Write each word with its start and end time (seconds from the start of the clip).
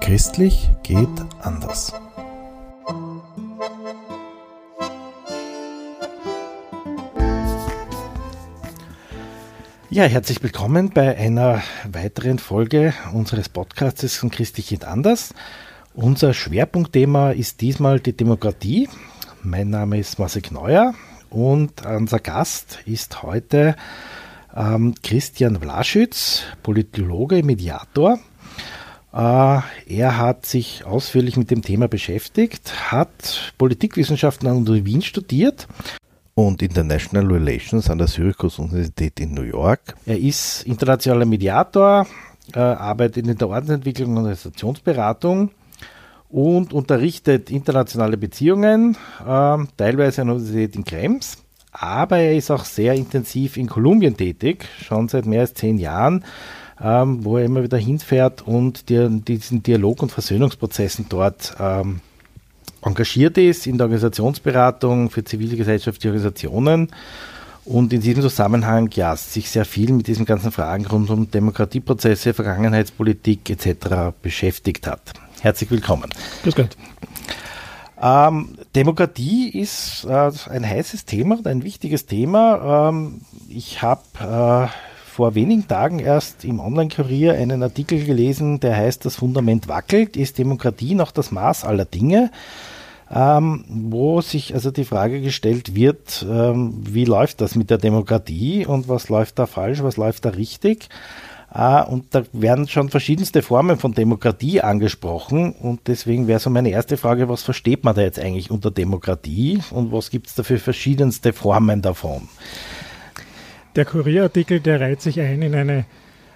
Christlich 0.00 0.68
geht 0.82 1.08
anders. 1.40 1.92
Ja, 9.88 10.04
herzlich 10.04 10.42
willkommen 10.42 10.90
bei 10.90 11.16
einer 11.16 11.62
weiteren 11.90 12.40
Folge 12.40 12.92
unseres 13.12 13.48
Podcasts 13.48 14.16
von 14.16 14.30
Christlich 14.30 14.68
geht 14.68 14.84
anders. 14.84 15.32
Unser 15.94 16.34
Schwerpunktthema 16.34 17.30
ist 17.30 17.60
diesmal 17.60 18.00
die 18.00 18.16
Demokratie. 18.16 18.88
Mein 19.42 19.70
Name 19.70 19.98
ist 19.98 20.18
Marcel 20.18 20.42
Neuer 20.50 20.94
und 21.30 21.86
unser 21.86 22.18
Gast 22.18 22.80
ist 22.86 23.22
heute 23.22 23.76
ähm, 24.54 24.94
Christian 25.02 25.60
Vlaschütz, 25.60 26.42
Politologe, 26.62 27.42
Mediator. 27.42 28.18
Äh, 29.12 29.16
er 29.16 30.18
hat 30.18 30.46
sich 30.46 30.84
ausführlich 30.84 31.36
mit 31.36 31.50
dem 31.50 31.62
Thema 31.62 31.88
beschäftigt, 31.88 32.90
hat 32.90 33.54
Politikwissenschaften 33.58 34.48
an 34.48 34.64
der 34.64 34.84
Wien 34.84 35.02
studiert 35.02 35.66
und 36.34 36.62
International 36.62 37.26
Relations 37.26 37.90
an 37.90 37.98
der 37.98 38.06
Syracuse 38.06 38.62
Universität 38.62 39.20
in 39.20 39.34
New 39.34 39.42
York. 39.42 39.96
Er 40.06 40.18
ist 40.18 40.62
internationaler 40.62 41.26
Mediator, 41.26 42.06
äh, 42.54 42.58
arbeitet 42.58 43.26
in 43.28 43.36
der 43.36 43.48
Ordensentwicklung 43.48 44.10
und 44.10 44.18
Organisationsberatung 44.18 45.50
und 46.30 46.72
unterrichtet 46.72 47.50
internationale 47.50 48.16
Beziehungen, 48.16 48.96
äh, 49.20 49.58
teilweise 49.76 50.22
an 50.22 50.28
der 50.28 50.36
Universität 50.36 50.76
in 50.76 50.84
Krems. 50.84 51.38
Aber 51.72 52.18
er 52.18 52.34
ist 52.34 52.50
auch 52.50 52.64
sehr 52.64 52.94
intensiv 52.94 53.56
in 53.56 53.68
Kolumbien 53.68 54.16
tätig, 54.16 54.66
schon 54.82 55.08
seit 55.08 55.26
mehr 55.26 55.42
als 55.42 55.54
zehn 55.54 55.78
Jahren, 55.78 56.24
ähm, 56.80 57.24
wo 57.24 57.38
er 57.38 57.44
immer 57.44 57.62
wieder 57.62 57.78
hinfährt 57.78 58.42
und 58.42 58.88
die, 58.88 59.20
diesen 59.20 59.62
Dialog- 59.62 60.02
und 60.02 60.12
Versöhnungsprozessen 60.12 61.06
dort 61.08 61.54
ähm, 61.60 62.00
engagiert 62.82 63.38
ist 63.38 63.66
in 63.66 63.76
der 63.76 63.86
Organisationsberatung 63.86 65.10
für 65.10 65.22
zivilgesellschaftliche 65.22 66.08
Organisationen 66.08 66.88
und 67.64 67.92
in 67.92 68.00
diesem 68.00 68.22
Zusammenhang 68.22 68.90
ja 68.94 69.14
sich 69.16 69.50
sehr 69.50 69.64
viel 69.64 69.92
mit 69.92 70.06
diesen 70.06 70.24
ganzen 70.24 70.50
Fragen 70.50 70.86
rund 70.86 71.10
um 71.10 71.30
Demokratieprozesse, 71.30 72.34
Vergangenheitspolitik 72.34 73.50
etc. 73.50 74.14
beschäftigt 74.22 74.86
hat. 74.86 75.12
Herzlich 75.40 75.70
willkommen. 75.70 76.10
Grüß 76.42 76.54
Gott. 76.54 76.76
Ähm, 78.00 78.58
Demokratie 78.74 79.48
ist 79.48 80.04
äh, 80.04 80.30
ein 80.50 80.68
heißes 80.68 81.04
Thema 81.04 81.38
und 81.38 81.46
ein 81.46 81.64
wichtiges 81.64 82.06
Thema. 82.06 82.88
Ähm, 82.90 83.22
ich 83.48 83.82
habe 83.82 84.02
äh, 84.20 84.68
vor 85.10 85.34
wenigen 85.34 85.66
Tagen 85.66 85.98
erst 85.98 86.44
im 86.44 86.60
Online-Kurier 86.60 87.34
einen 87.34 87.62
Artikel 87.62 88.04
gelesen, 88.04 88.60
der 88.60 88.76
heißt, 88.76 89.04
das 89.04 89.16
Fundament 89.16 89.68
wackelt, 89.68 90.16
ist 90.16 90.38
Demokratie 90.38 90.94
noch 90.94 91.10
das 91.10 91.30
Maß 91.30 91.64
aller 91.64 91.84
Dinge? 91.84 92.30
ähm, 93.12 93.64
wo 93.68 94.20
sich 94.20 94.54
also 94.54 94.70
die 94.70 94.84
Frage 94.84 95.20
gestellt 95.20 95.74
wird, 95.74 96.24
ähm, 96.28 96.74
wie 96.80 97.04
läuft 97.04 97.40
das 97.40 97.56
mit 97.56 97.70
der 97.70 97.78
Demokratie 97.78 98.66
und 98.66 98.88
was 98.88 99.08
läuft 99.08 99.38
da 99.38 99.46
falsch, 99.46 99.82
was 99.82 99.96
läuft 99.96 100.24
da 100.24 100.30
richtig. 100.30 100.88
Äh, 101.52 101.82
und 101.84 102.14
da 102.14 102.22
werden 102.32 102.68
schon 102.68 102.88
verschiedenste 102.88 103.42
Formen 103.42 103.78
von 103.78 103.92
Demokratie 103.92 104.60
angesprochen 104.60 105.52
und 105.52 105.80
deswegen 105.86 106.26
wäre 106.26 106.40
so 106.40 106.50
meine 106.50 106.70
erste 106.70 106.96
Frage, 106.96 107.28
was 107.28 107.42
versteht 107.42 107.84
man 107.84 107.94
da 107.94 108.02
jetzt 108.02 108.18
eigentlich 108.18 108.50
unter 108.50 108.70
Demokratie 108.70 109.60
und 109.70 109.92
was 109.92 110.10
gibt 110.10 110.28
es 110.28 110.34
da 110.34 110.42
für 110.42 110.58
verschiedenste 110.58 111.32
Formen 111.32 111.82
davon? 111.82 112.28
Der 113.76 113.84
Kurierartikel, 113.84 114.60
der 114.60 114.80
reiht 114.80 115.00
sich 115.00 115.20
ein 115.20 115.42
in 115.42 115.54
eine 115.54 115.84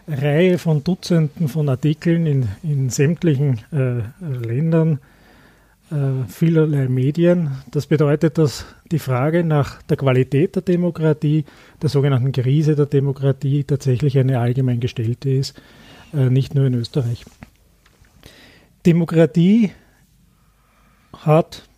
Reihe 0.07 0.59
von 0.59 0.85
Dutzenden 0.85 1.49
von 1.49 1.69
Artikeln 1.69 2.27
in, 2.27 2.49
in 2.63 2.91
sämtlichen 2.91 3.61
äh, 3.73 4.03
Ländern 4.21 5.01
äh, 5.91 6.29
vielerlei 6.29 6.89
Medien. 6.89 7.53
Das 7.71 7.87
bedeutet, 7.87 8.39
dass 8.39 8.67
die 8.91 8.99
Frage 8.99 9.45
nach 9.45 9.83
der 9.83 9.97
Qualität 9.97 10.57
der 10.57 10.63
Demokratie, 10.63 11.45
der 11.85 11.91
sogenannten 11.91 12.33
Krise 12.33 12.77
der 12.77 12.87
Demokratie, 12.87 13.63
tatsächlich 13.63 14.19
eine 14.19 14.41
allgemein 14.41 14.81
gestellte 14.81 15.31
ist, 15.31 15.61
äh, 16.15 16.31
nicht 16.31 16.55
nur 16.55 16.65
in 16.65 16.73
Österreich. 16.73 17.27
Demokratie 18.87 19.71
hat 21.13 21.69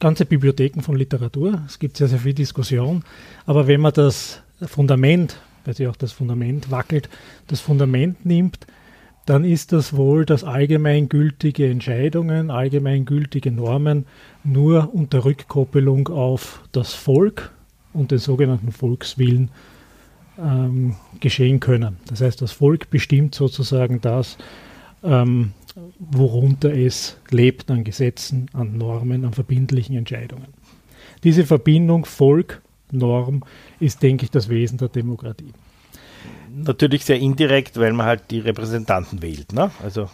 ganze 0.00 0.24
Bibliotheken 0.24 0.80
von 0.80 0.96
Literatur. 0.96 1.62
Es 1.66 1.78
gibt 1.78 1.98
sehr, 1.98 2.08
sehr 2.08 2.20
viel 2.20 2.32
Diskussion. 2.32 3.04
Aber 3.44 3.66
wenn 3.66 3.82
man 3.82 3.92
das 3.92 4.42
Fundament, 4.62 5.38
weil 5.64 5.74
sich 5.74 5.86
auch 5.88 5.96
das 5.96 6.12
Fundament 6.12 6.70
wackelt, 6.70 7.10
das 7.48 7.60
Fundament 7.60 8.24
nimmt, 8.24 8.66
dann 9.26 9.44
ist 9.44 9.72
das 9.72 9.94
wohl, 9.94 10.24
dass 10.24 10.42
allgemeingültige 10.42 11.68
Entscheidungen, 11.68 12.50
allgemeingültige 12.50 13.52
Normen 13.52 14.06
nur 14.42 14.94
unter 14.94 15.26
Rückkoppelung 15.26 16.08
auf 16.08 16.62
das 16.72 16.94
Volk 16.94 17.52
und 17.98 18.10
den 18.10 18.18
sogenannten 18.18 18.72
Volkswillen 18.72 19.50
ähm, 20.38 20.96
geschehen 21.20 21.60
können. 21.60 21.96
Das 22.06 22.20
heißt, 22.20 22.40
das 22.40 22.52
Volk 22.52 22.90
bestimmt 22.90 23.34
sozusagen 23.34 24.00
das, 24.00 24.38
ähm, 25.02 25.52
worunter 25.98 26.72
es 26.74 27.18
lebt 27.30 27.70
an 27.70 27.84
Gesetzen, 27.84 28.48
an 28.52 28.76
Normen, 28.76 29.24
an 29.24 29.32
verbindlichen 29.32 29.96
Entscheidungen. 29.96 30.48
Diese 31.24 31.44
Verbindung 31.44 32.04
Volk, 32.04 32.62
Norm 32.90 33.42
ist, 33.80 34.02
denke 34.02 34.24
ich, 34.24 34.30
das 34.30 34.48
Wesen 34.48 34.78
der 34.78 34.88
Demokratie 34.88 35.52
natürlich 36.50 37.04
sehr 37.04 37.18
indirekt, 37.18 37.78
weil 37.78 37.92
man 37.92 38.06
halt 38.06 38.30
die 38.30 38.40
Repräsentanten 38.40 39.22
wählt. 39.22 39.52
Ne? 39.52 39.70
Also 39.82 40.08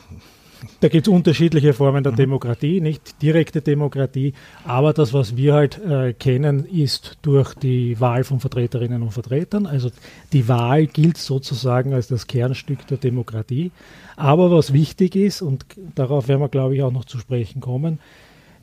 da 0.81 0.89
gibt 0.89 1.07
es 1.07 1.13
unterschiedliche 1.13 1.73
Formen 1.73 2.03
der 2.03 2.13
mhm. 2.13 2.17
Demokratie, 2.17 2.81
nicht 2.81 3.21
direkte 3.23 3.61
Demokratie, 3.61 4.35
aber 4.65 4.93
das, 4.93 5.13
was 5.13 5.37
wir 5.37 5.55
halt 5.55 5.79
äh, 5.85 6.13
kennen, 6.13 6.65
ist 6.65 7.19
durch 7.23 7.55
die 7.55 8.01
Wahl 8.01 8.25
von 8.25 8.41
Vertreterinnen 8.41 9.03
und 9.03 9.11
Vertretern. 9.11 9.67
Also 9.67 9.91
die 10.33 10.49
Wahl 10.49 10.87
gilt 10.87 11.19
sozusagen 11.19 11.93
als 11.93 12.09
das 12.09 12.27
Kernstück 12.27 12.87
der 12.87 12.99
Demokratie. 12.99 13.73
Aber 14.17 14.51
was 14.51 14.73
wichtig 14.73 15.17
ist, 15.17 15.43
und 15.43 15.67
darauf 15.95 16.29
werden 16.29 16.41
wir, 16.41 16.49
glaube 16.49 16.77
ich, 16.77 16.83
auch 16.83 16.93
noch 16.93 17.05
zu 17.05 17.19
sprechen 17.19 17.61
kommen, 17.61 17.99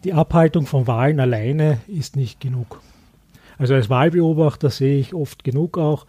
die 0.04 0.14
Abhaltung 0.14 0.66
von 0.66 0.88
Wahlen 0.88 1.20
alleine 1.20 1.80
ist 1.88 2.16
nicht 2.16 2.40
genug. 2.40 2.82
Also 3.58 3.76
als 3.76 3.90
Wahlbeobachter 3.90 4.72
sehe 4.72 4.98
ich 4.98 5.14
oft 5.14 5.44
genug 5.44 5.78
auch, 5.78 6.08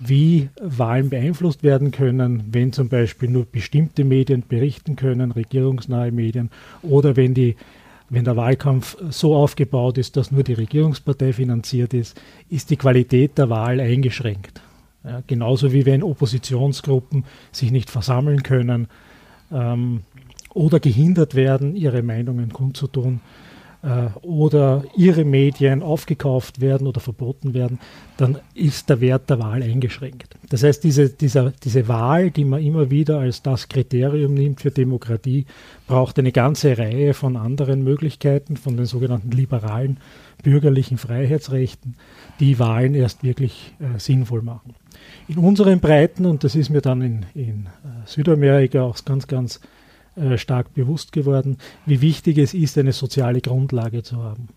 wie 0.00 0.48
Wahlen 0.60 1.10
beeinflusst 1.10 1.62
werden 1.62 1.90
können, 1.90 2.44
wenn 2.50 2.72
zum 2.72 2.88
Beispiel 2.88 3.28
nur 3.28 3.44
bestimmte 3.44 4.02
Medien 4.02 4.42
berichten 4.48 4.96
können, 4.96 5.30
regierungsnahe 5.30 6.10
Medien, 6.10 6.50
oder 6.82 7.16
wenn, 7.16 7.34
die, 7.34 7.56
wenn 8.08 8.24
der 8.24 8.36
Wahlkampf 8.36 8.96
so 9.10 9.34
aufgebaut 9.34 9.98
ist, 9.98 10.16
dass 10.16 10.32
nur 10.32 10.42
die 10.42 10.54
Regierungspartei 10.54 11.34
finanziert 11.34 11.92
ist, 11.92 12.20
ist 12.48 12.70
die 12.70 12.76
Qualität 12.76 13.36
der 13.36 13.50
Wahl 13.50 13.78
eingeschränkt. 13.78 14.62
Ja, 15.04 15.22
genauso 15.26 15.72
wie 15.72 15.86
wenn 15.86 16.02
Oppositionsgruppen 16.02 17.24
sich 17.52 17.70
nicht 17.70 17.90
versammeln 17.90 18.42
können 18.42 18.88
ähm, 19.52 20.00
oder 20.52 20.80
gehindert 20.80 21.34
werden, 21.34 21.76
ihre 21.76 22.02
Meinungen 22.02 22.52
kundzutun 22.52 23.20
oder 24.20 24.84
ihre 24.94 25.24
Medien 25.24 25.82
aufgekauft 25.82 26.60
werden 26.60 26.86
oder 26.86 27.00
verboten 27.00 27.54
werden, 27.54 27.78
dann 28.18 28.38
ist 28.54 28.90
der 28.90 29.00
Wert 29.00 29.30
der 29.30 29.38
Wahl 29.38 29.62
eingeschränkt. 29.62 30.36
Das 30.50 30.62
heißt, 30.62 30.84
diese, 30.84 31.08
dieser, 31.08 31.52
diese 31.52 31.88
Wahl, 31.88 32.30
die 32.30 32.44
man 32.44 32.62
immer 32.62 32.90
wieder 32.90 33.20
als 33.20 33.42
das 33.42 33.68
Kriterium 33.68 34.34
nimmt 34.34 34.60
für 34.60 34.70
Demokratie, 34.70 35.46
braucht 35.86 36.18
eine 36.18 36.32
ganze 36.32 36.76
Reihe 36.76 37.14
von 37.14 37.38
anderen 37.38 37.82
Möglichkeiten, 37.82 38.58
von 38.58 38.76
den 38.76 38.84
sogenannten 38.84 39.30
liberalen 39.30 39.96
bürgerlichen 40.42 40.98
Freiheitsrechten, 40.98 41.96
die 42.38 42.58
Wahlen 42.58 42.94
erst 42.94 43.22
wirklich 43.22 43.74
äh, 43.80 43.98
sinnvoll 43.98 44.42
machen. 44.42 44.74
In 45.28 45.38
unseren 45.38 45.80
Breiten, 45.80 46.26
und 46.26 46.44
das 46.44 46.54
ist 46.54 46.68
mir 46.68 46.82
dann 46.82 47.00
in, 47.00 47.26
in 47.34 47.66
äh, 47.66 48.06
Südamerika 48.06 48.82
auch 48.82 49.02
ganz, 49.04 49.26
ganz 49.26 49.60
äh, 50.20 50.38
stark 50.38 50.74
bewusst 50.74 51.12
geworden, 51.12 51.56
wie 51.86 52.00
wichtig 52.00 52.38
es 52.38 52.54
ist, 52.54 52.78
eine 52.78 52.92
soziale 52.92 53.40
Grundlage 53.40 54.02
zu 54.02 54.22
haben. 54.22 54.48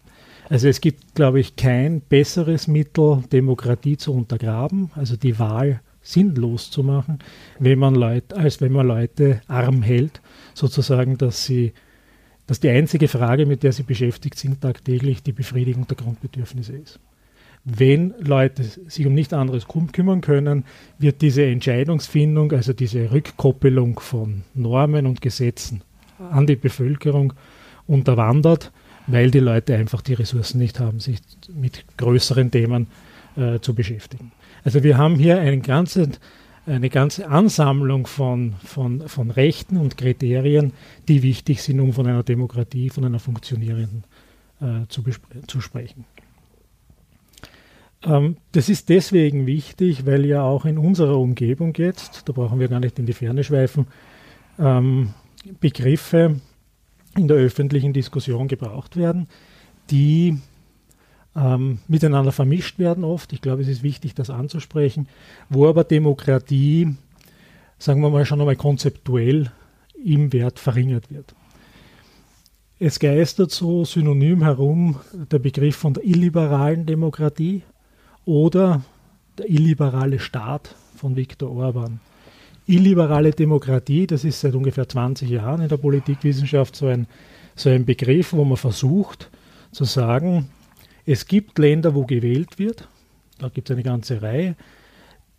Also 0.49 0.67
es 0.67 0.81
gibt, 0.81 1.15
glaube 1.15 1.39
ich, 1.39 1.55
kein 1.55 2.01
besseres 2.01 2.67
Mittel, 2.67 3.23
Demokratie 3.31 3.97
zu 3.97 4.13
untergraben, 4.13 4.91
also 4.95 5.15
die 5.15 5.39
Wahl 5.39 5.81
sinnlos 6.01 6.69
zu 6.69 6.83
machen, 6.83 7.19
wenn 7.59 7.79
man 7.79 7.95
Leute, 7.95 8.35
als 8.35 8.59
wenn 8.59 8.73
man 8.73 8.87
Leute 8.87 9.41
arm 9.47 9.81
hält, 9.81 10.21
sozusagen, 10.53 11.17
dass 11.17 11.45
sie, 11.45 11.73
dass 12.45 12.59
die 12.59 12.69
einzige 12.69 13.07
Frage, 13.07 13.45
mit 13.45 13.63
der 13.63 13.71
sie 13.71 13.83
beschäftigt 13.83 14.37
sind, 14.37 14.59
tagtäglich 14.61 15.23
die 15.23 15.31
Befriedigung 15.31 15.87
der 15.87 15.95
Grundbedürfnisse 15.95 16.73
ist 16.73 16.99
wenn 17.65 18.13
Leute 18.19 18.63
sich 18.63 19.05
um 19.05 19.13
nichts 19.13 19.33
anderes 19.33 19.67
kümmern 19.93 20.21
können, 20.21 20.65
wird 20.99 21.21
diese 21.21 21.45
Entscheidungsfindung, 21.45 22.51
also 22.51 22.73
diese 22.73 23.11
Rückkoppelung 23.11 23.99
von 23.99 24.43
Normen 24.53 25.05
und 25.05 25.21
Gesetzen 25.21 25.81
an 26.31 26.45
die 26.45 26.57
Bevölkerung 26.57 27.33
unterwandert, 27.87 28.71
weil 29.07 29.31
die 29.31 29.39
Leute 29.39 29.75
einfach 29.75 30.01
die 30.01 30.13
Ressourcen 30.13 30.59
nicht 30.59 30.79
haben, 30.79 30.99
sich 30.99 31.19
mit 31.53 31.85
größeren 31.97 32.51
Themen 32.51 32.87
äh, 33.35 33.59
zu 33.59 33.73
beschäftigen. 33.73 34.31
Also 34.63 34.83
wir 34.83 34.97
haben 34.97 35.15
hier 35.15 35.39
einen 35.39 35.61
ganzen, 35.61 36.13
eine 36.65 36.89
ganze 36.89 37.27
Ansammlung 37.29 38.07
von, 38.07 38.55
von, 38.63 39.07
von 39.07 39.31
Rechten 39.31 39.77
und 39.77 39.97
Kriterien, 39.97 40.73
die 41.07 41.23
wichtig 41.23 41.61
sind, 41.61 41.79
um 41.79 41.93
von 41.93 42.07
einer 42.07 42.23
Demokratie, 42.23 42.89
von 42.89 43.05
einer 43.05 43.19
funktionierenden 43.19 44.03
äh, 44.61 44.87
zu, 44.87 45.03
zu 45.47 45.61
sprechen. 45.61 46.05
Ähm, 48.05 48.37
das 48.51 48.69
ist 48.69 48.89
deswegen 48.89 49.45
wichtig, 49.45 50.05
weil 50.05 50.25
ja 50.25 50.43
auch 50.43 50.65
in 50.65 50.77
unserer 50.77 51.17
Umgebung 51.17 51.73
jetzt, 51.75 52.27
da 52.27 52.33
brauchen 52.33 52.59
wir 52.59 52.67
gar 52.67 52.79
nicht 52.79 52.99
in 52.99 53.05
die 53.05 53.13
Ferne 53.13 53.43
schweifen, 53.43 53.87
ähm, 54.59 55.13
Begriffe 55.59 56.39
in 57.17 57.27
der 57.27 57.37
öffentlichen 57.37 57.93
Diskussion 57.93 58.47
gebraucht 58.47 58.97
werden, 58.97 59.27
die 59.89 60.39
ähm, 61.35 61.79
miteinander 61.87 62.31
vermischt 62.31 62.79
werden 62.79 63.03
oft. 63.03 63.33
Ich 63.33 63.41
glaube, 63.41 63.61
es 63.61 63.67
ist 63.67 63.83
wichtig, 63.83 64.13
das 64.13 64.29
anzusprechen, 64.29 65.07
wo 65.49 65.67
aber 65.67 65.83
Demokratie, 65.83 66.95
sagen 67.77 68.01
wir 68.01 68.09
mal, 68.09 68.25
schon 68.25 68.39
einmal 68.39 68.55
konzeptuell 68.55 69.51
im 70.03 70.33
Wert 70.33 70.59
verringert 70.59 71.11
wird. 71.11 71.35
Es 72.79 72.99
geistert 72.99 73.51
so 73.51 73.85
synonym 73.85 74.43
herum 74.43 74.99
der 75.13 75.39
Begriff 75.39 75.75
von 75.75 75.93
der 75.93 76.03
illiberalen 76.03 76.85
Demokratie 76.85 77.63
oder 78.25 78.83
der 79.37 79.49
illiberale 79.49 80.19
Staat 80.19 80.75
von 80.95 81.15
Viktor 81.15 81.51
Orban. 81.51 81.99
Illiberale 82.65 83.31
Demokratie, 83.31 84.07
das 84.07 84.23
ist 84.23 84.39
seit 84.39 84.55
ungefähr 84.55 84.87
20 84.87 85.29
Jahren 85.29 85.61
in 85.61 85.67
der 85.67 85.77
Politikwissenschaft 85.77 86.75
so 86.75 86.87
ein, 86.87 87.07
so 87.55 87.69
ein 87.69 87.85
Begriff, 87.85 88.33
wo 88.33 88.45
man 88.45 88.57
versucht 88.57 89.29
zu 89.71 89.83
sagen, 89.83 90.49
es 91.05 91.25
gibt 91.27 91.59
Länder, 91.59 91.93
wo 91.93 92.05
gewählt 92.05 92.59
wird, 92.59 92.87
da 93.39 93.49
gibt 93.49 93.69
es 93.69 93.73
eine 93.73 93.83
ganze 93.83 94.21
Reihe, 94.21 94.55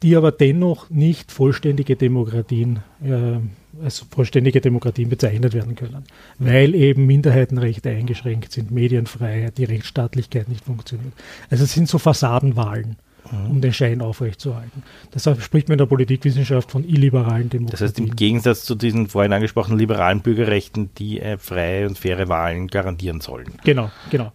die 0.05 0.17
aber 0.17 0.33
dennoch 0.33 0.91
nicht 0.91 1.33
vollständige 1.33 1.97
Demokratien, 1.97 2.81
äh, 3.03 3.39
als 3.83 4.05
vollständige 4.11 4.61
Demokratien 4.61 5.09
bezeichnet 5.09 5.55
werden 5.55 5.77
können, 5.77 6.05
weil 6.39 6.75
eben 6.75 7.07
Minderheitenrechte 7.07 7.89
eingeschränkt 7.89 8.53
sind, 8.53 8.71
Medienfreiheit, 8.71 9.57
die 9.57 9.65
Rechtsstaatlichkeit 9.65 10.51
nicht 10.51 10.67
funktioniert. 10.67 11.15
Also 11.49 11.65
es 11.65 11.73
sind 11.73 11.89
so 11.89 11.97
Fassadenwahlen 11.97 12.97
mhm. 13.33 13.51
um 13.51 13.61
den 13.63 13.73
Schein 13.73 14.03
aufrechtzuerhalten. 14.03 14.83
Deshalb 15.15 15.41
spricht 15.41 15.69
man 15.69 15.77
in 15.77 15.79
der 15.79 15.87
Politikwissenschaft 15.87 16.71
von 16.71 16.85
illiberalen 16.85 17.49
Demokratien. 17.49 17.71
Das 17.71 17.81
heißt, 17.81 17.99
im 17.99 18.15
Gegensatz 18.15 18.67
zu 18.67 18.75
diesen 18.75 19.09
vorhin 19.09 19.33
angesprochenen 19.33 19.79
liberalen 19.79 20.21
Bürgerrechten, 20.21 20.91
die 20.99 21.19
äh, 21.19 21.39
freie 21.39 21.89
und 21.89 21.99
faire 21.99 22.29
Wahlen 22.29 22.67
garantieren 22.67 23.23
sollen. 23.23 23.55
Genau, 23.65 23.91
genau. 24.11 24.33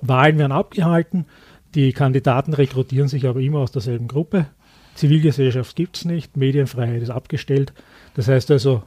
Wahlen 0.00 0.38
werden 0.38 0.52
abgehalten, 0.52 1.26
die 1.74 1.92
Kandidaten 1.92 2.54
rekrutieren 2.54 3.08
sich 3.08 3.26
aber 3.26 3.40
immer 3.40 3.58
aus 3.58 3.72
derselben 3.72 4.08
Gruppe. 4.08 4.46
Zivilgesellschaft 4.98 5.76
gibt 5.76 5.96
es 5.96 6.04
nicht, 6.04 6.36
Medienfreiheit 6.36 7.00
ist 7.02 7.10
abgestellt. 7.10 7.72
Das 8.14 8.26
heißt 8.28 8.50
also, 8.50 8.82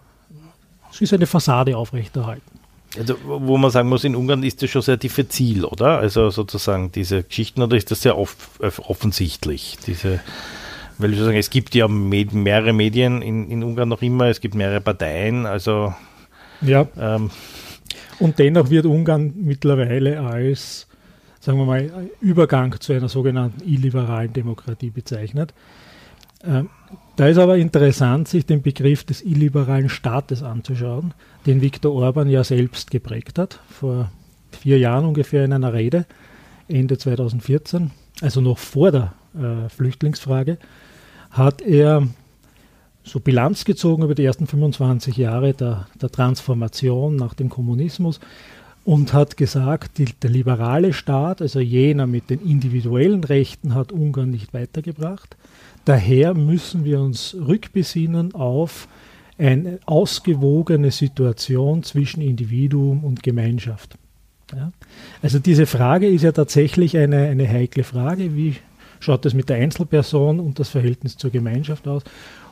es 0.92 1.00
ist 1.02 1.14
eine 1.14 1.26
Fassade 1.26 1.78
aufrechterhalten. 1.78 2.60
Also, 2.98 3.16
wo 3.24 3.58
man 3.58 3.72
sagen 3.72 3.88
muss, 3.88 4.04
in 4.04 4.16
Ungarn 4.18 4.44
ist 4.44 4.62
das 4.62 4.70
schon 4.70 4.82
sehr 4.82 4.98
diffizil, 4.98 5.64
oder? 5.64 6.00
Also 6.00 6.30
sozusagen 6.30 6.92
diese 6.92 7.24
Geschichten, 7.24 7.62
oder 7.62 7.78
ist 7.78 7.90
das 7.90 8.02
sehr 8.02 8.18
off 8.18 8.60
offensichtlich? 8.60 9.78
Diese, 9.88 10.20
weil 10.98 11.14
ich 11.14 11.20
sagen, 11.20 11.38
es 11.38 11.50
gibt 11.50 11.74
ja 11.74 11.88
med 11.88 12.34
mehrere 12.34 12.74
Medien 12.74 13.22
in, 13.22 13.50
in 13.50 13.64
Ungarn 13.64 13.88
noch 13.88 14.02
immer, 14.02 14.26
es 14.26 14.42
gibt 14.42 14.56
mehrere 14.56 14.82
Parteien, 14.82 15.46
also. 15.46 15.94
Ja. 16.60 16.86
Ähm, 17.00 17.32
und 18.20 18.38
dennoch 18.38 18.70
wird 18.70 18.86
Ungarn 18.86 19.34
mittlerweile 19.38 20.20
als, 20.20 20.88
sagen 21.40 21.58
wir 21.58 21.66
mal, 21.66 22.10
Übergang 22.20 22.78
zu 22.82 22.92
einer 22.92 23.08
sogenannten 23.08 23.64
illiberalen 23.66 24.34
Demokratie 24.34 24.90
bezeichnet. 24.90 25.54
Ähm, 26.44 26.70
da 27.16 27.28
ist 27.28 27.38
aber 27.38 27.58
interessant, 27.58 28.28
sich 28.28 28.46
den 28.46 28.62
Begriff 28.62 29.04
des 29.04 29.22
illiberalen 29.22 29.90
Staates 29.90 30.44
anzuschauen, 30.44 31.14
den 31.46 31.62
Viktor 31.62 31.94
Orban 31.94 32.30
ja 32.30 32.44
selbst 32.44 32.90
geprägt 32.90 33.38
hat, 33.38 33.60
vor 33.70 34.12
vier 34.52 34.80
Jahren 34.80 35.06
ungefähr 35.06 35.46
in 35.46 35.54
einer 35.54 35.74
Rede, 35.74 36.06
Ende 36.68 36.98
2014, 36.98 37.92
also 38.22 38.42
noch 38.42 38.58
vor 38.58 38.92
der 38.92 39.14
äh, 39.36 39.70
Flüchtlingsfrage, 39.70 40.58
hat 41.30 41.62
er 41.62 42.08
so 43.04 43.20
Bilanz 43.20 43.66
gezogen 43.66 44.04
über 44.04 44.16
die 44.16 44.26
ersten 44.26 44.48
25 44.48 45.18
Jahre 45.18 45.54
der, 45.54 45.88
der 46.00 46.10
Transformation 46.10 47.16
nach 47.16 47.34
dem 47.34 47.50
Kommunismus 47.50 48.20
und 48.84 49.14
hat 49.14 49.38
gesagt, 49.38 49.98
die, 49.98 50.06
der 50.06 50.30
liberale 50.30 50.94
Staat, 50.94 51.42
also 51.42 51.60
jener 51.60 52.08
mit 52.08 52.30
den 52.30 52.42
individuellen 52.42 53.24
Rechten, 53.24 53.76
hat 53.76 53.92
Ungarn 53.92 54.32
nicht 54.32 54.54
weitergebracht. 54.54 55.36
Daher 55.86 56.34
müssen 56.34 56.84
wir 56.84 57.00
uns 57.00 57.36
rückbesinnen 57.40 58.34
auf 58.34 58.88
eine 59.38 59.80
ausgewogene 59.86 60.92
Situation 60.92 61.84
zwischen 61.84 62.22
Individuum 62.22 63.04
und 63.04 63.24
Gemeinschaft. 63.24 63.98
Ja? 64.54 64.72
Also 65.22 65.40
diese 65.40 65.66
Frage 65.66 66.08
ist 66.08 66.24
ja 66.24 66.32
tatsächlich 66.32 66.98
eine, 66.98 67.24
eine 67.28 67.48
heikle 67.48 67.84
Frage. 67.84 68.36
Wie 68.36 68.58
schaut 69.00 69.26
es 69.26 69.34
mit 69.34 69.50
der 69.50 69.58
Einzelperson 69.58 70.40
und 70.40 70.60
das 70.60 70.70
Verhältnis 70.70 71.18
zur 71.18 71.32
Gemeinschaft 71.32 71.88
aus? 71.88 72.04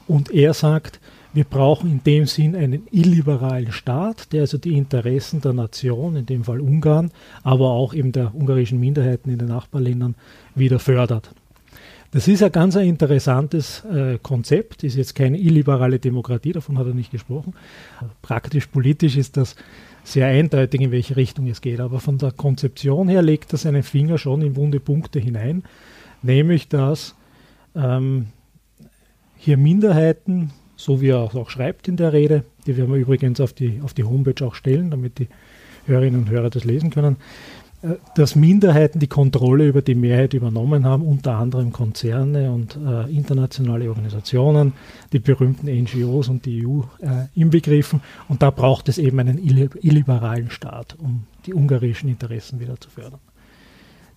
Und 0.07 0.31
er 0.31 0.55
sagt, 0.55 0.99
wir 1.33 1.43
brauchen 1.43 1.91
in 1.91 2.03
dem 2.03 2.25
Sinn 2.25 2.55
einen 2.55 2.87
illiberalen 2.91 3.71
Staat, 3.71 4.33
der 4.33 4.41
also 4.41 4.57
die 4.57 4.75
Interessen 4.75 5.41
der 5.41 5.53
Nation, 5.53 6.15
in 6.15 6.25
dem 6.25 6.43
Fall 6.43 6.59
Ungarn, 6.59 7.11
aber 7.43 7.69
auch 7.69 7.93
eben 7.93 8.11
der 8.11 8.33
ungarischen 8.33 8.79
Minderheiten 8.79 9.29
in 9.29 9.37
den 9.37 9.49
Nachbarländern 9.49 10.15
wieder 10.55 10.79
fördert. 10.79 11.31
Das 12.11 12.27
ist 12.27 12.41
ein 12.41 12.51
ganz 12.51 12.75
interessantes 12.75 13.85
äh, 13.85 14.17
Konzept, 14.21 14.83
ist 14.83 14.95
jetzt 14.95 15.13
keine 15.13 15.37
illiberale 15.37 15.99
Demokratie, 15.99 16.53
davon 16.53 16.79
hat 16.79 16.87
er 16.87 16.95
nicht 16.95 17.11
gesprochen. 17.11 17.53
Praktisch 18.23 18.65
politisch 18.65 19.15
ist 19.15 19.37
das 19.37 19.55
sehr 20.03 20.25
eindeutig, 20.25 20.81
in 20.81 20.91
welche 20.91 21.15
Richtung 21.15 21.47
es 21.47 21.61
geht, 21.61 21.79
aber 21.79 21.99
von 21.99 22.17
der 22.17 22.31
Konzeption 22.31 23.09
her 23.09 23.21
legt 23.21 23.53
er 23.53 23.59
seinen 23.59 23.83
Finger 23.83 24.17
schon 24.17 24.41
in 24.41 24.55
wunde 24.55 24.79
Punkte 24.79 25.19
hinein, 25.19 25.63
nämlich 26.23 26.67
dass 26.67 27.15
ähm, 27.75 28.27
hier 29.35 29.57
Minderheiten, 29.57 30.51
so 30.79 31.01
wie 31.01 31.09
er 31.09 31.35
auch 31.35 31.49
schreibt 31.49 31.89
in 31.89 31.97
der 31.97 32.13
Rede, 32.13 32.45
die 32.65 32.77
werden 32.77 32.93
wir 32.93 32.99
übrigens 32.99 33.41
auf 33.41 33.51
die, 33.51 33.81
auf 33.83 33.93
die 33.93 34.05
Homepage 34.05 34.45
auch 34.45 34.55
stellen, 34.55 34.91
damit 34.91 35.19
die 35.19 35.27
Hörerinnen 35.85 36.21
und 36.21 36.29
Hörer 36.29 36.49
das 36.49 36.63
lesen 36.63 36.89
können, 36.89 37.17
äh, 37.81 37.95
dass 38.15 38.37
Minderheiten 38.37 38.99
die 38.99 39.07
Kontrolle 39.07 39.67
über 39.67 39.81
die 39.81 39.93
Mehrheit 39.93 40.33
übernommen 40.33 40.85
haben, 40.85 41.03
unter 41.03 41.35
anderem 41.35 41.73
Konzerne 41.73 42.49
und 42.51 42.77
äh, 42.77 43.11
internationale 43.11 43.89
Organisationen, 43.89 44.71
die 45.11 45.19
berühmten 45.19 45.67
NGOs 45.67 46.29
und 46.29 46.45
die 46.45 46.65
EU 46.65 46.79
äh, 47.01 47.27
inbegriffen. 47.35 47.99
Und 48.29 48.41
da 48.41 48.49
braucht 48.49 48.87
es 48.87 48.97
eben 48.99 49.19
einen 49.19 49.37
illiberalen 49.37 50.49
Staat, 50.49 50.95
um 50.97 51.23
die 51.45 51.53
ungarischen 51.53 52.07
Interessen 52.07 52.61
wieder 52.61 52.79
zu 52.79 52.89
fördern. 52.89 53.19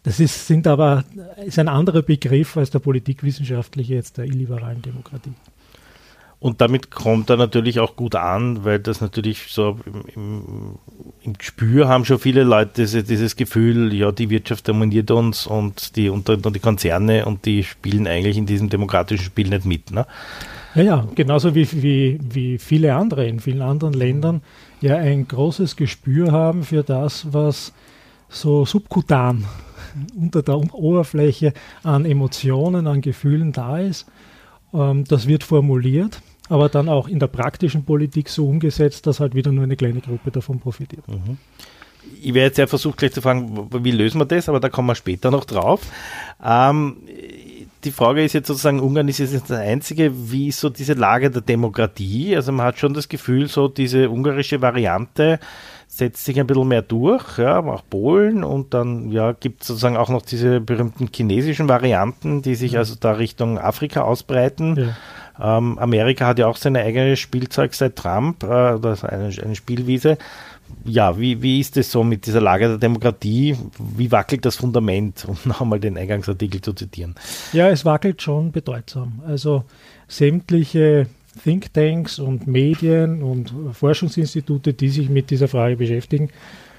Das 0.04 0.20
ist, 0.20 0.46
sind 0.46 0.68
aber, 0.68 1.04
ist 1.44 1.58
ein 1.58 1.68
anderer 1.68 2.02
Begriff 2.02 2.56
als 2.56 2.70
der 2.70 2.78
politikwissenschaftliche 2.78 3.94
jetzt 3.94 4.18
der 4.18 4.26
illiberalen 4.26 4.80
Demokratie. 4.82 5.32
Und 6.42 6.60
damit 6.60 6.90
kommt 6.90 7.30
er 7.30 7.36
natürlich 7.36 7.78
auch 7.78 7.94
gut 7.94 8.16
an, 8.16 8.64
weil 8.64 8.80
das 8.80 9.00
natürlich 9.00 9.44
so 9.50 9.78
im, 9.86 10.02
im, 10.16 10.78
im 11.22 11.34
Gespür 11.34 11.86
haben 11.86 12.04
schon 12.04 12.18
viele 12.18 12.42
Leute 12.42 12.82
diese, 12.82 13.04
dieses 13.04 13.36
Gefühl, 13.36 13.94
ja, 13.94 14.10
die 14.10 14.28
Wirtschaft 14.28 14.66
dominiert 14.66 15.12
uns 15.12 15.46
und 15.46 15.94
die, 15.94 16.08
und, 16.08 16.28
und 16.28 16.56
die 16.56 16.58
Konzerne 16.58 17.26
und 17.26 17.46
die 17.46 17.62
spielen 17.62 18.08
eigentlich 18.08 18.36
in 18.36 18.46
diesem 18.46 18.68
demokratischen 18.68 19.24
Spiel 19.24 19.50
nicht 19.50 19.66
mit. 19.66 19.92
Ne? 19.92 20.04
Ja, 20.74 20.82
ja, 20.82 21.08
genauso 21.14 21.54
wie, 21.54 21.80
wie, 21.80 22.18
wie 22.20 22.58
viele 22.58 22.96
andere 22.96 23.24
in 23.28 23.38
vielen 23.38 23.62
anderen 23.62 23.94
Ländern 23.94 24.42
ja 24.80 24.96
ein 24.96 25.28
großes 25.28 25.76
Gespür 25.76 26.32
haben 26.32 26.64
für 26.64 26.82
das, 26.82 27.32
was 27.32 27.72
so 28.28 28.66
subkutan 28.66 29.44
unter 30.20 30.42
der 30.42 30.56
Oberfläche 30.74 31.52
an 31.84 32.04
Emotionen, 32.04 32.88
an 32.88 33.00
Gefühlen 33.00 33.52
da 33.52 33.78
ist. 33.78 34.08
Ähm, 34.74 35.04
das 35.04 35.28
wird 35.28 35.44
formuliert 35.44 36.20
aber 36.52 36.68
dann 36.68 36.90
auch 36.90 37.08
in 37.08 37.18
der 37.18 37.28
praktischen 37.28 37.84
Politik 37.84 38.28
so 38.28 38.46
umgesetzt, 38.46 39.06
dass 39.06 39.20
halt 39.20 39.34
wieder 39.34 39.50
nur 39.50 39.64
eine 39.64 39.74
kleine 39.74 40.00
Gruppe 40.00 40.30
davon 40.30 40.60
profitiert. 40.60 41.06
Mhm. 41.08 41.38
Ich 42.20 42.34
werde 42.34 42.48
jetzt 42.48 42.58
ja 42.58 42.66
versucht, 42.66 42.98
gleich 42.98 43.12
zu 43.12 43.22
fragen, 43.22 43.68
wie 43.82 43.90
lösen 43.90 44.20
wir 44.20 44.26
das, 44.26 44.50
aber 44.50 44.60
da 44.60 44.68
kommen 44.68 44.88
wir 44.88 44.94
später 44.94 45.30
noch 45.30 45.46
drauf. 45.46 45.80
Ähm, 46.44 46.96
die 47.84 47.90
Frage 47.90 48.22
ist 48.22 48.34
jetzt 48.34 48.48
sozusagen, 48.48 48.80
Ungarn 48.80 49.08
ist 49.08 49.18
jetzt 49.18 49.48
das 49.48 49.58
einzige, 49.58 50.12
wie 50.30 50.48
ist 50.48 50.60
so 50.60 50.68
diese 50.68 50.92
Lage 50.92 51.30
der 51.30 51.40
Demokratie? 51.40 52.36
Also 52.36 52.52
man 52.52 52.66
hat 52.66 52.78
schon 52.78 52.92
das 52.92 53.08
Gefühl, 53.08 53.48
so 53.48 53.68
diese 53.68 54.10
ungarische 54.10 54.60
Variante 54.60 55.38
setzt 55.86 56.24
sich 56.24 56.38
ein 56.38 56.46
bisschen 56.46 56.68
mehr 56.68 56.82
durch, 56.82 57.38
ja, 57.38 57.60
auch 57.60 57.82
Polen 57.88 58.44
und 58.44 58.74
dann 58.74 59.10
ja, 59.10 59.32
gibt 59.32 59.62
es 59.62 59.68
sozusagen 59.68 59.96
auch 59.96 60.08
noch 60.08 60.22
diese 60.22 60.60
berühmten 60.60 61.08
chinesischen 61.14 61.68
Varianten, 61.68 62.42
die 62.42 62.54
sich 62.56 62.76
also 62.76 62.94
da 62.98 63.12
Richtung 63.12 63.58
Afrika 63.58 64.02
ausbreiten. 64.02 64.76
Ja. 64.76 64.96
Ähm, 65.42 65.78
Amerika 65.78 66.28
hat 66.28 66.38
ja 66.38 66.46
auch 66.46 66.56
seine 66.56 66.80
eigene 66.80 67.16
Spielzeug 67.16 67.74
seit 67.74 67.96
Trump, 67.96 68.44
äh, 68.44 68.78
das 68.78 69.04
eine, 69.04 69.30
eine 69.42 69.56
Spielwiese. 69.56 70.16
ja, 70.84 71.18
wie, 71.18 71.42
wie 71.42 71.58
ist 71.58 71.76
es 71.76 71.90
so 71.90 72.04
mit 72.04 72.26
dieser 72.26 72.40
Lage 72.40 72.68
der 72.68 72.78
Demokratie? 72.78 73.56
Wie 73.78 74.12
wackelt 74.12 74.44
das 74.44 74.56
Fundament, 74.56 75.24
um 75.26 75.36
noch 75.44 75.60
einmal 75.60 75.80
den 75.80 75.98
Eingangsartikel 75.98 76.60
zu 76.60 76.72
zitieren? 76.72 77.16
Ja, 77.52 77.68
es 77.68 77.84
wackelt 77.84 78.22
schon 78.22 78.52
bedeutsam. 78.52 79.20
Also 79.26 79.64
sämtliche 80.06 81.08
Thinktanks 81.42 82.20
und 82.20 82.46
Medien 82.46 83.22
und 83.22 83.52
Forschungsinstitute, 83.72 84.74
die 84.74 84.90
sich 84.90 85.08
mit 85.08 85.30
dieser 85.30 85.48
Frage 85.48 85.76
beschäftigen, 85.76 86.30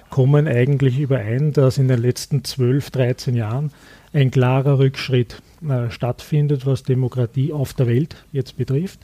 kommen 0.10 0.48
eigentlich 0.48 1.00
überein, 1.00 1.54
dass 1.54 1.80
in 1.80 1.88
den 1.88 2.00
letzten 2.00 2.44
12, 2.44 2.92
13 2.92 3.36
Jahren 3.36 3.72
ein 4.14 4.32
klarer 4.32 4.80
Rückschritt 4.80 5.42
äh, 5.68 5.90
stattfindet, 5.90 6.66
was 6.66 6.84
Demokratie 6.84 7.52
auf 7.52 7.74
der 7.74 7.88
Welt 7.88 8.16
jetzt 8.32 8.58
betrifft. 8.58 9.00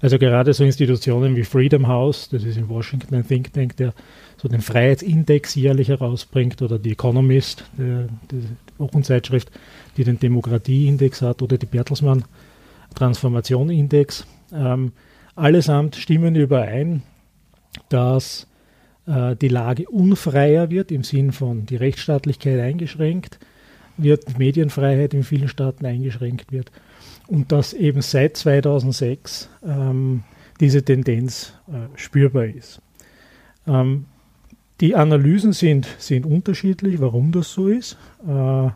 Also 0.00 0.18
gerade 0.18 0.52
so 0.52 0.64
Institutionen 0.64 1.34
wie 1.34 1.44
Freedom 1.44 1.88
House, 1.88 2.28
das 2.28 2.44
ist 2.44 2.56
in 2.56 2.68
Washington 2.68 3.14
ein 3.14 3.26
Think 3.26 3.52
Tank, 3.52 3.76
der 3.76 3.92
so 4.36 4.48
den 4.48 4.60
Freiheitsindex 4.60 5.56
jährlich 5.56 5.88
herausbringt, 5.88 6.62
oder 6.62 6.78
die 6.78 6.92
Economist, 6.92 7.64
die, 7.76 8.06
die 8.30 8.44
Wochenzeitschrift, 8.78 9.50
die 9.96 10.04
den 10.04 10.20
Demokratieindex 10.20 11.22
hat, 11.22 11.42
oder 11.42 11.58
die 11.58 11.66
Bertelsmann 11.66 12.24
Transformation 12.94 13.70
Index. 13.70 14.24
Ähm, 14.52 14.92
allesamt 15.34 15.96
stimmen 15.96 16.36
überein, 16.36 17.02
dass 17.88 18.46
äh, 19.06 19.34
die 19.34 19.48
Lage 19.48 19.88
unfreier 19.88 20.70
wird, 20.70 20.92
im 20.92 21.02
Sinn 21.02 21.32
von 21.32 21.66
die 21.66 21.76
Rechtsstaatlichkeit 21.76 22.60
eingeschränkt 22.60 23.40
wird, 23.98 24.28
die 24.28 24.38
Medienfreiheit 24.38 25.14
in 25.14 25.22
vielen 25.22 25.48
Staaten 25.48 25.84
eingeschränkt 25.84 26.52
wird 26.52 26.72
und 27.26 27.52
dass 27.52 27.72
eben 27.72 28.00
seit 28.00 28.36
2006 28.36 29.50
ähm, 29.66 30.22
diese 30.60 30.82
Tendenz 30.82 31.54
äh, 31.68 31.96
spürbar 31.96 32.46
ist. 32.46 32.80
Ähm, 33.66 34.06
die 34.80 34.94
Analysen 34.94 35.52
sind, 35.52 35.86
sind 35.98 36.24
unterschiedlich, 36.24 37.00
warum 37.00 37.32
das 37.32 37.52
so 37.52 37.68
ist. 37.68 37.96
Äh, 38.26 38.70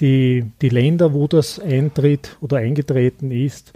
die, 0.00 0.44
die 0.60 0.68
Länder, 0.68 1.14
wo 1.14 1.26
das 1.26 1.58
eintritt 1.58 2.36
oder 2.40 2.58
eingetreten 2.58 3.30
ist, 3.30 3.72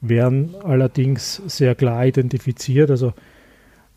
werden 0.00 0.54
allerdings 0.62 1.42
sehr 1.46 1.74
klar 1.74 2.06
identifiziert. 2.06 2.90
Also 2.90 3.12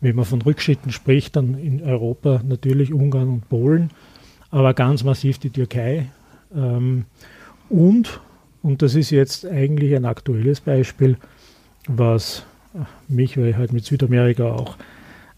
wenn 0.00 0.16
man 0.16 0.24
von 0.24 0.42
Rückschritten 0.42 0.90
spricht, 0.90 1.36
dann 1.36 1.54
in 1.54 1.82
Europa 1.82 2.42
natürlich 2.46 2.92
Ungarn 2.92 3.28
und 3.28 3.48
Polen, 3.48 3.90
aber 4.50 4.74
ganz 4.74 5.04
massiv 5.04 5.38
die 5.38 5.50
Türkei. 5.50 6.10
Ähm, 6.54 7.04
und, 7.68 8.20
und 8.62 8.82
das 8.82 8.94
ist 8.94 9.10
jetzt 9.10 9.46
eigentlich 9.46 9.94
ein 9.94 10.04
aktuelles 10.04 10.60
Beispiel, 10.60 11.16
was 11.86 12.44
mich, 13.08 13.36
weil 13.36 13.48
ich 13.48 13.56
halt 13.56 13.72
mit 13.72 13.84
Südamerika 13.84 14.52
auch 14.52 14.76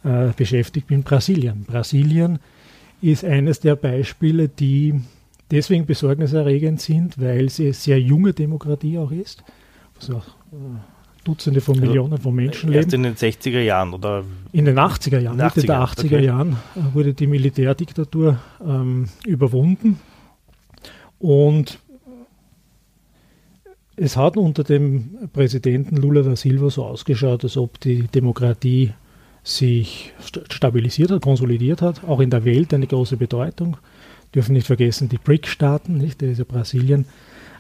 äh, 0.05 0.29
beschäftigt 0.37 0.89
bin, 0.89 1.03
Brasilien. 1.03 1.65
Brasilien 1.65 2.39
ist 3.03 3.25
eines 3.25 3.61
der 3.61 3.77
Beispiele, 3.77 4.49
die 4.49 5.01
deswegen 5.51 5.87
besorgniserregend 5.87 6.81
sind, 6.81 7.21
weil 7.21 7.49
sie 7.49 7.65
eine 7.65 7.73
sehr 7.73 8.01
junge 8.01 8.33
Demokratie 8.33 8.99
auch 8.99 9.11
ist, 9.11 9.43
was 9.97 10.11
auch 10.11 10.27
äh, 10.53 11.00
Dutzende 11.25 11.61
von 11.61 11.75
also 11.75 11.87
Millionen 11.87 12.19
von 12.19 12.35
Menschen 12.35 12.73
erst 12.73 12.93
leben. 12.93 13.05
Erst 13.05 13.23
in 13.23 13.43
den 13.43 13.53
60er 13.53 13.61
Jahren 13.61 13.93
oder? 13.93 14.25
In 14.53 14.65
den 14.65 14.79
80er 14.79 15.19
Jahren, 15.19 15.39
in 15.39 15.45
80er, 15.45 15.55
Mitte 15.55 15.67
der 15.67 15.81
80er 15.81 16.05
okay. 16.07 16.25
Jahren 16.25 16.57
äh, 16.75 16.95
wurde 16.95 17.15
die 17.15 17.27
Militärdiktatur 17.27 18.39
ähm, 18.67 19.09
überwunden 19.27 19.99
und 21.19 21.79
es 23.97 24.17
hat 24.17 24.39
unter 24.39 24.65
dem 24.65 25.29
Präsidenten 25.33 25.97
Lula 25.99 26.23
da 26.23 26.35
Silva 26.35 26.71
so 26.71 26.85
ausgeschaut, 26.87 27.45
als 27.45 27.59
ob 27.59 27.79
die 27.81 28.05
Demokratie 28.09 28.95
sich 29.43 30.15
stabilisiert 30.49 31.11
hat, 31.11 31.21
konsolidiert 31.21 31.83
hat, 31.83 32.05
auch 32.05 32.21
in 32.21 32.31
der 32.31 32.47
Welt 32.47 32.73
eine 32.73 32.87
große 32.87 33.19
Bedeutung. 33.19 33.77
Dürfen 34.35 34.53
nicht 34.55 34.67
vergessen, 34.67 35.11
die 35.11 35.19
BRIC-Staaten, 35.19 35.99
nicht? 35.99 36.23
da 36.23 36.27
ist 36.27 36.39
ja 36.39 36.45
Brasilien 36.45 37.05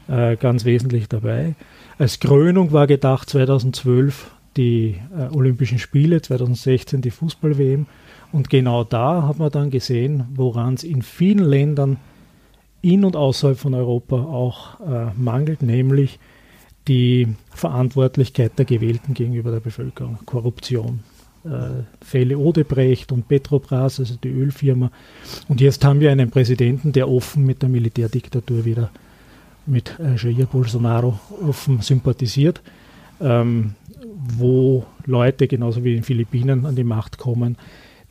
äh, 0.08 0.36
ganz 0.36 0.64
wesentlich 0.64 1.08
dabei. 1.08 1.54
Als 2.00 2.18
Krönung 2.18 2.72
war 2.72 2.86
gedacht 2.86 3.28
2012 3.28 4.30
die 4.56 4.96
äh, 5.14 5.36
Olympischen 5.36 5.78
Spiele, 5.78 6.22
2016 6.22 7.02
die 7.02 7.10
Fußball-WM. 7.10 7.84
Und 8.32 8.48
genau 8.48 8.84
da 8.84 9.28
hat 9.28 9.38
man 9.38 9.50
dann 9.50 9.68
gesehen, 9.68 10.24
woran 10.34 10.72
es 10.72 10.82
in 10.82 11.02
vielen 11.02 11.44
Ländern 11.44 11.98
in 12.80 13.04
und 13.04 13.16
außerhalb 13.16 13.58
von 13.58 13.74
Europa 13.74 14.16
auch 14.16 14.80
äh, 14.80 15.12
mangelt, 15.14 15.60
nämlich 15.60 16.18
die 16.88 17.28
Verantwortlichkeit 17.50 18.58
der 18.58 18.64
Gewählten 18.64 19.12
gegenüber 19.12 19.50
der 19.50 19.60
Bevölkerung, 19.60 20.20
Korruption. 20.24 21.00
Äh, 21.44 21.82
Fälle 22.02 22.38
Odebrecht 22.38 23.12
und 23.12 23.28
Petrobras, 23.28 24.00
also 24.00 24.14
die 24.16 24.30
Ölfirma. 24.30 24.90
Und 25.48 25.60
jetzt 25.60 25.84
haben 25.84 26.00
wir 26.00 26.10
einen 26.10 26.30
Präsidenten, 26.30 26.92
der 26.92 27.10
offen 27.10 27.44
mit 27.44 27.60
der 27.60 27.68
Militärdiktatur 27.68 28.64
wieder 28.64 28.90
mit 29.66 29.98
äh, 29.98 30.16
Jair 30.16 30.46
Bolsonaro 30.46 31.18
offen 31.46 31.80
sympathisiert, 31.80 32.60
ähm, 33.20 33.74
wo 34.36 34.86
Leute 35.06 35.48
genauso 35.48 35.84
wie 35.84 35.90
in 35.90 35.96
den 35.98 36.04
Philippinen 36.04 36.66
an 36.66 36.76
die 36.76 36.84
Macht 36.84 37.18
kommen, 37.18 37.56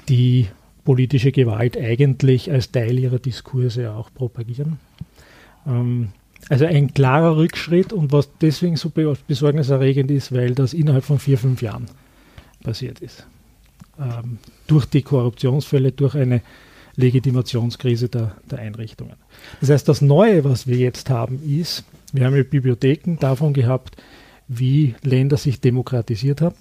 die 0.07 0.47
politische 0.83 1.31
Gewalt 1.31 1.77
eigentlich 1.77 2.51
als 2.51 2.71
Teil 2.71 2.97
ihrer 2.97 3.19
Diskurse 3.19 3.91
auch 3.91 4.13
propagieren. 4.13 4.79
Ähm, 5.67 6.09
also 6.47 6.65
ein 6.65 6.93
klarer 6.93 7.35
Rückschritt 7.35 7.91
und 7.91 8.11
was 8.11 8.29
deswegen 8.41 8.77
so 8.77 8.91
besorgniserregend 9.27 10.09
ist, 10.09 10.31
weil 10.31 10.55
das 10.55 10.73
innerhalb 10.73 11.03
von 11.03 11.19
vier, 11.19 11.37
fünf 11.37 11.61
Jahren 11.61 11.87
passiert 12.63 13.01
ist. 13.01 13.27
Ähm, 13.99 14.39
durch 14.67 14.85
die 14.85 15.01
Korruptionsfälle, 15.01 15.91
durch 15.91 16.15
eine 16.15 16.41
Legitimationskrise 16.99 18.09
der, 18.09 18.35
der 18.51 18.59
Einrichtungen. 18.59 19.15
Das 19.61 19.69
heißt, 19.69 19.87
das 19.87 20.01
Neue, 20.01 20.43
was 20.43 20.67
wir 20.67 20.77
jetzt 20.77 21.09
haben, 21.09 21.41
ist, 21.41 21.85
wir 22.11 22.25
haben 22.25 22.35
ja 22.35 22.43
Bibliotheken 22.43 23.15
davon 23.19 23.53
gehabt, 23.53 23.95
wie 24.47 24.95
Länder 25.01 25.37
sich 25.37 25.61
demokratisiert 25.61 26.41
haben. 26.41 26.55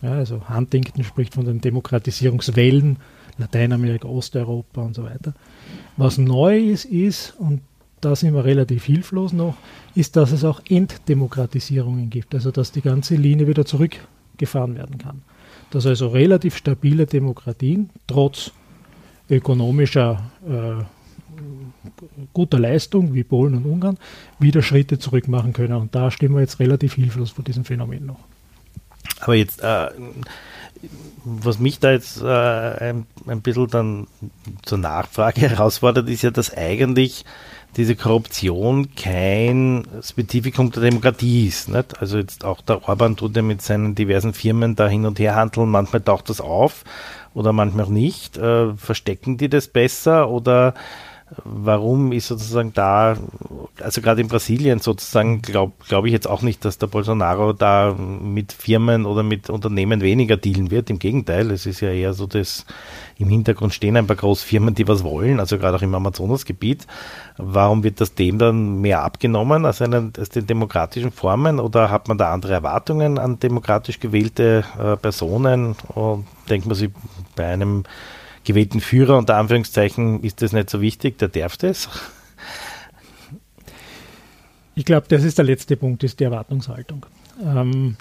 Ja, 0.00 0.12
also 0.12 0.48
Huntington 0.48 1.04
spricht 1.04 1.34
von 1.34 1.46
den 1.46 1.60
Demokratisierungswellen, 1.60 2.98
Lateinamerika, 3.38 4.06
Osteuropa 4.06 4.82
und 4.82 4.94
so 4.94 5.04
weiter. 5.04 5.34
Was 5.96 6.18
neu 6.18 6.58
ist, 6.58 6.84
ist, 6.84 7.34
und 7.38 7.62
da 8.00 8.14
sind 8.14 8.34
wir 8.34 8.44
relativ 8.44 8.84
hilflos 8.84 9.32
noch, 9.32 9.56
ist, 9.94 10.16
dass 10.16 10.32
es 10.32 10.44
auch 10.44 10.60
Enddemokratisierungen 10.68 12.10
gibt, 12.10 12.34
also 12.34 12.50
dass 12.50 12.72
die 12.72 12.82
ganze 12.82 13.14
Linie 13.14 13.46
wieder 13.46 13.64
zurückgefahren 13.64 14.76
werden 14.76 14.98
kann. 14.98 15.22
Dass 15.70 15.86
also 15.86 16.08
relativ 16.08 16.56
stabile 16.56 17.06
Demokratien 17.06 17.90
trotz 18.06 18.52
ökonomischer 19.28 20.30
äh, 20.46 20.84
guter 22.32 22.58
Leistung 22.58 23.14
wie 23.14 23.24
Polen 23.24 23.54
und 23.54 23.66
Ungarn 23.66 23.98
wieder 24.38 24.62
Schritte 24.62 24.98
zurück 24.98 25.28
machen 25.28 25.52
können. 25.52 25.74
Und 25.74 25.94
da 25.94 26.10
stehen 26.10 26.34
wir 26.34 26.40
jetzt 26.40 26.60
relativ 26.60 26.94
hilflos 26.94 27.30
vor 27.30 27.44
diesem 27.44 27.64
Phänomen 27.64 28.06
noch. 28.06 28.20
Aber 29.20 29.34
jetzt, 29.34 29.62
äh, 29.62 29.88
was 31.24 31.58
mich 31.58 31.78
da 31.78 31.92
jetzt 31.92 32.20
äh, 32.20 32.26
ein, 32.26 33.06
ein 33.26 33.40
bisschen 33.40 33.68
dann 33.68 34.06
zur 34.62 34.78
Nachfrage 34.78 35.40
herausfordert, 35.48 36.08
ist 36.08 36.22
ja, 36.22 36.30
dass 36.30 36.56
eigentlich 36.56 37.24
diese 37.76 37.96
Korruption 37.96 38.94
kein 38.94 39.86
Spezifikum 40.02 40.70
der 40.72 40.82
Demokratie 40.82 41.46
ist. 41.46 41.68
Nicht? 41.68 42.00
Also 42.00 42.18
jetzt 42.18 42.44
auch 42.44 42.60
der 42.60 42.86
Orban 42.86 43.16
tut 43.16 43.34
ja 43.34 43.42
mit 43.42 43.62
seinen 43.62 43.94
diversen 43.94 44.34
Firmen 44.34 44.76
da 44.76 44.88
hin 44.88 45.06
und 45.06 45.18
her 45.18 45.36
handeln, 45.36 45.70
manchmal 45.70 46.02
taucht 46.02 46.28
das 46.28 46.40
auf 46.40 46.84
oder 47.34 47.52
manchmal 47.52 47.88
nicht. 47.88 48.36
Äh, 48.36 48.74
verstecken 48.74 49.36
die 49.36 49.48
das 49.48 49.68
besser 49.68 50.28
oder 50.28 50.74
warum 51.44 52.12
ist 52.12 52.28
sozusagen 52.28 52.72
da, 52.72 53.16
also 53.80 54.00
gerade 54.00 54.20
in 54.20 54.28
Brasilien 54.28 54.78
sozusagen, 54.78 55.42
glaube 55.42 55.72
glaub 55.88 56.04
ich 56.06 56.12
jetzt 56.12 56.28
auch 56.28 56.42
nicht, 56.42 56.64
dass 56.64 56.78
der 56.78 56.86
Bolsonaro 56.86 57.52
da 57.52 57.94
mit 57.94 58.52
Firmen 58.52 59.06
oder 59.06 59.22
mit 59.22 59.50
Unternehmen 59.50 60.00
weniger 60.00 60.36
dealen 60.36 60.70
wird. 60.70 60.90
Im 60.90 60.98
Gegenteil, 60.98 61.50
es 61.50 61.66
ist 61.66 61.80
ja 61.80 61.90
eher 61.90 62.12
so, 62.12 62.26
dass 62.26 62.66
im 63.18 63.28
Hintergrund 63.28 63.72
stehen 63.72 63.96
ein 63.96 64.06
paar 64.06 64.16
Großfirmen, 64.16 64.74
die 64.74 64.88
was 64.88 65.04
wollen, 65.04 65.40
also 65.40 65.58
gerade 65.58 65.76
auch 65.76 65.82
im 65.82 65.94
Amazonasgebiet. 65.94 66.86
Warum 67.36 67.82
wird 67.82 68.00
das 68.00 68.14
dem 68.14 68.38
dann 68.38 68.80
mehr 68.80 69.02
abgenommen 69.02 69.64
als, 69.64 69.80
einen, 69.82 70.12
als 70.18 70.30
den 70.30 70.46
demokratischen 70.46 71.12
Formen 71.12 71.60
oder 71.60 71.90
hat 71.90 72.08
man 72.08 72.18
da 72.18 72.32
andere 72.32 72.52
Erwartungen 72.52 73.18
an 73.18 73.38
demokratisch 73.38 74.00
gewählte 74.00 74.64
äh, 74.78 74.96
Personen? 74.96 75.76
Und 75.94 76.26
denkt 76.48 76.66
man 76.66 76.74
sich 76.74 76.90
bei 77.36 77.46
einem 77.46 77.84
gewählten 78.44 78.80
Führer, 78.80 79.18
unter 79.18 79.36
Anführungszeichen, 79.36 80.22
ist 80.22 80.42
das 80.42 80.52
nicht 80.52 80.70
so 80.70 80.80
wichtig, 80.80 81.18
der 81.18 81.28
darf 81.28 81.56
das? 81.56 81.88
Ich 84.74 84.84
glaube, 84.84 85.06
das 85.08 85.22
ist 85.22 85.38
der 85.38 85.44
letzte 85.44 85.76
Punkt, 85.76 86.02
ist 86.02 86.18
die 86.18 86.24
Erwartungshaltung. 86.24 87.04
Ähm, 87.44 87.96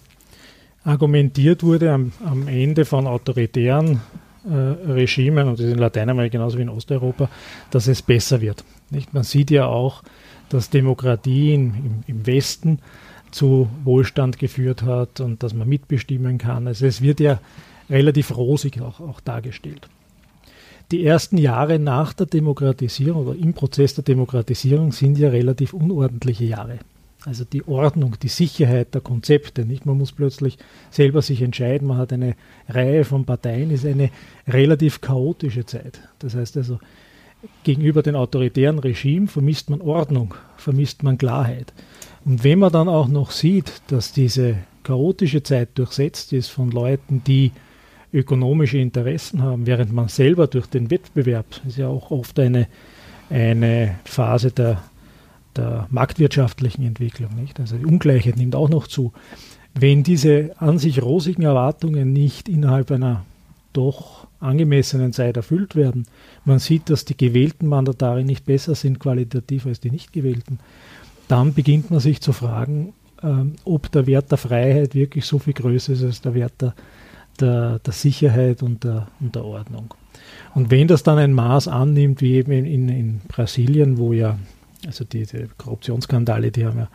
argumentiert 0.83 1.63
wurde 1.63 1.91
am, 1.91 2.13
am, 2.25 2.47
Ende 2.47 2.85
von 2.85 3.07
autoritären 3.07 4.01
äh, 4.49 4.53
Regimen, 4.53 5.49
und 5.49 5.59
das 5.59 5.65
ist 5.65 5.73
in 5.73 5.79
Lateinamerika 5.79 6.37
genauso 6.37 6.57
wie 6.57 6.61
in 6.63 6.69
Osteuropa, 6.69 7.29
dass 7.71 7.87
es 7.87 8.01
besser 8.01 8.39
wird. 8.41 8.63
Nicht? 8.89 9.13
Man 9.13 9.23
sieht 9.23 9.51
ja 9.51 9.65
auch, 9.65 10.03
dass 10.49 10.69
Demokratie 10.69 11.53
im, 11.53 12.03
im 12.07 12.25
Westen 12.25 12.79
zu 13.31 13.69
Wohlstand 13.83 14.39
geführt 14.39 14.83
hat 14.83 15.19
und 15.19 15.43
dass 15.43 15.53
man 15.53 15.67
mitbestimmen 15.67 16.37
kann. 16.37 16.67
Also 16.67 16.85
es 16.85 17.01
wird 17.01 17.19
ja 17.19 17.39
relativ 17.89 18.35
rosig 18.35 18.81
auch, 18.81 18.99
auch 18.99 19.19
dargestellt. 19.19 19.89
Die 20.91 21.05
ersten 21.05 21.37
Jahre 21.37 21.79
nach 21.79 22.13
der 22.13 22.25
Demokratisierung 22.25 23.27
oder 23.27 23.37
im 23.37 23.53
Prozess 23.53 23.95
der 23.95 24.03
Demokratisierung 24.03 24.91
sind 24.91 25.17
ja 25.17 25.29
relativ 25.29 25.73
unordentliche 25.73 26.45
Jahre. 26.45 26.79
Also 27.23 27.45
die 27.45 27.67
Ordnung, 27.67 28.15
die 28.21 28.29
Sicherheit 28.29 28.93
der 28.95 29.01
Konzepte. 29.01 29.63
Nicht? 29.63 29.85
Man 29.85 29.97
muss 29.97 30.11
plötzlich 30.11 30.57
selber 30.89 31.21
sich 31.21 31.41
entscheiden. 31.43 31.87
Man 31.87 31.97
hat 31.97 32.11
eine 32.11 32.35
Reihe 32.67 33.03
von 33.05 33.25
Parteien, 33.25 33.69
ist 33.69 33.85
eine 33.85 34.09
relativ 34.47 35.01
chaotische 35.01 35.65
Zeit. 35.65 36.01
Das 36.19 36.35
heißt 36.35 36.57
also, 36.57 36.79
gegenüber 37.63 38.01
den 38.01 38.15
autoritären 38.15 38.79
Regimen 38.79 39.27
vermisst 39.27 39.69
man 39.69 39.81
Ordnung, 39.81 40.33
vermisst 40.57 41.03
man 41.03 41.19
Klarheit. 41.19 41.73
Und 42.25 42.43
wenn 42.43 42.59
man 42.59 42.71
dann 42.71 42.89
auch 42.89 43.07
noch 43.07 43.31
sieht, 43.31 43.81
dass 43.87 44.13
diese 44.13 44.57
chaotische 44.83 45.43
Zeit 45.43 45.69
durchsetzt 45.75 46.33
ist 46.33 46.49
von 46.49 46.71
Leuten, 46.71 47.23
die 47.23 47.51
ökonomische 48.13 48.77
Interessen 48.77 49.41
haben, 49.41 49.65
während 49.65 49.93
man 49.93 50.07
selber 50.07 50.47
durch 50.47 50.67
den 50.67 50.91
Wettbewerb, 50.91 51.45
ist 51.67 51.77
ja 51.77 51.87
auch 51.87 52.11
oft 52.11 52.39
eine, 52.39 52.67
eine 53.29 53.95
Phase 54.05 54.51
der, 54.51 54.81
der 55.55 55.87
marktwirtschaftlichen 55.89 56.85
Entwicklung, 56.85 57.35
nicht? 57.35 57.59
also 57.59 57.77
die 57.77 57.85
Ungleichheit 57.85 58.37
nimmt 58.37 58.55
auch 58.55 58.69
noch 58.69 58.87
zu. 58.87 59.13
Wenn 59.73 60.03
diese 60.03 60.51
an 60.57 60.79
sich 60.79 61.01
rosigen 61.01 61.43
Erwartungen 61.43 62.11
nicht 62.11 62.49
innerhalb 62.49 62.91
einer 62.91 63.25
doch 63.73 64.27
angemessenen 64.41 65.13
Zeit 65.13 65.37
erfüllt 65.37 65.75
werden, 65.75 66.05
man 66.43 66.59
sieht, 66.59 66.89
dass 66.89 67.05
die 67.05 67.15
gewählten 67.15 67.67
Mandatare 67.67 68.23
nicht 68.23 68.45
besser 68.45 68.75
sind 68.75 68.99
qualitativ 68.99 69.65
als 69.65 69.79
die 69.79 69.91
nicht 69.91 70.11
gewählten, 70.11 70.59
dann 71.29 71.53
beginnt 71.53 71.91
man 71.91 72.01
sich 72.01 72.19
zu 72.19 72.33
fragen, 72.33 72.93
ähm, 73.23 73.53
ob 73.63 73.89
der 73.91 74.07
Wert 74.07 74.31
der 74.31 74.37
Freiheit 74.37 74.95
wirklich 74.95 75.25
so 75.25 75.39
viel 75.39 75.53
größer 75.53 75.93
ist 75.93 76.03
als 76.03 76.21
der 76.21 76.33
Wert 76.33 76.61
der, 76.61 76.73
der, 77.41 77.79
der 77.79 77.93
Sicherheit 77.93 78.63
und 78.63 78.83
der, 78.83 79.07
und 79.19 79.35
der 79.35 79.45
Ordnung. 79.45 79.93
Und 80.53 80.71
wenn 80.71 80.87
das 80.87 81.03
dann 81.03 81.17
ein 81.17 81.33
Maß 81.33 81.67
annimmt, 81.67 82.21
wie 82.21 82.33
eben 82.33 82.51
in, 82.51 82.89
in 82.89 83.21
Brasilien, 83.27 83.97
wo 83.97 84.13
ja, 84.13 84.37
also 84.85 85.03
diese 85.03 85.47
Korruptionsskandale, 85.57 86.51
die 86.51 86.65
haben 86.65 86.79
ja 86.79 86.89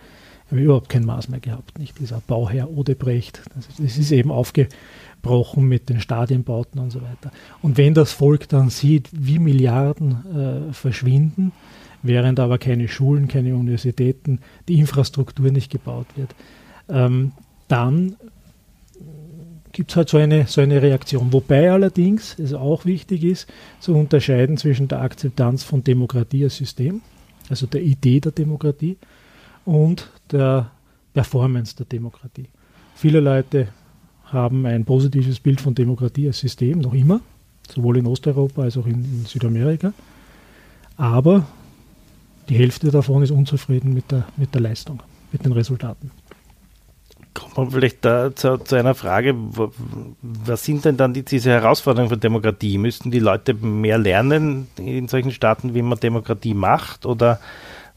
haben 0.51 0.59
überhaupt 0.59 0.89
kein 0.89 1.05
Maß 1.05 1.29
mehr 1.29 1.41
gehabt. 1.41 1.79
Nicht 1.79 1.99
dieser 1.99 2.23
Bauherr 2.27 2.71
Odebrecht, 2.71 3.43
das, 3.55 3.69
das 3.79 3.99
ist 3.99 4.13
eben 4.13 4.31
aufgebrochen 4.31 5.65
mit 5.65 5.89
den 5.89 6.01
Stadienbauten 6.01 6.81
und 6.81 6.91
so 6.91 7.01
weiter. 7.03 7.33
Und 7.63 7.77
wenn 7.77 7.95
das 7.95 8.13
Volk 8.13 8.49
dann 8.49 8.71
sieht, 8.71 9.09
wie 9.13 9.39
Milliarden 9.39 10.69
äh, 10.71 10.73
verschwinden, 10.73 11.53
während 12.03 12.39
aber 12.39 12.59
keine 12.59 12.89
Schulen, 12.89 13.27
keine 13.27 13.57
Universitäten, 13.57 14.41
die 14.69 14.79
Infrastruktur 14.79 15.51
nicht 15.51 15.71
gebaut 15.71 16.07
wird, 16.15 16.35
ähm, 16.89 17.33
dann 17.67 18.17
gibt 19.77 19.91
es 19.91 19.97
halt 19.97 20.09
so 20.09 20.17
eine, 20.17 20.47
so 20.47 20.63
eine 20.63 20.81
Reaktion. 20.81 21.35
Wobei 21.35 21.71
allerdings 21.71 22.39
es 22.39 22.55
auch 22.55 22.87
wichtig 22.87 23.23
ist, 23.23 23.47
zu 23.79 23.95
unterscheiden 23.95 24.57
zwischen 24.57 24.89
der 24.89 25.03
Akzeptanz 25.03 25.65
von 25.65 25.85
Demokratie 25.85 26.45
als 26.45 26.57
System, 26.57 27.03
also 27.51 27.67
der 27.67 27.83
Idee 27.83 28.21
der 28.21 28.33
Demokratie, 28.33 28.97
und 29.67 30.09
der 30.33 30.71
Performance 31.13 31.77
der 31.77 31.85
Demokratie. 31.85 32.47
Viele 32.95 33.21
Leute 33.21 33.69
haben 34.25 34.65
ein 34.65 34.87
positives 34.87 35.41
Bild 35.41 35.61
von 35.61 35.75
Demokratie 35.75 36.29
als 36.29 36.39
System, 36.39 36.79
noch 36.79 36.95
immer, 36.95 37.21
sowohl 37.69 37.99
in 37.99 38.07
Osteuropa 38.07 38.63
als 38.63 38.79
auch 38.79 38.87
in, 38.87 39.05
in 39.05 39.25
Südamerika. 39.27 39.93
Aber 40.97 41.47
die 42.49 42.57
Hälfte 42.57 42.91
davon 42.91 43.23
ist 43.23 43.31
unzufrieden 43.31 43.93
mit 43.93 44.11
der, 44.11 44.27
mit 44.39 44.55
der 44.55 44.63
Leistung, 44.63 45.03
mit 45.33 45.45
den 45.45 45.53
Resultaten 45.53 46.11
kommt 47.37 47.57
man 47.57 47.71
vielleicht 47.71 48.05
da 48.05 48.35
zu, 48.35 48.57
zu, 48.59 48.77
einer 48.77 48.95
Frage, 48.95 49.35
was 50.23 50.65
sind 50.65 50.85
denn 50.85 50.97
dann 50.97 51.13
die, 51.13 51.23
diese 51.23 51.51
Herausforderungen 51.51 52.09
von 52.09 52.19
Demokratie? 52.19 52.79
Müssten 52.79 53.11
die 53.11 53.19
Leute 53.19 53.55
mehr 53.55 53.99
lernen 53.99 54.69
in 54.79 55.07
solchen 55.07 55.31
Staaten, 55.31 55.75
wie 55.75 55.83
man 55.83 56.01
Demokratie 56.01 56.55
macht? 56.55 57.05
Oder 57.05 57.39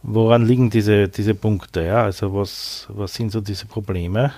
woran 0.04 0.46
liegen 0.46 0.70
diese, 0.70 1.08
diese 1.08 1.36
Punkte? 1.36 1.86
Ja? 1.86 2.04
Also 2.04 2.34
was, 2.36 2.88
was 2.90 3.14
sind 3.14 3.32
so 3.32 3.40
diese 3.40 3.66
Probleme? 3.66 4.34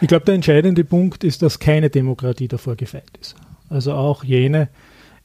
Ich 0.00 0.08
glaube, 0.08 0.26
der 0.26 0.34
entscheidende 0.34 0.84
Punkt 0.84 1.24
ist, 1.24 1.42
dass 1.42 1.58
keine 1.58 1.88
Demokratie 1.88 2.48
davor 2.48 2.76
gefeit 2.76 3.10
ist. 3.20 3.34
Also 3.70 3.94
auch 3.94 4.24
jene 4.24 4.68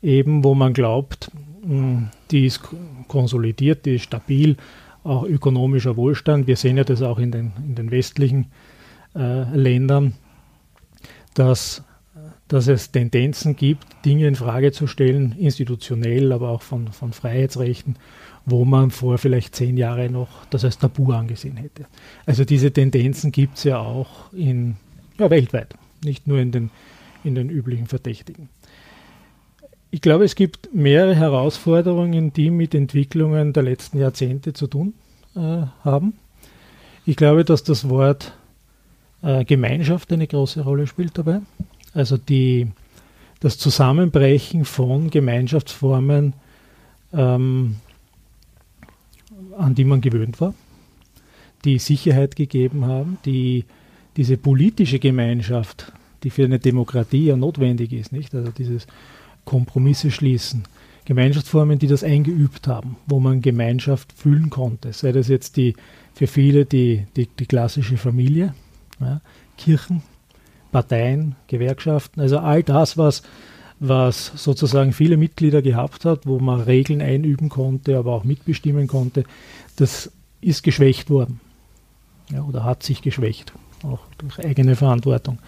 eben, 0.02 0.44
wo 0.44 0.56
man 0.56 0.74
glaubt, 0.74 1.30
hm, 1.64 2.10
die 2.32 2.46
ist 2.46 2.62
konsolidiert, 3.08 3.86
die 3.86 3.96
ist 3.96 4.04
stabil, 4.04 4.56
auch 5.04 5.24
ökonomischer 5.24 5.98
Wohlstand. 5.98 6.48
Wir 6.48 6.56
sehen 6.56 6.78
ja 6.78 6.84
das 6.84 7.02
auch 7.02 7.20
in 7.20 7.32
den, 7.32 7.52
in 7.66 7.76
den 7.76 7.92
westlichen 7.92 8.44
äh, 8.44 8.46
Ländern, 9.18 10.14
dass, 11.34 11.84
dass 12.48 12.68
es 12.68 12.92
Tendenzen 12.92 13.56
gibt, 13.56 13.86
Dinge 14.06 14.28
in 14.28 14.36
Frage 14.36 14.72
zu 14.72 14.88
stellen, 14.88 15.36
institutionell, 15.38 16.32
aber 16.32 16.50
auch 16.50 16.62
von, 16.62 16.90
von 16.90 17.14
Freiheitsrechten, 17.14 17.96
wo 18.46 18.64
man 18.64 18.92
vor 18.92 19.18
vielleicht 19.18 19.56
zehn 19.56 19.76
Jahren 19.76 20.14
noch 20.14 20.46
das 20.50 20.64
als 20.64 20.78
Tabu 20.78 21.12
angesehen 21.12 21.58
hätte. 21.58 21.86
Also 22.26 22.46
diese 22.46 22.72
Tendenzen 22.72 23.32
gibt 23.32 23.58
es 23.58 23.64
ja 23.66 23.80
auch 23.80 24.32
in, 24.34 24.78
ja, 25.20 25.30
weltweit, 25.30 25.74
nicht 26.04 26.28
nur 26.28 26.40
in 26.40 26.52
den, 26.52 26.70
in 27.24 27.36
den 27.36 27.50
üblichen 27.50 27.88
Verdächtigen. 27.88 28.50
Ich 29.90 30.02
glaube, 30.02 30.26
es 30.26 30.36
gibt 30.36 30.74
mehrere 30.74 31.16
Herausforderungen, 31.16 32.34
die 32.34 32.52
mit 32.52 32.76
Entwicklungen 32.76 33.54
der 33.54 33.64
letzten 33.64 34.00
Jahrzehnte 34.00 34.54
zu 34.54 34.68
tun 34.68 34.94
äh, 35.36 35.64
haben. 35.84 36.14
Ich 37.06 37.16
glaube, 37.16 37.46
dass 37.46 37.64
das 37.64 37.90
Wort 37.90 38.34
äh, 39.22 39.46
Gemeinschaft 39.46 40.12
eine 40.12 40.28
große 40.28 40.62
Rolle 40.62 40.88
spielt 40.88 41.18
dabei. 41.18 41.42
Also 41.94 42.18
die, 42.18 42.68
das 43.40 43.58
Zusammenbrechen 43.58 44.66
von 44.66 45.10
Gemeinschaftsformen, 45.10 46.34
ähm, 47.14 47.78
an 49.58 49.76
die 49.76 49.86
man 49.86 50.02
gewöhnt 50.02 50.40
war, 50.42 50.54
die 51.66 51.80
Sicherheit 51.80 52.36
gegeben 52.36 52.86
haben, 52.86 53.18
die 53.26 53.66
diese 54.16 54.38
politische 54.38 55.00
Gemeinschaft, 55.00 55.92
die 56.24 56.30
für 56.30 56.46
eine 56.46 56.60
Demokratie 56.60 57.26
ja 57.26 57.36
notwendig 57.36 57.94
ist, 57.94 58.12
nicht? 58.12 58.34
Also 58.34 58.52
dieses 58.52 58.88
Kompromisse 59.46 60.12
schließen, 60.12 60.64
Gemeinschaftsformen, 61.06 61.80
die 61.80 61.88
das 61.88 62.04
eingeübt 62.04 62.68
haben, 62.68 62.98
wo 63.06 63.20
man 63.20 63.42
Gemeinschaft 63.42 64.12
fühlen 64.14 64.50
konnte, 64.50 64.92
sei 64.92 65.12
das 65.12 65.28
jetzt 65.30 65.56
die 65.56 65.76
für 66.14 66.28
viele 66.28 66.66
die, 66.66 67.06
die, 67.16 67.28
die 67.28 67.46
klassische 67.46 67.98
Familie, 67.98 68.54
ja, 69.00 69.22
Kirchen, 69.58 70.04
Parteien, 70.72 71.36
Gewerkschaften, 71.48 72.22
also 72.22 72.40
all 72.40 72.64
das, 72.64 72.98
was, 72.98 73.24
was 73.80 74.32
sozusagen 74.36 74.94
viele 74.94 75.18
Mitglieder 75.18 75.62
gehabt 75.62 76.06
hat, 76.06 76.26
wo 76.26 76.40
man 76.40 76.62
Regeln 76.62 77.02
einüben 77.02 77.50
konnte, 77.50 77.98
aber 77.98 78.14
auch 78.14 78.24
mitbestimmen 78.24 78.88
konnte, 78.88 79.24
das 79.76 80.12
ist 80.42 80.64
geschwächt 80.64 81.10
worden 81.10 81.40
ja, 82.32 82.44
oder 82.44 82.64
hat 82.64 82.84
sich 82.84 83.02
geschwächt, 83.02 83.54
auch 83.84 84.00
durch 84.18 84.40
eigene 84.40 84.76
Verantwortung. 84.76 85.40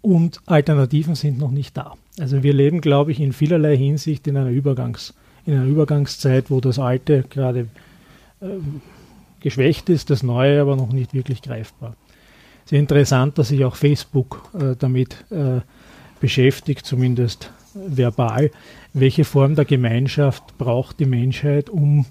Und 0.00 0.40
Alternativen 0.46 1.14
sind 1.14 1.38
noch 1.38 1.50
nicht 1.50 1.76
da. 1.76 1.94
Also 2.18 2.42
wir 2.42 2.54
leben, 2.54 2.80
glaube 2.80 3.12
ich, 3.12 3.20
in 3.20 3.32
vielerlei 3.32 3.76
Hinsicht 3.76 4.26
in 4.26 4.36
einer, 4.36 4.50
Übergangs, 4.50 5.14
in 5.44 5.54
einer 5.54 5.66
Übergangszeit, 5.66 6.50
wo 6.50 6.60
das 6.60 6.78
Alte 6.78 7.24
gerade 7.28 7.68
äh, 8.40 8.46
geschwächt 9.46 9.88
ist, 9.90 10.10
das 10.10 10.24
Neue 10.24 10.60
aber 10.60 10.74
noch 10.74 10.90
nicht 10.90 11.14
wirklich 11.14 11.40
greifbar. 11.40 11.94
Sehr 12.64 12.80
interessant, 12.80 13.38
dass 13.38 13.46
sich 13.48 13.64
auch 13.64 13.76
Facebook 13.76 14.42
äh, 14.58 14.74
damit 14.76 15.24
äh, 15.30 15.60
beschäftigt, 16.20 16.84
zumindest 16.84 17.52
verbal. 17.72 18.50
Welche 18.92 19.22
Form 19.22 19.54
der 19.54 19.64
Gemeinschaft 19.64 20.58
braucht 20.58 20.98
die 20.98 21.06
Menschheit, 21.06 21.70
um 21.70 22.06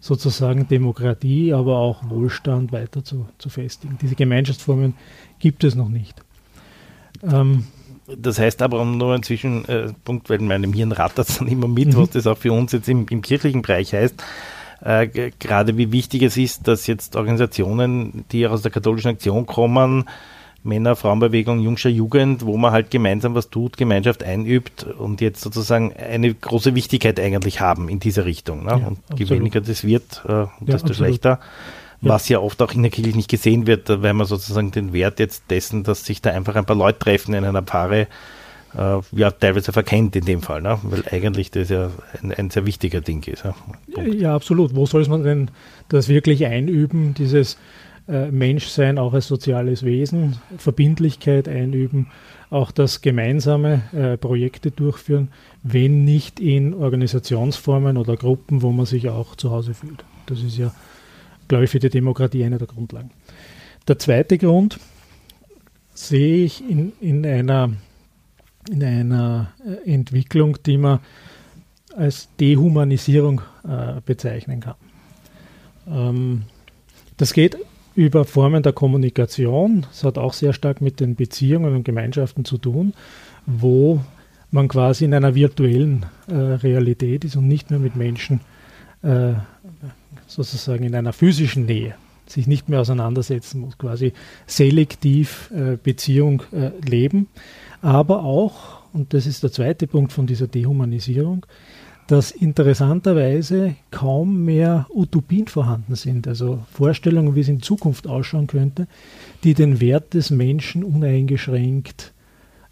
sozusagen 0.00 0.66
Demokratie, 0.66 1.52
aber 1.52 1.76
auch 1.76 2.10
Wohlstand 2.10 2.72
weiter 2.72 3.04
zu, 3.04 3.28
zu 3.38 3.50
festigen? 3.50 3.96
Diese 4.02 4.16
Gemeinschaftsformen 4.16 4.94
gibt 5.38 5.62
es 5.62 5.76
noch 5.76 5.90
nicht. 5.90 6.16
Ähm, 7.22 7.66
das 8.08 8.40
heißt 8.40 8.62
aber 8.62 8.84
nur 8.84 9.14
ein 9.14 9.22
Zwischenpunkt, 9.22 10.28
weil 10.28 10.40
in 10.40 10.48
meinem 10.48 10.72
Hirn 10.72 10.90
rattert 10.90 11.28
es 11.28 11.38
dann 11.38 11.46
immer 11.46 11.68
mit, 11.68 11.94
mhm. 11.94 11.98
was 11.98 12.10
das 12.10 12.26
auch 12.26 12.38
für 12.38 12.52
uns 12.52 12.72
jetzt 12.72 12.88
im, 12.88 13.06
im 13.08 13.22
kirchlichen 13.22 13.62
Bereich 13.62 13.92
heißt 13.92 14.20
äh, 14.82 15.30
gerade 15.38 15.76
wie 15.76 15.92
wichtig 15.92 16.22
es 16.22 16.36
ist, 16.36 16.66
dass 16.68 16.86
jetzt 16.86 17.16
Organisationen, 17.16 18.24
die 18.32 18.46
aus 18.46 18.62
der 18.62 18.70
katholischen 18.70 19.10
Aktion 19.10 19.46
kommen, 19.46 20.04
Männer, 20.62 20.94
Frauenbewegung, 20.94 21.60
Jungscher 21.60 21.88
Jugend, 21.88 22.44
wo 22.44 22.56
man 22.56 22.72
halt 22.72 22.90
gemeinsam 22.90 23.34
was 23.34 23.48
tut, 23.48 23.78
Gemeinschaft 23.78 24.22
einübt 24.22 24.84
und 24.84 25.20
jetzt 25.22 25.40
sozusagen 25.40 25.94
eine 25.94 26.34
große 26.34 26.74
Wichtigkeit 26.74 27.18
eigentlich 27.18 27.60
haben 27.60 27.88
in 27.88 27.98
dieser 27.98 28.26
Richtung. 28.26 28.64
Ne? 28.64 28.70
Ja, 28.70 28.86
und 28.88 28.98
je 29.18 29.28
weniger 29.30 29.60
das 29.62 29.84
wird, 29.84 30.22
äh, 30.28 30.46
desto 30.60 30.88
ja, 30.88 30.94
schlechter. 30.94 31.40
Was 32.02 32.30
ja 32.30 32.38
oft 32.38 32.62
auch 32.62 32.72
in 32.72 32.82
der 32.82 32.90
Kirche 32.90 33.14
nicht 33.14 33.28
gesehen 33.28 33.66
wird, 33.66 33.88
weil 34.02 34.14
man 34.14 34.26
sozusagen 34.26 34.70
den 34.70 34.94
Wert 34.94 35.18
jetzt 35.18 35.44
dessen, 35.50 35.82
dass 35.82 36.04
sich 36.04 36.22
da 36.22 36.30
einfach 36.30 36.56
ein 36.56 36.64
paar 36.64 36.76
Leute 36.76 36.98
treffen 36.98 37.34
in 37.34 37.44
einer 37.44 37.60
Paare, 37.60 38.00
äh, 38.02 38.06
ja 38.74 39.30
teilweise 39.30 39.72
verkennt 39.72 40.14
in 40.16 40.24
dem 40.24 40.42
Fall, 40.42 40.62
ne? 40.62 40.78
weil 40.82 41.02
eigentlich 41.10 41.50
das 41.50 41.70
ja 41.70 41.90
ein, 42.22 42.32
ein 42.32 42.50
sehr 42.50 42.66
wichtiger 42.66 43.00
Ding 43.00 43.26
ist. 43.26 43.44
Ja, 43.44 44.02
ja 44.02 44.34
absolut. 44.34 44.74
Wo 44.74 44.86
soll 44.86 45.06
man 45.08 45.24
denn 45.24 45.50
das 45.88 46.08
wirklich 46.08 46.46
einüben, 46.46 47.14
dieses 47.14 47.58
äh, 48.08 48.30
Menschsein 48.30 48.98
auch 48.98 49.12
als 49.12 49.26
soziales 49.26 49.84
Wesen, 49.84 50.36
Verbindlichkeit 50.56 51.48
einüben, 51.48 52.08
auch 52.50 52.72
das 52.72 53.00
gemeinsame 53.00 53.82
äh, 53.92 54.16
Projekte 54.16 54.70
durchführen, 54.70 55.28
wenn 55.62 56.04
nicht 56.04 56.40
in 56.40 56.74
Organisationsformen 56.74 57.96
oder 57.96 58.16
Gruppen, 58.16 58.62
wo 58.62 58.72
man 58.72 58.86
sich 58.86 59.08
auch 59.08 59.36
zu 59.36 59.50
Hause 59.50 59.74
fühlt. 59.74 60.04
Das 60.26 60.42
ist 60.42 60.58
ja, 60.58 60.72
glaube 61.46 61.64
ich, 61.64 61.70
für 61.70 61.78
die 61.78 61.90
Demokratie 61.90 62.44
eine 62.44 62.58
der 62.58 62.66
Grundlagen. 62.66 63.10
Der 63.86 63.98
zweite 63.98 64.38
Grund 64.38 64.78
sehe 65.94 66.44
ich 66.44 66.68
in, 66.68 66.92
in, 67.00 67.24
einer, 67.24 67.70
in 68.68 68.82
einer 68.82 69.52
äh, 69.64 69.92
Entwicklung, 69.92 70.58
die 70.64 70.78
man 70.78 71.00
als 71.96 72.28
Dehumanisierung 72.38 73.40
äh, 73.66 74.00
bezeichnen 74.04 74.60
kann. 74.60 74.74
Ähm, 75.88 76.42
das 77.16 77.32
geht 77.32 77.56
über 77.94 78.24
Formen 78.24 78.62
der 78.62 78.72
Kommunikation. 78.72 79.86
Das 79.90 80.04
hat 80.04 80.18
auch 80.18 80.32
sehr 80.32 80.52
stark 80.52 80.80
mit 80.80 81.00
den 81.00 81.16
Beziehungen 81.16 81.74
und 81.74 81.84
Gemeinschaften 81.84 82.44
zu 82.44 82.58
tun, 82.58 82.94
wo 83.46 84.00
man 84.50 84.68
quasi 84.68 85.04
in 85.04 85.14
einer 85.14 85.34
virtuellen 85.34 86.06
äh, 86.28 86.34
Realität 86.34 87.24
ist 87.24 87.36
und 87.36 87.48
nicht 87.48 87.70
mehr 87.70 87.78
mit 87.78 87.96
Menschen 87.96 88.40
äh, 89.02 89.32
sozusagen 90.26 90.84
in 90.84 90.94
einer 90.94 91.12
physischen 91.12 91.66
Nähe 91.66 91.94
sich 92.26 92.46
nicht 92.46 92.68
mehr 92.68 92.80
auseinandersetzen 92.80 93.60
muss, 93.60 93.76
quasi 93.76 94.12
selektiv 94.46 95.50
äh, 95.50 95.76
Beziehung 95.76 96.42
äh, 96.52 96.70
leben, 96.88 97.26
aber 97.82 98.24
auch, 98.24 98.80
und 98.92 99.14
das 99.14 99.26
ist 99.26 99.42
der 99.42 99.52
zweite 99.52 99.86
Punkt 99.86 100.12
von 100.12 100.26
dieser 100.26 100.46
Dehumanisierung, 100.46 101.46
dass 102.10 102.32
interessanterweise 102.32 103.76
kaum 103.92 104.44
mehr 104.44 104.86
Utopien 104.92 105.46
vorhanden 105.46 105.94
sind, 105.94 106.26
also 106.26 106.58
Vorstellungen, 106.72 107.36
wie 107.36 107.40
es 107.40 107.48
in 107.48 107.62
Zukunft 107.62 108.08
ausschauen 108.08 108.48
könnte, 108.48 108.88
die 109.44 109.54
den 109.54 109.80
Wert 109.80 110.14
des 110.14 110.30
Menschen 110.30 110.82
uneingeschränkt 110.82 112.12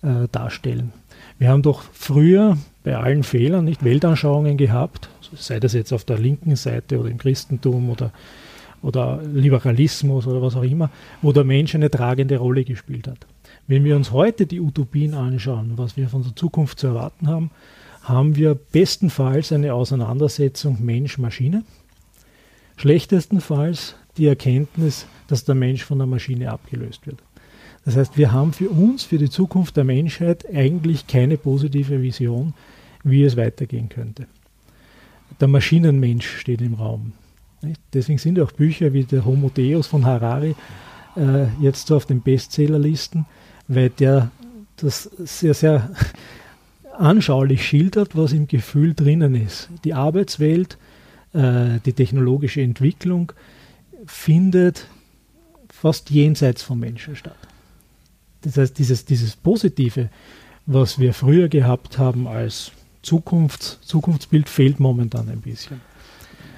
äh, 0.02 0.26
darstellen. 0.32 0.92
Wir 1.38 1.50
haben 1.50 1.62
doch 1.62 1.82
früher 1.92 2.58
bei 2.82 2.96
allen 2.96 3.22
Fehlern 3.22 3.64
nicht 3.64 3.84
Weltanschauungen 3.84 4.56
gehabt, 4.56 5.08
sei 5.36 5.60
das 5.60 5.72
jetzt 5.72 5.92
auf 5.92 6.04
der 6.04 6.18
linken 6.18 6.56
Seite 6.56 6.98
oder 6.98 7.08
im 7.08 7.18
Christentum 7.18 7.90
oder, 7.90 8.12
oder 8.82 9.22
Liberalismus 9.22 10.26
oder 10.26 10.42
was 10.42 10.56
auch 10.56 10.64
immer, 10.64 10.90
wo 11.22 11.32
der 11.32 11.44
Mensch 11.44 11.76
eine 11.76 11.90
tragende 11.90 12.38
Rolle 12.38 12.64
gespielt 12.64 13.06
hat. 13.06 13.24
Wenn 13.68 13.84
wir 13.84 13.96
uns 13.96 14.12
heute 14.12 14.46
die 14.46 14.60
Utopien 14.60 15.12
anschauen, 15.12 15.74
was 15.76 15.98
wir 15.98 16.08
von 16.08 16.22
der 16.22 16.34
Zukunft 16.34 16.80
zu 16.80 16.86
erwarten 16.86 17.28
haben, 17.28 17.50
haben 18.02 18.34
wir 18.34 18.54
bestenfalls 18.54 19.52
eine 19.52 19.74
Auseinandersetzung 19.74 20.82
Mensch-Maschine, 20.82 21.64
schlechtestenfalls 22.78 23.94
die 24.16 24.26
Erkenntnis, 24.26 25.06
dass 25.26 25.44
der 25.44 25.54
Mensch 25.54 25.84
von 25.84 25.98
der 25.98 26.06
Maschine 26.06 26.50
abgelöst 26.50 27.06
wird. 27.06 27.18
Das 27.84 27.96
heißt, 27.96 28.16
wir 28.16 28.32
haben 28.32 28.54
für 28.54 28.70
uns, 28.70 29.04
für 29.04 29.18
die 29.18 29.28
Zukunft 29.28 29.76
der 29.76 29.84
Menschheit 29.84 30.46
eigentlich 30.54 31.06
keine 31.06 31.36
positive 31.36 32.00
Vision, 32.00 32.54
wie 33.04 33.22
es 33.22 33.36
weitergehen 33.36 33.90
könnte. 33.90 34.26
Der 35.40 35.48
Maschinenmensch 35.48 36.38
steht 36.38 36.62
im 36.62 36.74
Raum. 36.74 37.12
Deswegen 37.92 38.18
sind 38.18 38.40
auch 38.40 38.52
Bücher 38.52 38.94
wie 38.94 39.04
der 39.04 39.26
Homo 39.26 39.50
Deus 39.50 39.86
von 39.86 40.06
Harari 40.06 40.54
äh, 41.16 41.46
jetzt 41.60 41.88
so 41.88 41.96
auf 41.96 42.06
den 42.06 42.22
Bestsellerlisten, 42.22 43.26
weil 43.68 43.90
der 43.90 44.30
das 44.76 45.10
sehr, 45.18 45.54
sehr 45.54 45.90
anschaulich 46.96 47.66
schildert, 47.66 48.16
was 48.16 48.32
im 48.32 48.48
Gefühl 48.48 48.94
drinnen 48.94 49.34
ist. 49.34 49.68
Die 49.84 49.94
Arbeitswelt, 49.94 50.78
äh, 51.32 51.78
die 51.84 51.92
technologische 51.92 52.60
Entwicklung 52.60 53.32
findet 54.06 54.86
fast 55.68 56.10
jenseits 56.10 56.62
vom 56.62 56.80
Menschen 56.80 57.14
statt. 57.14 57.36
Das 58.42 58.56
heißt, 58.56 58.78
dieses, 58.78 59.04
dieses 59.04 59.36
Positive, 59.36 60.10
was 60.66 60.98
wir 60.98 61.14
früher 61.14 61.48
gehabt 61.48 61.98
haben 61.98 62.26
als 62.26 62.72
Zukunfts, 63.02 63.78
Zukunftsbild, 63.82 64.48
fehlt 64.48 64.80
momentan 64.80 65.28
ein 65.28 65.40
bisschen. 65.40 65.80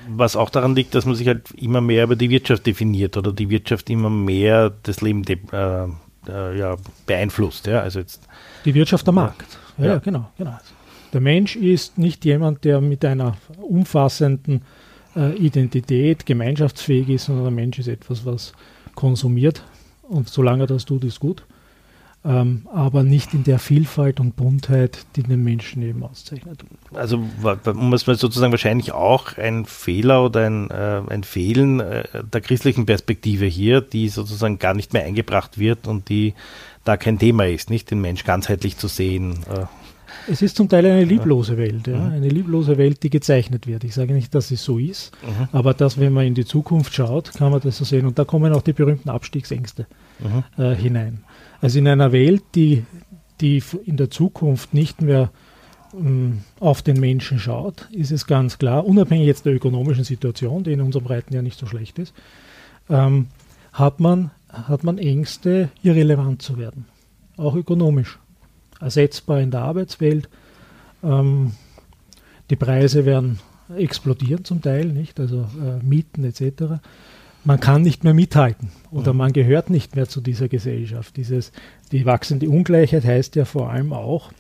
Was 0.09 0.37
auch 0.37 0.51
daran 0.51 0.75
liegt, 0.75 0.95
dass 0.95 1.07
man 1.07 1.15
sich 1.15 1.27
halt 1.29 1.51
immer 1.53 1.81
mehr 1.81 2.05
über 2.05 2.17
die 2.17 2.31
Wirtschaft 2.31 2.67
definiert 2.67 3.17
oder 3.17 3.33
die 3.33 3.51
Wirtschaft 3.51 3.89
immer 3.91 4.11
mehr 4.11 4.73
das 4.83 5.03
Leben 5.03 5.23
äh, 5.25 5.87
äh, 6.29 6.59
ja, 6.59 6.77
beeinflusst. 7.07 7.67
Ja? 7.67 7.81
Also 7.81 8.01
jetzt, 8.01 8.23
die 8.65 8.75
Wirtschaft 8.75 9.07
der 9.07 9.15
Markt. 9.15 9.59
Ja, 9.79 9.87
ja, 9.87 9.99
genau, 9.99 10.31
genau. 10.37 10.59
Der 11.13 11.21
Mensch 11.21 11.57
ist 11.57 11.99
nicht 11.99 12.25
jemand, 12.25 12.65
der 12.65 12.81
mit 12.81 13.05
einer 13.05 13.37
umfassenden 13.61 14.63
äh, 15.17 15.35
Identität 15.37 16.27
gemeinschaftsfähig 16.27 17.09
ist, 17.09 17.25
sondern 17.25 17.45
der 17.45 17.53
Mensch 17.53 17.79
ist 17.79 17.89
etwas, 17.89 18.25
was 18.25 18.53
konsumiert. 18.95 19.65
Und 20.03 20.29
solange 20.29 20.65
er 20.65 20.67
das 20.67 20.85
tut, 20.85 21.05
ist 21.05 21.21
gut. 21.21 21.45
Ähm, 22.23 22.69
aber 22.71 23.03
nicht 23.03 23.33
in 23.33 23.45
der 23.45 23.59
Vielfalt 23.59 24.21
und 24.21 24.37
Buntheit, 24.37 25.07
die 25.17 25.23
den 25.23 25.43
Menschen 25.43 25.81
eben 25.81 26.03
auszeichnet. 26.03 26.63
Also 26.93 27.25
muss 27.73 28.07
man 28.07 28.17
sozusagen 28.17 28.53
wahrscheinlich 28.53 28.93
auch 28.93 29.39
ein 29.39 29.65
Fehler 29.65 30.23
oder 30.23 30.45
ein, 30.45 30.69
äh, 30.69 31.01
ein 31.09 31.25
Fehlen 31.25 31.81
äh, 31.81 32.05
der 32.23 32.43
christlichen 32.43 32.85
Perspektive 32.85 33.47
hier, 33.47 33.81
die 33.81 34.11
sozusagen 34.11 34.59
gar 34.59 34.75
nicht 34.75 34.93
mehr 34.93 35.05
eingebracht 35.05 35.57
wird 35.57 35.87
und 35.87 36.11
die 36.11 36.35
da 36.85 36.99
kein 36.99 37.19
Thema 37.19 37.47
ist, 37.47 37.71
nicht 37.71 37.91
den 37.91 38.03
Mensch 38.03 38.25
ganzheitlich 38.25 38.77
zu 38.77 38.89
sehen. 38.89 39.39
Äh. 39.49 39.65
Es 40.31 40.43
ist 40.43 40.57
zum 40.57 40.69
Teil 40.69 40.85
eine 40.85 41.05
lieblose 41.05 41.57
Welt, 41.57 41.87
ja? 41.87 41.97
Mhm. 41.97 42.13
eine 42.13 42.29
lieblose 42.29 42.77
Welt, 42.77 43.03
die 43.03 43.11
gezeichnet 43.11 43.67
wird. 43.67 43.85
Ich 43.85 43.95
sage 43.95 44.13
nicht, 44.13 44.35
dass 44.35 44.51
es 44.51 44.63
so 44.63 44.79
ist, 44.79 45.13
mhm. 45.23 45.49
aber 45.53 45.73
dass, 45.73 45.99
wenn 45.99 46.13
man 46.13 46.27
in 46.27 46.35
die 46.35 46.45
Zukunft 46.45 46.95
schaut, 46.95 47.33
kann 47.33 47.51
man 47.51 47.61
das 47.61 47.79
so 47.79 47.85
sehen. 47.85 48.07
Und 48.07 48.19
da 48.19 48.25
kommen 48.25 48.53
auch 48.53 48.63
die 48.63 48.73
berühmten 48.73 49.09
Abstiegsängste 49.09 49.87
mhm. 50.19 50.63
äh, 50.63 50.75
hinein. 50.75 51.25
Also 51.61 51.79
in 51.79 51.89
einer 51.89 52.13
Welt, 52.13 52.43
die, 52.55 52.85
die 53.41 53.63
in 53.85 53.97
der 53.97 54.11
Zukunft 54.11 54.75
nicht 54.75 55.03
mehr 55.03 55.31
ähm, 55.95 56.41
auf 56.59 56.83
den 56.83 56.99
Menschen 56.99 57.39
schaut, 57.39 57.89
ist 57.93 58.13
es 58.13 58.27
ganz 58.27 58.59
klar, 58.59 58.87
unabhängig 58.87 59.27
jetzt 59.27 59.47
der 59.47 59.55
ökonomischen 59.55 60.05
Situation, 60.05 60.65
die 60.65 60.73
in 60.73 60.81
unserem 60.81 61.05
Breiten 61.05 61.35
ja 61.35 61.43
nicht 61.43 61.59
so 61.59 61.67
schlecht 61.67 61.99
ist, 61.99 62.15
ähm, 62.89 63.29
hat 63.73 64.01
man 64.01 64.31
hat 64.53 64.85
man 64.85 64.99
Ängste, 64.99 65.71
irrelevant 65.83 66.43
zu 66.43 66.59
werden. 66.59 66.87
Auch 67.37 67.55
ökonomisch. 67.55 68.19
Ersetzbar 68.81 69.41
in 69.41 69.51
der 69.51 69.63
Arbeitswelt. 69.63 70.29
Ähm, 71.03 71.53
die 72.51 72.57
Preise 72.57 73.05
werden 73.05 73.39
explodieren 73.77 74.45
zum 74.45 74.63
Teil, 74.63 74.87
nicht? 74.87 75.21
Also 75.21 75.49
äh, 75.63 75.85
Mieten 75.85 76.25
etc. 76.25 76.81
Man 77.45 77.59
kann 77.61 77.83
nicht 77.83 78.05
mehr 78.05 78.15
mithalten 78.15 78.71
oder 78.91 79.13
man 79.13 79.33
gehört 79.33 79.71
nicht 79.71 79.97
mehr 79.97 80.09
zu 80.09 80.21
dieser 80.21 80.49
Gesellschaft. 80.49 81.17
Dieses, 81.17 81.53
die 81.91 82.05
wachsende 82.05 82.51
Ungleichheit 82.51 83.05
heißt 83.05 83.37
ja 83.37 83.45
vor 83.45 83.71
allem 83.71 83.93
auch 83.93 84.33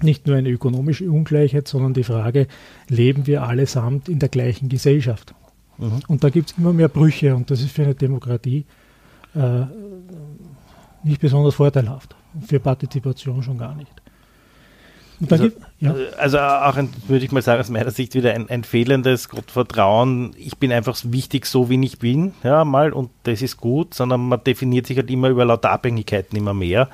nicht 0.00 0.26
nur 0.26 0.36
eine 0.36 0.50
ökonomische 0.50 1.10
Ungleichheit, 1.10 1.68
sondern 1.68 1.94
die 1.94 2.02
Frage, 2.02 2.48
leben 2.88 3.26
wir 3.26 3.44
allesamt 3.44 4.08
in 4.08 4.18
der 4.18 4.28
gleichen 4.28 4.68
Gesellschaft? 4.68 5.34
Mhm. 5.78 6.00
Und 6.08 6.24
da 6.24 6.30
gibt 6.30 6.50
es 6.50 6.58
immer 6.58 6.72
mehr 6.72 6.88
Brüche 6.88 7.34
und 7.36 7.50
das 7.50 7.60
ist 7.60 7.70
für 7.70 7.84
eine 7.84 7.94
Demokratie 7.94 8.64
äh, 9.34 9.64
nicht 11.04 11.20
besonders 11.20 11.54
vorteilhaft. 11.54 12.16
Für 12.46 12.58
Partizipation 12.58 13.42
schon 13.42 13.58
gar 13.58 13.74
nicht. 13.74 13.92
Also, 15.30 15.50
ja. 15.80 15.94
also, 16.18 16.38
auch, 16.38 16.76
ein, 16.76 16.90
würde 17.06 17.24
ich 17.24 17.32
mal 17.32 17.42
sagen, 17.42 17.60
aus 17.60 17.70
meiner 17.70 17.90
Sicht 17.90 18.14
wieder 18.14 18.32
ein, 18.34 18.50
ein, 18.50 18.64
fehlendes 18.64 19.28
Gottvertrauen. 19.28 20.34
Ich 20.36 20.56
bin 20.58 20.72
einfach 20.72 20.98
wichtig, 21.04 21.46
so 21.46 21.70
wie 21.70 21.82
ich 21.84 21.98
bin, 21.98 22.32
ja, 22.42 22.64
mal, 22.64 22.92
und 22.92 23.10
das 23.22 23.42
ist 23.42 23.58
gut, 23.58 23.94
sondern 23.94 24.28
man 24.28 24.42
definiert 24.42 24.86
sich 24.86 24.96
halt 24.96 25.10
immer 25.10 25.28
über 25.28 25.44
lauter 25.44 25.70
Abhängigkeiten 25.70 26.36
immer 26.36 26.54
mehr 26.54 26.88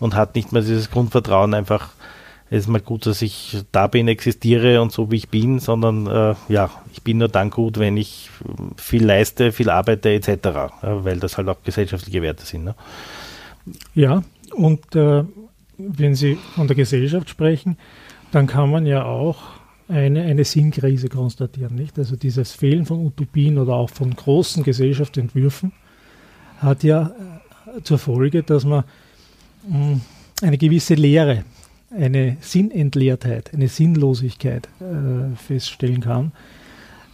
und 0.00 0.14
hat 0.14 0.34
nicht 0.34 0.52
mehr 0.52 0.62
dieses 0.62 0.90
Grundvertrauen 0.90 1.54
einfach, 1.54 1.90
es 2.50 2.60
ist 2.60 2.68
mal 2.68 2.80
gut, 2.80 3.04
dass 3.04 3.20
ich 3.20 3.64
da 3.72 3.86
bin, 3.86 4.08
existiere 4.08 4.80
und 4.80 4.92
so 4.92 5.10
wie 5.10 5.16
ich 5.16 5.28
bin, 5.28 5.58
sondern 5.58 6.06
äh, 6.06 6.34
ja, 6.48 6.70
ich 6.92 7.02
bin 7.02 7.18
nur 7.18 7.28
dann 7.28 7.50
gut, 7.50 7.78
wenn 7.78 7.96
ich 7.96 8.30
viel 8.76 9.04
leiste, 9.04 9.52
viel 9.52 9.68
arbeite 9.68 10.10
etc., 10.10 10.28
ja, 10.44 11.04
weil 11.04 11.20
das 11.20 11.36
halt 11.36 11.48
auch 11.48 11.62
gesellschaftliche 11.62 12.22
Werte 12.22 12.46
sind. 12.46 12.64
Ne? 12.64 12.74
Ja, 13.94 14.22
und 14.52 14.96
äh, 14.96 15.24
wenn 15.78 16.14
Sie 16.14 16.36
von 16.54 16.66
der 16.66 16.76
Gesellschaft 16.76 17.30
sprechen, 17.30 17.78
dann 18.30 18.46
kann 18.46 18.70
man 18.70 18.84
ja 18.84 19.04
auch 19.04 19.38
eine, 19.88 20.22
eine 20.22 20.44
Sinnkrise 20.44 21.08
konstatieren. 21.08 21.74
Nicht? 21.74 21.98
Also 21.98 22.16
dieses 22.16 22.52
Fehlen 22.52 22.84
von 22.84 23.06
Utopien 23.06 23.58
oder 23.58 23.74
auch 23.74 23.90
von 23.90 24.14
großen 24.14 24.62
Gesellschaftsentwürfen 24.62 25.72
hat 26.58 26.82
ja 26.82 27.12
äh, 27.76 27.82
zur 27.82 27.98
Folge, 27.98 28.42
dass 28.42 28.64
man 28.64 28.84
mh, 29.66 29.76
hm, 29.76 30.00
eine 30.42 30.58
gewisse 30.58 30.94
Leere 30.94 31.44
eine 31.90 32.36
Sinnentleertheit, 32.40 33.52
eine 33.54 33.68
Sinnlosigkeit 33.68 34.68
äh, 34.80 35.36
feststellen 35.36 36.00
kann. 36.00 36.32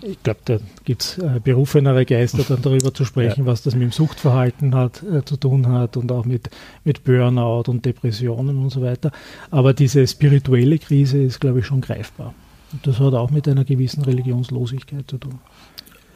Ich 0.06 0.22
glaube, 0.22 0.40
da 0.44 0.58
gibt 0.84 1.02
es 1.02 1.18
äh, 1.18 1.40
berufenere 1.42 2.04
Geister, 2.04 2.44
dann 2.46 2.60
darüber 2.60 2.92
zu 2.92 3.06
sprechen, 3.06 3.44
ja. 3.44 3.46
was 3.46 3.62
das 3.62 3.74
mit 3.74 3.84
dem 3.84 3.92
Suchtverhalten 3.92 4.74
hat, 4.74 5.02
äh, 5.02 5.24
zu 5.24 5.38
tun 5.38 5.68
hat 5.68 5.96
und 5.96 6.12
auch 6.12 6.26
mit, 6.26 6.50
mit 6.84 7.04
Burnout 7.04 7.70
und 7.70 7.86
Depressionen 7.86 8.58
und 8.58 8.68
so 8.68 8.82
weiter. 8.82 9.12
Aber 9.50 9.72
diese 9.72 10.06
spirituelle 10.06 10.78
Krise 10.78 11.22
ist, 11.22 11.40
glaube 11.40 11.60
ich, 11.60 11.66
schon 11.66 11.80
greifbar. 11.80 12.34
Und 12.72 12.86
das 12.86 13.00
hat 13.00 13.14
auch 13.14 13.30
mit 13.30 13.48
einer 13.48 13.64
gewissen 13.64 14.04
Religionslosigkeit 14.04 15.08
zu 15.08 15.16
tun. 15.16 15.38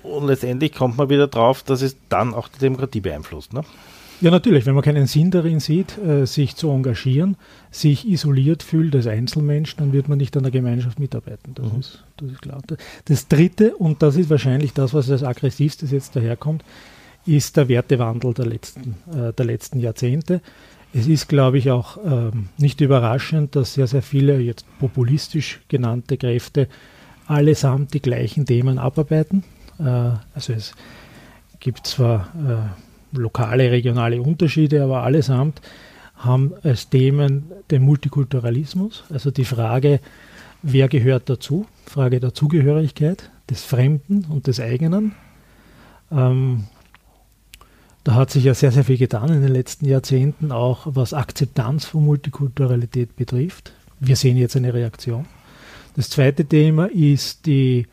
Und 0.03 0.27
letztendlich 0.27 0.73
kommt 0.73 0.99
man 0.99 1.09
wieder 1.09 1.27
drauf, 1.27 1.63
dass 1.63 1.81
es 1.81 1.97
dann 2.11 2.35
auch 2.35 2.49
die 2.49 2.59
Demokratie 2.59 3.01
beeinflusst. 3.01 3.55
Ne? 3.55 3.63
Ja, 4.21 4.33
natürlich, 4.33 4.67
wenn 4.67 4.75
man 4.75 4.83
keinen 4.83 5.07
Sinn 5.07 5.31
darin 5.31 5.61
sieht, 5.61 5.97
äh, 5.99 6.27
sich 6.27 6.57
zu 6.57 6.71
engagieren, 6.71 7.37
sich 7.71 8.09
isoliert 8.09 8.65
fühlt 8.65 8.95
als 8.97 9.07
Einzelmensch, 9.07 9.77
dann 9.77 9.93
wird 9.93 10.09
man 10.09 10.19
nicht 10.19 10.37
an 10.37 10.43
der 10.43 10.51
Gemeinschaft 10.51 10.99
mitarbeiten. 10.99 11.55
Das, 11.55 11.73
mhm. 11.73 11.81
ist, 11.81 12.05
das 12.17 12.33
ist 12.33 12.43
klar. 12.43 12.61
Das 13.05 13.29
Dritte, 13.29 13.77
und 13.77 14.03
das 14.03 14.17
ist 14.17 14.29
wahrscheinlich 14.29 14.73
das, 14.73 14.93
was 14.93 15.11
als 15.11 15.23
aggressivstes 15.23 15.93
jetzt 15.93 16.17
daherkommt, 16.17 16.65
ist 17.27 17.57
der 17.57 17.69
Wertewandel 17.69 18.35
der 18.35 18.47
letzten, 18.47 18.97
äh, 19.13 19.33
der 19.33 19.45
letzten 19.45 19.79
Jahrzehnte. 19.79 20.41
Es 20.93 21.07
ist, 21.07 21.29
glaube 21.29 21.59
ich, 21.59 21.71
auch 21.71 21.99
ähm, 22.05 22.49
nicht 22.57 22.81
überraschend, 22.81 23.55
dass 23.55 23.75
sehr, 23.75 23.87
sehr 23.87 24.03
viele 24.03 24.41
jetzt 24.41 24.67
populistisch 24.79 25.61
genannte 25.69 26.17
Kräfte 26.17 26.67
allesamt 27.27 27.95
die 27.95 28.01
gleichen 28.01 28.47
Themen 28.47 28.79
abarbeiten. 28.79 29.45
Äh, 29.79 29.83
also 30.35 30.53
es 30.55 30.73
gibt 31.61 31.87
zwar 31.87 32.29
äh, 32.49 32.88
lokale, 33.13 33.71
regionale 33.71 34.21
Unterschiede, 34.21 34.83
aber 34.83 35.03
allesamt 35.03 35.61
haben 36.17 36.53
als 36.63 36.89
Themen 36.89 37.45
den 37.71 37.83
Multikulturalismus, 37.83 39.05
also 39.11 39.31
die 39.31 39.45
Frage, 39.45 40.01
wer 40.63 40.89
gehört 40.89 41.29
dazu, 41.29 41.67
Frage 41.87 42.21
der 42.21 42.35
Zugehörigkeit, 42.35 43.31
des 43.49 43.65
Fremden 43.65 44.27
und 44.29 44.47
des 44.47 44.61
eigenen. 44.61 45.15
Ähm, 46.11 46.65
da 48.05 48.15
hat 48.15 48.31
sich 48.31 48.45
ja 48.45 48.55
sehr, 48.55 48.73
sehr 48.73 48.85
viel 48.85 48.99
getan 48.99 49.29
in 49.33 49.43
den 49.43 49.53
letzten 49.53 49.87
Jahrzehnten, 49.87 50.53
auch 50.53 50.87
was 50.87 51.15
Akzeptanz 51.15 51.85
von 51.85 52.05
Multikulturalität 52.05 53.17
betrifft. 53.17 53.73
Wir 54.01 54.17
sehen 54.17 54.37
jetzt 54.37 54.57
eine 54.57 54.73
Reaktion. 54.73 55.27
Das 55.97 56.11
zweite 56.11 56.45
Thema 56.45 56.87
ist 56.87 57.47
die, 57.47 57.87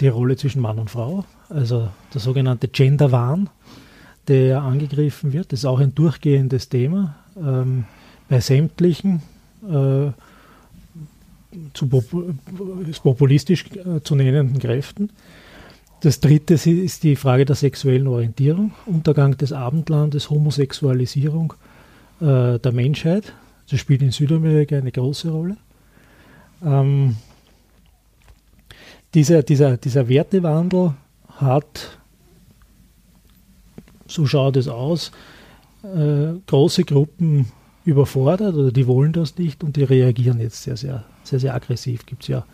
die 0.00 0.08
Rolle 0.08 0.36
zwischen 0.36 0.62
Mann 0.62 0.78
und 0.78 0.90
Frau, 0.90 1.24
also 1.48 1.88
der 2.14 2.20
sogenannte 2.20 2.68
Gender-Wahn 2.68 3.50
der 4.28 4.62
angegriffen 4.62 5.32
wird. 5.32 5.52
Das 5.52 5.60
ist 5.60 5.64
auch 5.64 5.80
ein 5.80 5.94
durchgehendes 5.94 6.68
Thema 6.68 7.16
ähm, 7.36 7.84
bei 8.28 8.40
sämtlichen 8.40 9.22
äh, 9.68 10.10
zu 11.74 11.88
Popul 11.88 12.34
populistisch 13.02 13.66
äh, 13.72 14.00
zu 14.02 14.14
nennenden 14.14 14.58
Kräften. 14.58 15.10
Das 16.00 16.20
dritte 16.20 16.54
ist 16.54 17.02
die 17.02 17.16
Frage 17.16 17.44
der 17.44 17.56
sexuellen 17.56 18.06
Orientierung, 18.06 18.72
Untergang 18.86 19.36
des 19.36 19.52
Abendlandes, 19.52 20.30
Homosexualisierung 20.30 21.52
äh, 22.20 22.58
der 22.58 22.72
Menschheit. 22.72 23.34
Das 23.68 23.80
spielt 23.80 24.00
in 24.00 24.10
Südamerika 24.10 24.76
eine 24.76 24.92
große 24.92 25.30
Rolle. 25.30 25.56
Ähm, 26.64 27.16
dieser, 29.12 29.42
dieser, 29.42 29.76
dieser 29.76 30.08
Wertewandel 30.08 30.94
hat 31.36 31.98
so 34.10 34.26
schaut 34.26 34.56
es 34.56 34.68
aus, 34.68 35.12
äh, 35.82 36.38
große 36.46 36.84
Gruppen 36.84 37.46
überfordert 37.84 38.54
oder 38.54 38.72
die 38.72 38.86
wollen 38.86 39.12
das 39.12 39.36
nicht 39.38 39.64
und 39.64 39.76
die 39.76 39.84
reagieren 39.84 40.40
jetzt 40.40 40.62
sehr, 40.62 40.76
sehr, 40.76 41.04
sehr, 41.24 41.40
sehr 41.40 41.54
aggressiv. 41.54 42.06
Gibt 42.06 42.22
es 42.22 42.28
ja 42.28 42.44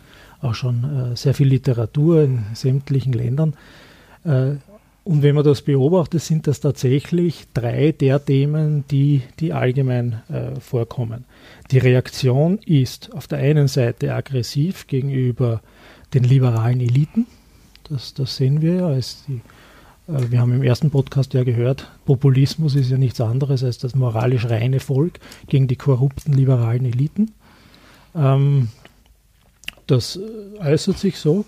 auch 0.41 0.55
schon 0.55 0.83
äh, 0.83 1.15
sehr 1.15 1.33
viel 1.33 1.47
Literatur 1.47 2.23
in 2.23 2.45
sämtlichen 2.53 3.13
Ländern. 3.13 3.55
Äh, 4.23 4.55
und 5.03 5.23
wenn 5.23 5.35
man 5.35 5.45
das 5.45 5.61
beobachtet, 5.61 6.21
sind 6.21 6.47
das 6.47 6.59
tatsächlich 6.59 7.45
drei 7.53 7.93
der 7.93 8.23
Themen, 8.23 8.83
die, 8.91 9.21
die 9.39 9.53
allgemein 9.53 10.21
äh, 10.27 10.59
vorkommen. 10.59 11.23
Die 11.71 11.77
Reaktion 11.77 12.59
ist 12.65 13.13
auf 13.13 13.25
der 13.27 13.39
einen 13.39 13.69
Seite 13.69 14.13
aggressiv 14.13 14.85
gegenüber 14.87 15.61
den 16.13 16.25
liberalen 16.25 16.81
Eliten. 16.81 17.25
Das, 17.89 18.13
das 18.13 18.35
sehen 18.35 18.61
wir 18.61 18.73
ja 18.73 18.87
als 18.87 19.23
die 19.27 19.39
wir 20.07 20.39
haben 20.39 20.53
im 20.53 20.63
ersten 20.63 20.89
Podcast 20.89 21.33
ja 21.33 21.43
gehört, 21.43 21.89
Populismus 22.05 22.75
ist 22.75 22.89
ja 22.89 22.97
nichts 22.97 23.19
anderes 23.19 23.63
als 23.63 23.77
das 23.77 23.93
moralisch 23.93 24.45
reine 24.45 24.79
Volk 24.79 25.19
gegen 25.47 25.67
die 25.67 25.75
korrupten 25.75 26.33
liberalen 26.33 26.85
Eliten. 26.85 27.31
Ähm, 28.15 28.69
das 29.85 30.15
äh, 30.17 30.59
äußert 30.59 30.97
sich 30.97 31.17
so. 31.17 31.45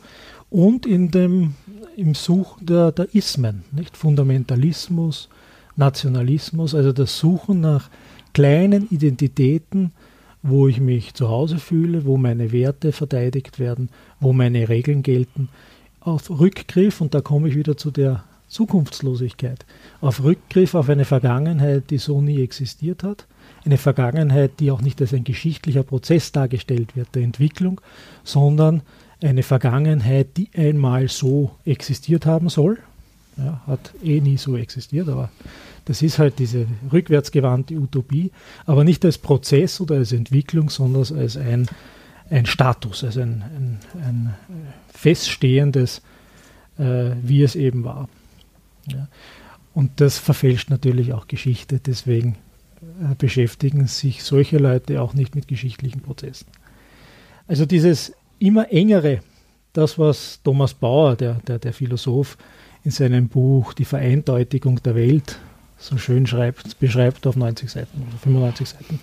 Und 0.50 0.86
in 0.86 1.12
dem, 1.12 1.56
im 1.96 2.16
Suchen 2.16 2.66
der, 2.66 2.92
der 2.92 3.14
Ismen, 3.14 3.64
nicht? 3.72 3.96
Fundamentalismus, 3.96 5.30
Nationalismus, 5.76 6.76
also 6.76 6.92
das 6.92 7.18
Suchen 7.18 7.62
nach 7.62 7.90
kleinen 8.34 8.90
Identitäten, 8.90 9.92
wo 10.42 10.68
ich 10.68 10.80
mich 10.80 11.14
zu 11.14 11.30
Hause 11.30 11.60
fühle, 11.60 12.06
wo 12.06 12.18
meine 12.18 12.52
Werte 12.52 12.92
verteidigt 12.92 13.60
werden, 13.60 13.90
wo 14.20 14.34
meine 14.34 14.68
Regeln 14.70 15.04
gelten, 15.04 15.50
auf 16.02 16.30
Rückgriff, 16.30 17.02
und 17.02 17.14
da 17.14 17.22
komme 17.22 17.50
ich 17.50 17.56
wieder 17.56 17.78
zu 17.78 17.92
der 17.92 18.24
Zukunftslosigkeit, 18.50 19.66
auf 20.02 20.24
Rückgriff 20.24 20.76
auf 20.76 20.90
eine 20.90 21.06
Vergangenheit, 21.06 21.90
die 21.92 22.00
so 22.00 22.22
nie 22.22 22.42
existiert 22.42 23.04
hat, 23.04 23.28
eine 23.64 23.78
Vergangenheit, 23.78 24.60
die 24.60 24.72
auch 24.72 24.82
nicht 24.82 25.00
als 25.02 25.14
ein 25.14 25.24
geschichtlicher 25.24 25.84
Prozess 25.84 26.32
dargestellt 26.32 26.96
wird 26.96 27.14
der 27.16 27.24
Entwicklung, 27.24 27.80
sondern 28.24 28.82
eine 29.22 29.44
Vergangenheit, 29.44 30.38
die 30.38 30.50
einmal 30.56 31.08
so 31.10 31.52
existiert 31.66 32.26
haben 32.26 32.50
soll. 32.50 32.80
Ja, 33.38 33.62
hat 33.68 33.94
eh 34.04 34.20
nie 34.20 34.38
so 34.38 34.58
existiert, 34.58 35.08
aber 35.08 35.30
das 35.86 36.02
ist 36.02 36.20
halt 36.20 36.40
diese 36.40 36.68
rückwärtsgewandte 36.92 37.76
Utopie, 37.76 38.32
aber 38.66 38.84
nicht 38.84 39.06
als 39.06 39.18
Prozess 39.18 39.80
oder 39.80 39.96
als 39.96 40.12
Entwicklung, 40.12 40.70
sondern 40.70 41.06
als 41.18 41.38
ein, 41.38 41.68
ein 42.30 42.46
Status, 42.46 43.04
als 43.04 43.18
ein, 43.18 43.44
ein, 43.56 43.80
ein 44.04 44.36
feststehendes, 44.94 46.02
äh, 46.78 47.12
wie 47.24 47.44
es 47.44 47.56
eben 47.56 47.86
war. 47.86 48.10
Ja. 48.94 49.08
Und 49.74 50.02
das 50.02 50.18
verfälscht 50.18 50.70
natürlich 50.70 51.14
auch 51.14 51.28
Geschichte, 51.28 51.80
deswegen 51.80 52.36
äh, 52.82 53.16
beschäftigen 53.18 53.88
sich 53.88 54.24
solche 54.24 54.58
Leute 54.58 55.02
auch 55.02 55.14
nicht 55.14 55.36
mit 55.36 55.48
geschichtlichen 55.48 56.02
Prozessen. 56.02 56.48
Also 57.48 57.66
dieses 57.66 58.14
immer 58.40 58.72
engere, 58.72 59.20
das 59.74 59.98
was 59.98 60.40
Thomas 60.44 60.74
Bauer, 60.74 61.16
der, 61.16 61.36
der, 61.48 61.60
der 61.60 61.74
Philosoph, 61.74 62.38
in 62.84 62.92
seinem 62.92 63.28
Buch 63.28 63.74
Die 63.74 63.86
Vereindeutigung 63.86 64.82
der 64.82 64.96
Welt 64.96 65.38
so 65.78 65.98
schön 65.98 66.28
schreibt, 66.28 66.80
beschreibt 66.80 67.26
auf 67.26 67.36
90 67.36 67.70
Seiten 67.70 68.06
oder 68.08 68.18
95 68.18 68.70
Seiten, 68.70 69.00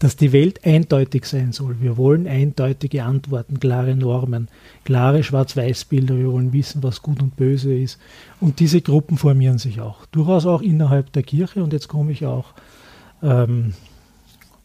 dass 0.00 0.16
die 0.16 0.32
Welt 0.32 0.64
eindeutig 0.64 1.26
sein 1.26 1.52
soll. 1.52 1.76
Wir 1.78 1.98
wollen 1.98 2.26
eindeutige 2.26 3.04
Antworten, 3.04 3.60
klare 3.60 3.94
Normen, 3.94 4.48
klare 4.84 5.22
Schwarz-Weiß-Bilder. 5.22 6.16
Wir 6.16 6.32
wollen 6.32 6.54
wissen, 6.54 6.82
was 6.82 7.02
gut 7.02 7.22
und 7.22 7.36
böse 7.36 7.74
ist. 7.74 8.00
Und 8.40 8.60
diese 8.60 8.80
Gruppen 8.80 9.18
formieren 9.18 9.58
sich 9.58 9.78
auch. 9.82 10.06
Durchaus 10.06 10.46
auch 10.46 10.62
innerhalb 10.62 11.12
der 11.12 11.22
Kirche. 11.22 11.62
Und 11.62 11.74
jetzt 11.74 11.88
komme 11.88 12.12
ich 12.12 12.24
auch, 12.24 12.54
ähm, 13.22 13.74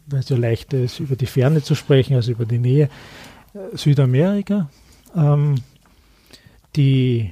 weil 0.08 0.22
es 0.22 0.30
ja 0.30 0.38
leichter 0.38 0.80
ist, 0.80 1.02
über 1.02 1.18
die 1.18 1.26
Ferne 1.26 1.62
zu 1.62 1.76
sprechen 1.76 2.16
als 2.16 2.30
über 2.30 2.46
die 2.46 2.60
Nähe, 2.60 2.90
äh, 3.54 3.76
Südamerika. 3.76 4.70
Ähm, 5.18 5.56
die 6.78 7.32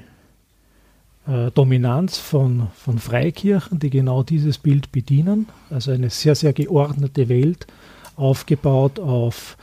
äh, 1.25 1.51
Dominanz 1.51 2.17
von, 2.17 2.67
von 2.75 2.99
Freikirchen, 2.99 3.79
die 3.79 3.89
genau 3.89 4.23
dieses 4.23 4.57
Bild 4.57 4.91
bedienen. 4.91 5.47
Also 5.69 5.91
eine 5.91 6.09
sehr, 6.09 6.35
sehr 6.35 6.51
geordnete 6.51 7.29
Welt 7.29 7.65
aufgebaut 8.15 8.99
auf 8.99 9.57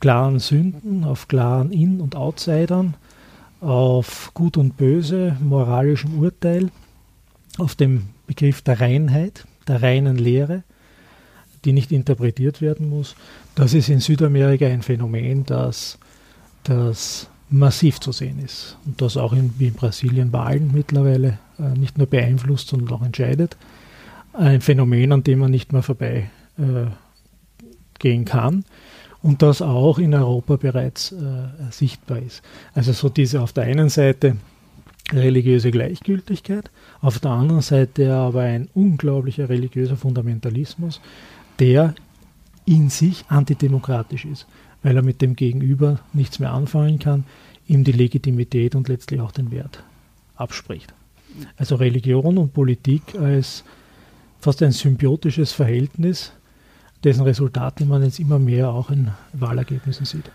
klaren 0.00 0.38
Sünden, 0.38 1.04
auf 1.04 1.28
klaren 1.28 1.72
In- 1.72 2.00
und 2.00 2.16
Outsidern, 2.16 2.94
auf 3.60 4.32
Gut 4.34 4.56
und 4.56 4.76
Böse, 4.76 5.36
moralischem 5.40 6.18
Urteil, 6.18 6.70
auf 7.58 7.74
dem 7.74 8.08
Begriff 8.26 8.62
der 8.62 8.80
Reinheit, 8.80 9.46
der 9.66 9.82
reinen 9.82 10.16
Lehre, 10.16 10.62
die 11.64 11.72
nicht 11.72 11.92
interpretiert 11.92 12.60
werden 12.60 12.90
muss. 12.90 13.16
Das 13.54 13.72
ist 13.72 13.88
in 13.88 14.00
Südamerika 14.00 14.66
ein 14.66 14.82
Phänomen, 14.82 15.46
das, 15.46 15.98
das 16.64 17.28
massiv 17.48 18.00
zu 18.00 18.12
sehen 18.12 18.38
ist 18.44 18.76
und 18.84 19.00
das 19.00 19.16
auch 19.16 19.32
in, 19.32 19.54
wie 19.58 19.68
in 19.68 19.74
Brasilien 19.74 20.32
Wahlen 20.32 20.72
mittlerweile 20.74 21.38
äh, 21.58 21.78
nicht 21.78 21.98
nur 21.98 22.06
beeinflusst, 22.06 22.68
sondern 22.68 22.92
auch 22.92 23.02
entscheidet. 23.02 23.56
Ein 24.32 24.60
Phänomen, 24.60 25.12
an 25.12 25.22
dem 25.22 25.38
man 25.38 25.50
nicht 25.50 25.72
mehr 25.72 25.82
vorbei 25.82 26.30
äh, 26.58 26.86
gehen 28.04 28.26
kann 28.26 28.64
und 29.22 29.40
das 29.40 29.62
auch 29.62 29.98
in 29.98 30.12
Europa 30.12 30.56
bereits 30.56 31.10
äh, 31.12 31.16
sichtbar 31.70 32.18
ist. 32.18 32.42
Also 32.74 32.92
so 32.92 33.08
diese 33.08 33.40
auf 33.40 33.54
der 33.54 33.64
einen 33.64 33.88
Seite 33.88 34.36
religiöse 35.10 35.70
Gleichgültigkeit, 35.70 36.70
auf 37.00 37.18
der 37.18 37.30
anderen 37.30 37.62
Seite 37.62 38.12
aber 38.12 38.42
ein 38.42 38.68
unglaublicher 38.74 39.48
religiöser 39.48 39.96
Fundamentalismus, 39.96 41.00
der 41.58 41.94
in 42.66 42.90
sich 42.90 43.24
antidemokratisch 43.28 44.26
ist, 44.26 44.46
weil 44.82 44.96
er 44.96 45.02
mit 45.02 45.22
dem 45.22 45.34
Gegenüber 45.34 46.00
nichts 46.12 46.38
mehr 46.38 46.52
anfangen 46.52 46.98
kann, 46.98 47.24
ihm 47.66 47.84
die 47.84 47.92
Legitimität 47.92 48.74
und 48.74 48.88
letztlich 48.88 49.22
auch 49.22 49.32
den 49.32 49.50
Wert 49.50 49.82
abspricht. 50.36 50.92
Also 51.56 51.76
Religion 51.76 52.36
und 52.36 52.52
Politik 52.52 53.02
als 53.18 53.64
fast 54.40 54.62
ein 54.62 54.72
symbiotisches 54.72 55.52
Verhältnis, 55.52 56.32
dessen 57.04 57.22
Resultate 57.22 57.84
man 57.84 58.02
jetzt 58.02 58.18
immer 58.18 58.38
mehr 58.38 58.70
auch 58.70 58.90
in 58.90 59.10
Wahlergebnissen 59.34 60.06
sieht. 60.06 60.30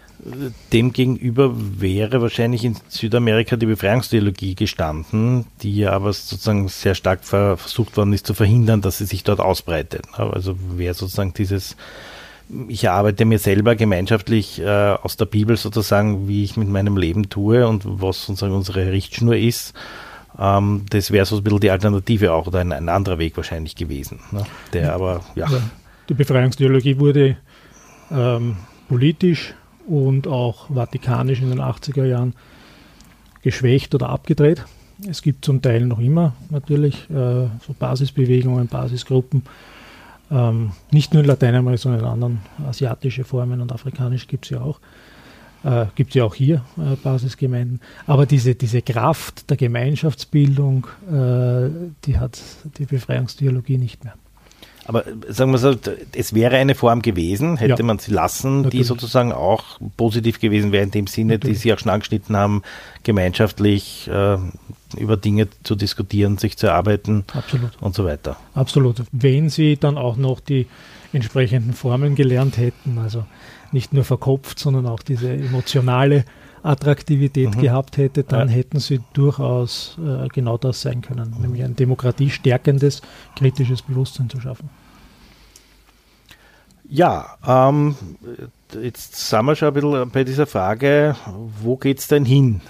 Demgegenüber 0.71 1.53
wäre 1.55 2.21
wahrscheinlich 2.21 2.63
in 2.63 2.75
Südamerika 2.89 3.55
die 3.55 3.65
Befreiungstheologie 3.65 4.55
gestanden, 4.55 5.45
die 5.61 5.77
ja 5.77 5.91
aber 5.91 6.13
sozusagen 6.13 6.67
sehr 6.67 6.93
stark 6.93 7.23
versucht 7.23 7.97
worden 7.97 8.13
ist 8.13 8.27
zu 8.27 8.33
verhindern, 8.33 8.81
dass 8.81 8.99
sie 8.99 9.05
sich 9.05 9.23
dort 9.23 9.39
ausbreitet. 9.39 10.03
Also 10.13 10.57
wäre 10.75 10.93
sozusagen 10.93 11.33
dieses, 11.33 11.77
ich 12.67 12.89
arbeite 12.89 13.25
mir 13.25 13.39
selber 13.39 13.75
gemeinschaftlich 13.75 14.59
äh, 14.59 14.67
aus 14.67 15.17
der 15.17 15.25
Bibel 15.25 15.55
sozusagen, 15.55 16.27
wie 16.27 16.43
ich 16.43 16.57
mit 16.57 16.67
meinem 16.67 16.97
Leben 16.97 17.29
tue 17.29 17.65
und 17.67 17.83
was 17.85 18.25
sozusagen 18.25 18.53
unsere 18.53 18.91
Richtschnur 18.91 19.37
ist. 19.37 19.73
Ähm, 20.37 20.85
das 20.89 21.11
wäre 21.11 21.25
so 21.25 21.37
ein 21.37 21.43
bisschen 21.43 21.61
die 21.61 21.71
Alternative 21.71 22.33
auch 22.33 22.47
oder 22.47 22.59
ein, 22.59 22.73
ein 22.73 22.89
anderer 22.89 23.19
Weg 23.19 23.37
wahrscheinlich 23.37 23.75
gewesen. 23.75 24.19
Ne? 24.31 24.45
Der 24.73 24.93
aber, 24.93 25.21
ja. 25.35 25.49
ja. 25.49 25.61
Die 26.09 26.15
Befreiungstheologie 26.15 26.97
wurde 26.97 27.37
ähm, 28.11 28.57
politisch 28.87 29.53
und 29.87 30.27
auch 30.27 30.73
vatikanisch 30.73 31.41
in 31.41 31.49
den 31.49 31.61
80er 31.61 32.03
Jahren 32.03 32.33
geschwächt 33.43 33.93
oder 33.93 34.09
abgedreht. 34.09 34.65
Es 35.07 35.21
gibt 35.21 35.45
zum 35.45 35.61
Teil 35.61 35.85
noch 35.85 35.99
immer 35.99 36.33
natürlich 36.49 37.09
äh, 37.11 37.47
so 37.65 37.75
Basisbewegungen, 37.77 38.67
Basisgruppen. 38.67 39.43
Ähm, 40.31 40.71
nicht 40.91 41.13
nur 41.13 41.21
in 41.21 41.27
Lateinamerika, 41.27 41.83
sondern 41.83 42.01
in 42.01 42.07
anderen 42.07 42.39
asiatischen 42.67 43.23
Formen 43.23 43.61
und 43.61 43.71
afrikanisch 43.71 44.27
gibt 44.27 44.45
es 44.45 44.51
ja 44.51 44.61
auch. 44.61 44.79
Äh, 45.63 45.85
gibt 45.93 46.09
es 46.09 46.15
ja 46.15 46.23
auch 46.23 46.35
hier 46.35 46.63
äh, 46.77 46.95
Basisgemeinden. 46.95 47.81
Aber 48.07 48.25
diese, 48.25 48.55
diese 48.55 48.81
Kraft 48.81 49.49
der 49.49 49.57
Gemeinschaftsbildung, 49.57 50.87
äh, 51.07 51.69
die 52.05 52.17
hat 52.17 52.41
die 52.77 52.85
Befreiungstheologie 52.85 53.77
nicht 53.77 54.03
mehr. 54.03 54.15
Aber 54.89 55.03
sagen 55.27 55.51
wir 55.51 55.59
so, 55.59 55.75
es 56.13 56.33
wäre 56.33 56.55
eine 56.55 56.73
Form 56.73 57.03
gewesen, 57.03 57.57
hätte 57.57 57.77
ja. 57.77 57.85
man 57.85 57.99
sie 57.99 58.11
lassen, 58.11 58.63
Natürlich. 58.63 58.79
die 58.79 58.83
sozusagen 58.87 59.31
auch 59.31 59.79
positiv 59.97 60.39
gewesen 60.39 60.71
wäre, 60.71 60.83
in 60.83 60.89
dem 60.89 61.05
Sinne, 61.05 61.33
Natürlich. 61.33 61.57
die 61.57 61.61
Sie 61.61 61.73
auch 61.73 61.77
schon 61.77 61.91
angeschnitten 61.91 62.35
haben, 62.35 62.63
gemeinschaftlich 63.03 64.09
äh, 64.11 64.37
über 64.97 65.15
Dinge 65.15 65.47
zu 65.61 65.75
diskutieren, 65.75 66.39
sich 66.39 66.57
zu 66.57 66.65
erarbeiten 66.65 67.23
Absolut. 67.35 67.69
und 67.79 67.93
so 67.93 68.03
weiter. 68.03 68.37
Absolut. 68.55 69.03
Wenn 69.11 69.49
Sie 69.49 69.77
dann 69.77 69.95
auch 69.95 70.17
noch 70.17 70.39
die 70.39 70.65
entsprechenden 71.13 71.73
Formen 71.73 72.15
gelernt 72.15 72.57
hätten, 72.57 72.97
also 72.97 73.25
nicht 73.71 73.93
nur 73.93 74.03
verkopft, 74.03 74.57
sondern 74.57 74.87
auch 74.87 75.03
diese 75.03 75.31
emotionale 75.31 76.25
Attraktivität 76.63 77.55
mhm. 77.55 77.61
gehabt 77.61 77.97
hätte, 77.97 78.23
dann 78.23 78.49
ja. 78.49 78.55
hätten 78.55 78.79
sie 78.79 79.01
durchaus 79.13 79.99
äh, 80.03 80.27
genau 80.29 80.57
das 80.57 80.81
sein 80.81 81.01
können, 81.01 81.35
nämlich 81.39 81.63
ein 81.63 81.75
demokratiestärkendes, 81.75 83.03
kritisches 83.35 83.83
Bewusstsein 83.83 84.31
zu 84.31 84.41
schaffen. 84.41 84.71
Ja, 86.91 87.37
ähm, 87.45 87.95
jetzt 88.73 89.15
sind 89.15 89.45
wir 89.45 89.55
schon 89.55 89.67
ein 89.67 89.73
bisschen 89.75 90.09
bei 90.09 90.23
dieser 90.23 90.47
Frage, 90.47 91.15
wo 91.61 91.77
geht 91.77 91.99
es 91.99 92.07
denn 92.07 92.25
hin? 92.25 92.61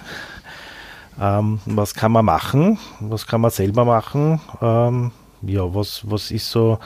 Ähm, 1.18 1.58
was 1.64 1.94
kann 1.94 2.12
man 2.12 2.26
machen? 2.26 2.78
Was 3.00 3.26
kann 3.26 3.40
man 3.40 3.50
selber 3.50 3.86
machen? 3.86 4.38
Ähm, 4.60 5.12
ja, 5.40 5.74
was, 5.74 6.02
was 6.04 6.30
ist 6.32 6.50
so 6.50 6.78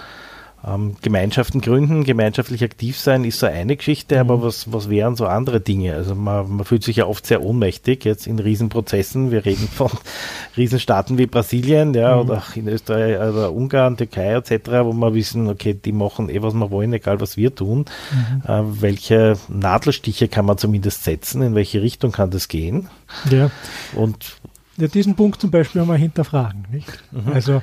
ähm, 0.67 0.97
Gemeinschaften 1.03 1.61
gründen, 1.61 2.05
gemeinschaftlich 2.05 2.65
aktiv 2.65 2.99
sein, 2.99 3.25
ist 3.25 3.39
so 3.39 3.47
eine 3.47 3.77
Geschichte, 3.77 4.15
mhm. 4.15 4.21
aber 4.21 4.43
was, 4.43 4.73
was 4.73 4.89
wären 4.89 5.17
so 5.17 5.27
andere 5.27 5.61
Dinge? 5.61 5.95
Also 5.95 6.15
man, 6.15 6.57
man 6.57 6.65
fühlt 6.65 6.85
sich 6.85 6.97
ja 6.97 7.07
oft 7.07 7.27
sehr 7.27 7.43
ohnmächtig 7.43 8.05
jetzt 8.05 8.27
in 8.27 8.39
Riesenprozessen. 8.39 9.31
Wir 9.31 9.45
reden 9.45 9.69
von 9.69 9.91
Riesenstaaten 10.57 11.19
wie 11.19 11.27
Brasilien, 11.27 11.95
ja, 11.95 12.15
mhm. 12.15 12.23
oder 12.23 12.39
auch 12.39 12.57
in 12.57 12.69
Österreich 12.69 13.17
oder 13.17 13.53
Ungarn, 13.53 13.97
Türkei 13.97 14.35
etc., 14.35 14.71
wo 14.85 14.93
wir 14.93 15.15
wissen, 15.15 15.49
okay, 15.49 15.75
die 15.75 15.93
machen 15.93 16.29
eh, 16.29 16.43
was 16.43 16.55
wir 16.55 16.71
wollen, 16.71 16.93
egal 16.93 17.21
was 17.21 17.37
wir 17.37 17.55
tun. 17.55 17.85
Mhm. 18.13 18.43
Äh, 18.51 18.83
welche 18.83 19.37
Nadelstiche 19.49 20.29
kann 20.29 20.47
man 20.47 20.59
zumindest 20.59 21.05
setzen? 21.05 21.43
In 21.43 21.55
welche 21.55 21.83
Richtung 21.83 22.13
kann 22.13 22.31
das 22.31 22.49
gehen? 22.49 22.89
Ja. 23.31 23.51
Und 23.95 24.37
ja, 24.77 24.89
diesen 24.89 25.15
Punkt 25.15 25.41
zum 25.41 25.51
Beispiel 25.51 25.83
einmal 25.83 25.99
hinterfragen. 25.99 26.67
Nicht? 26.71 27.03
Mhm. 27.13 27.33
Also 27.33 27.63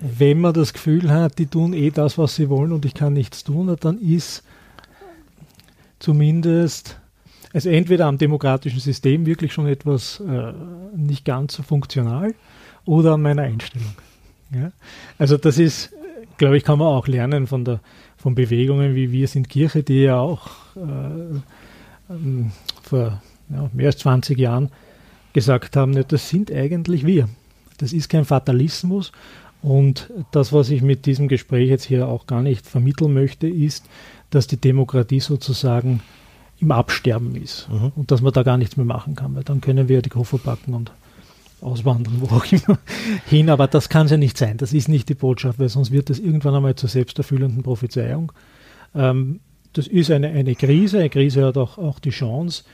wenn 0.00 0.40
man 0.40 0.54
das 0.54 0.72
Gefühl 0.72 1.10
hat, 1.10 1.38
die 1.38 1.46
tun 1.46 1.72
eh 1.72 1.90
das, 1.90 2.18
was 2.18 2.36
sie 2.36 2.48
wollen 2.48 2.72
und 2.72 2.84
ich 2.84 2.94
kann 2.94 3.12
nichts 3.12 3.44
tun, 3.44 3.74
dann 3.80 3.98
ist 3.98 4.42
zumindest 5.98 6.98
also 7.52 7.70
entweder 7.70 8.06
am 8.06 8.18
demokratischen 8.18 8.80
System 8.80 9.26
wirklich 9.26 9.52
schon 9.52 9.66
etwas 9.66 10.20
äh, 10.20 10.52
nicht 10.94 11.24
ganz 11.24 11.54
so 11.54 11.62
funktional 11.62 12.34
oder 12.84 13.14
an 13.14 13.22
meiner 13.22 13.42
Einstellung. 13.42 13.94
Ja? 14.52 14.70
Also 15.18 15.36
das 15.38 15.58
ist, 15.58 15.92
glaube 16.36 16.56
ich, 16.58 16.64
kann 16.64 16.78
man 16.78 16.88
auch 16.88 17.06
lernen 17.06 17.46
von, 17.46 17.64
der, 17.64 17.80
von 18.16 18.34
Bewegungen 18.34 18.94
wie 18.94 19.12
Wir 19.12 19.28
sind 19.28 19.48
Kirche, 19.48 19.82
die 19.82 20.02
ja 20.02 20.18
auch 20.18 20.48
äh, 20.76 22.12
ähm, 22.12 22.52
vor 22.82 23.22
ja, 23.50 23.70
mehr 23.72 23.86
als 23.86 23.98
20 23.98 24.38
Jahren 24.38 24.70
gesagt 25.32 25.76
haben, 25.76 25.94
ja, 25.94 26.02
das 26.02 26.28
sind 26.28 26.52
eigentlich 26.52 27.06
wir. 27.06 27.28
Das 27.78 27.92
ist 27.92 28.08
kein 28.08 28.24
Fatalismus 28.24 29.12
und 29.62 30.10
das, 30.30 30.52
was 30.52 30.70
ich 30.70 30.82
mit 30.82 31.06
diesem 31.06 31.28
Gespräch 31.28 31.68
jetzt 31.68 31.84
hier 31.84 32.08
auch 32.08 32.26
gar 32.26 32.42
nicht 32.42 32.66
vermitteln 32.66 33.12
möchte, 33.12 33.48
ist, 33.48 33.86
dass 34.30 34.46
die 34.46 34.56
Demokratie 34.56 35.20
sozusagen 35.20 36.00
im 36.60 36.72
Absterben 36.72 37.34
ist 37.36 37.68
mhm. 37.70 37.92
und 37.96 38.10
dass 38.10 38.20
man 38.20 38.32
da 38.32 38.42
gar 38.42 38.58
nichts 38.58 38.76
mehr 38.76 38.86
machen 38.86 39.14
kann, 39.14 39.34
weil 39.34 39.44
dann 39.44 39.60
können 39.60 39.88
wir 39.88 40.02
die 40.02 40.10
Koffer 40.10 40.38
packen 40.38 40.74
und 40.74 40.92
auswandern, 41.60 42.14
wo 42.20 42.36
auch 42.36 42.44
immer 42.50 42.78
hin. 43.26 43.50
Aber 43.50 43.66
das 43.66 43.88
kann 43.88 44.06
es 44.06 44.12
ja 44.12 44.16
nicht 44.16 44.38
sein. 44.38 44.58
Das 44.58 44.72
ist 44.72 44.88
nicht 44.88 45.08
die 45.08 45.14
Botschaft, 45.14 45.58
weil 45.58 45.68
sonst 45.68 45.90
wird 45.90 46.10
das 46.10 46.18
irgendwann 46.18 46.54
einmal 46.54 46.74
zur 46.74 46.88
selbsterfüllenden 46.88 47.62
Prophezeiung. 47.62 48.32
Ähm, 48.94 49.40
das 49.72 49.86
ist 49.86 50.10
eine, 50.10 50.28
eine 50.28 50.54
Krise. 50.54 50.98
Eine 50.98 51.10
Krise 51.10 51.44
hat 51.44 51.56
auch, 51.56 51.78
auch 51.78 51.98
die 51.98 52.10
Chance, 52.10 52.64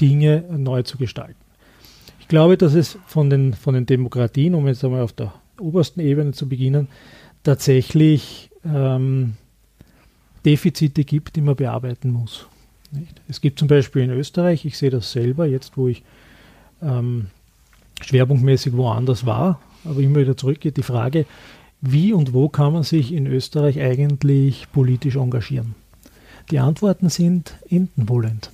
Dinge 0.00 0.44
neu 0.50 0.82
zu 0.82 0.98
gestalten. 0.98 1.36
Ich 2.20 2.28
glaube, 2.28 2.56
dass 2.56 2.74
es 2.74 2.98
von 3.06 3.30
den, 3.30 3.54
von 3.54 3.74
den 3.74 3.86
Demokratien, 3.86 4.54
um 4.54 4.66
jetzt 4.66 4.84
einmal 4.84 5.02
auf 5.02 5.12
der 5.12 5.32
obersten 5.58 6.00
Ebene 6.00 6.32
zu 6.32 6.48
beginnen, 6.48 6.88
tatsächlich 7.42 8.50
ähm, 8.64 9.34
Defizite 10.44 11.04
gibt, 11.04 11.36
die 11.36 11.40
man 11.40 11.56
bearbeiten 11.56 12.10
muss. 12.10 12.46
Nicht? 12.90 13.20
Es 13.28 13.40
gibt 13.40 13.58
zum 13.58 13.68
Beispiel 13.68 14.02
in 14.02 14.10
Österreich, 14.10 14.64
ich 14.64 14.76
sehe 14.76 14.90
das 14.90 15.12
selber, 15.12 15.46
jetzt 15.46 15.76
wo 15.76 15.88
ich 15.88 16.02
ähm, 16.82 17.26
schwerpunktmäßig 18.02 18.76
woanders 18.76 19.24
war, 19.24 19.60
aber 19.84 20.00
immer 20.00 20.20
wieder 20.20 20.36
zurückgeht, 20.36 20.76
die 20.76 20.82
Frage, 20.82 21.26
wie 21.80 22.12
und 22.12 22.32
wo 22.32 22.48
kann 22.48 22.72
man 22.72 22.82
sich 22.84 23.12
in 23.12 23.26
Österreich 23.26 23.80
eigentlich 23.80 24.70
politisch 24.72 25.16
engagieren? 25.16 25.74
Die 26.50 26.58
Antworten 26.58 27.08
sind 27.08 27.56
endenwollend, 27.68 28.50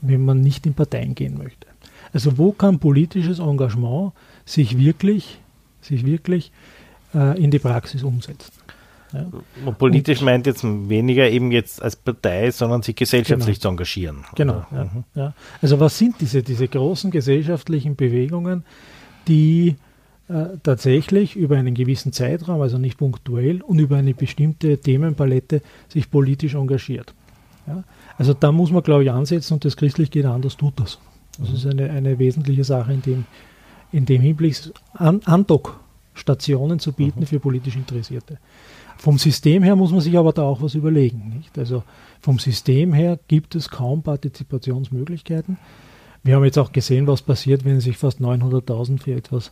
wenn 0.00 0.24
man 0.24 0.40
nicht 0.40 0.64
in 0.66 0.74
Parteien 0.74 1.14
gehen 1.14 1.36
möchte. 1.36 1.66
Also 2.12 2.38
wo 2.38 2.52
kann 2.52 2.78
politisches 2.78 3.38
Engagement 3.38 4.12
sich 4.44 4.78
wirklich 4.78 5.38
sich 5.82 6.06
wirklich 6.06 6.52
äh, 7.14 7.42
in 7.42 7.50
die 7.50 7.58
Praxis 7.58 8.02
umsetzt. 8.02 8.52
Ja. 9.12 9.26
Politisch 9.72 10.20
und, 10.20 10.24
meint 10.24 10.46
jetzt 10.46 10.64
weniger 10.64 11.28
eben 11.28 11.52
jetzt 11.52 11.82
als 11.82 11.96
Partei, 11.96 12.50
sondern 12.50 12.82
sich 12.82 12.96
gesellschaftlich 12.96 13.56
genau. 13.56 13.60
zu 13.60 13.68
engagieren. 13.68 14.24
Genau. 14.34 14.64
Ja, 14.72 14.84
mhm. 14.84 15.04
ja. 15.14 15.34
Also 15.60 15.80
was 15.80 15.98
sind 15.98 16.16
diese, 16.20 16.42
diese 16.42 16.66
großen 16.66 17.10
gesellschaftlichen 17.10 17.94
Bewegungen, 17.94 18.64
die 19.28 19.76
äh, 20.28 20.44
tatsächlich 20.62 21.36
über 21.36 21.58
einen 21.58 21.74
gewissen 21.74 22.12
Zeitraum, 22.12 22.62
also 22.62 22.78
nicht 22.78 22.96
punktuell, 22.96 23.60
und 23.60 23.78
über 23.80 23.96
eine 23.96 24.14
bestimmte 24.14 24.78
Themenpalette 24.78 25.60
sich 25.88 26.10
politisch 26.10 26.54
engagiert? 26.54 27.12
Also 28.18 28.34
da 28.34 28.50
muss 28.50 28.70
man, 28.70 28.82
glaube 28.82 29.04
ich, 29.04 29.10
ansetzen 29.10 29.54
und 29.54 29.64
das 29.64 29.76
christlich 29.76 30.10
geht 30.10 30.24
anders 30.24 30.56
tut 30.56 30.78
das. 30.80 30.98
Das 31.38 31.48
mhm. 31.48 31.54
ist 31.54 31.66
eine, 31.66 31.90
eine 31.90 32.18
wesentliche 32.18 32.64
Sache 32.64 32.92
in 32.92 33.02
dem, 33.02 33.24
in 33.92 34.06
dem 34.06 34.22
Hinblick 34.22 34.56
An 34.94 35.20
Andockstationen 35.24 36.78
zu 36.78 36.92
bieten 36.92 37.20
mhm. 37.20 37.26
für 37.26 37.40
politisch 37.40 37.76
Interessierte. 37.76 38.38
Vom 38.98 39.18
System 39.18 39.62
her 39.62 39.76
muss 39.76 39.90
man 39.90 40.00
sich 40.00 40.16
aber 40.16 40.32
da 40.32 40.42
auch 40.42 40.62
was 40.62 40.74
überlegen. 40.74 41.32
Nicht? 41.36 41.58
Also 41.58 41.82
vom 42.20 42.38
System 42.38 42.92
her 42.92 43.18
gibt 43.28 43.54
es 43.54 43.68
kaum 43.68 44.02
Partizipationsmöglichkeiten. 44.02 45.58
Wir 46.22 46.36
haben 46.36 46.44
jetzt 46.44 46.58
auch 46.58 46.72
gesehen, 46.72 47.06
was 47.06 47.22
passiert, 47.22 47.64
wenn 47.64 47.80
sich 47.80 47.96
fast 47.96 48.20
900.000 48.20 49.00
für 49.00 49.14
etwas 49.14 49.50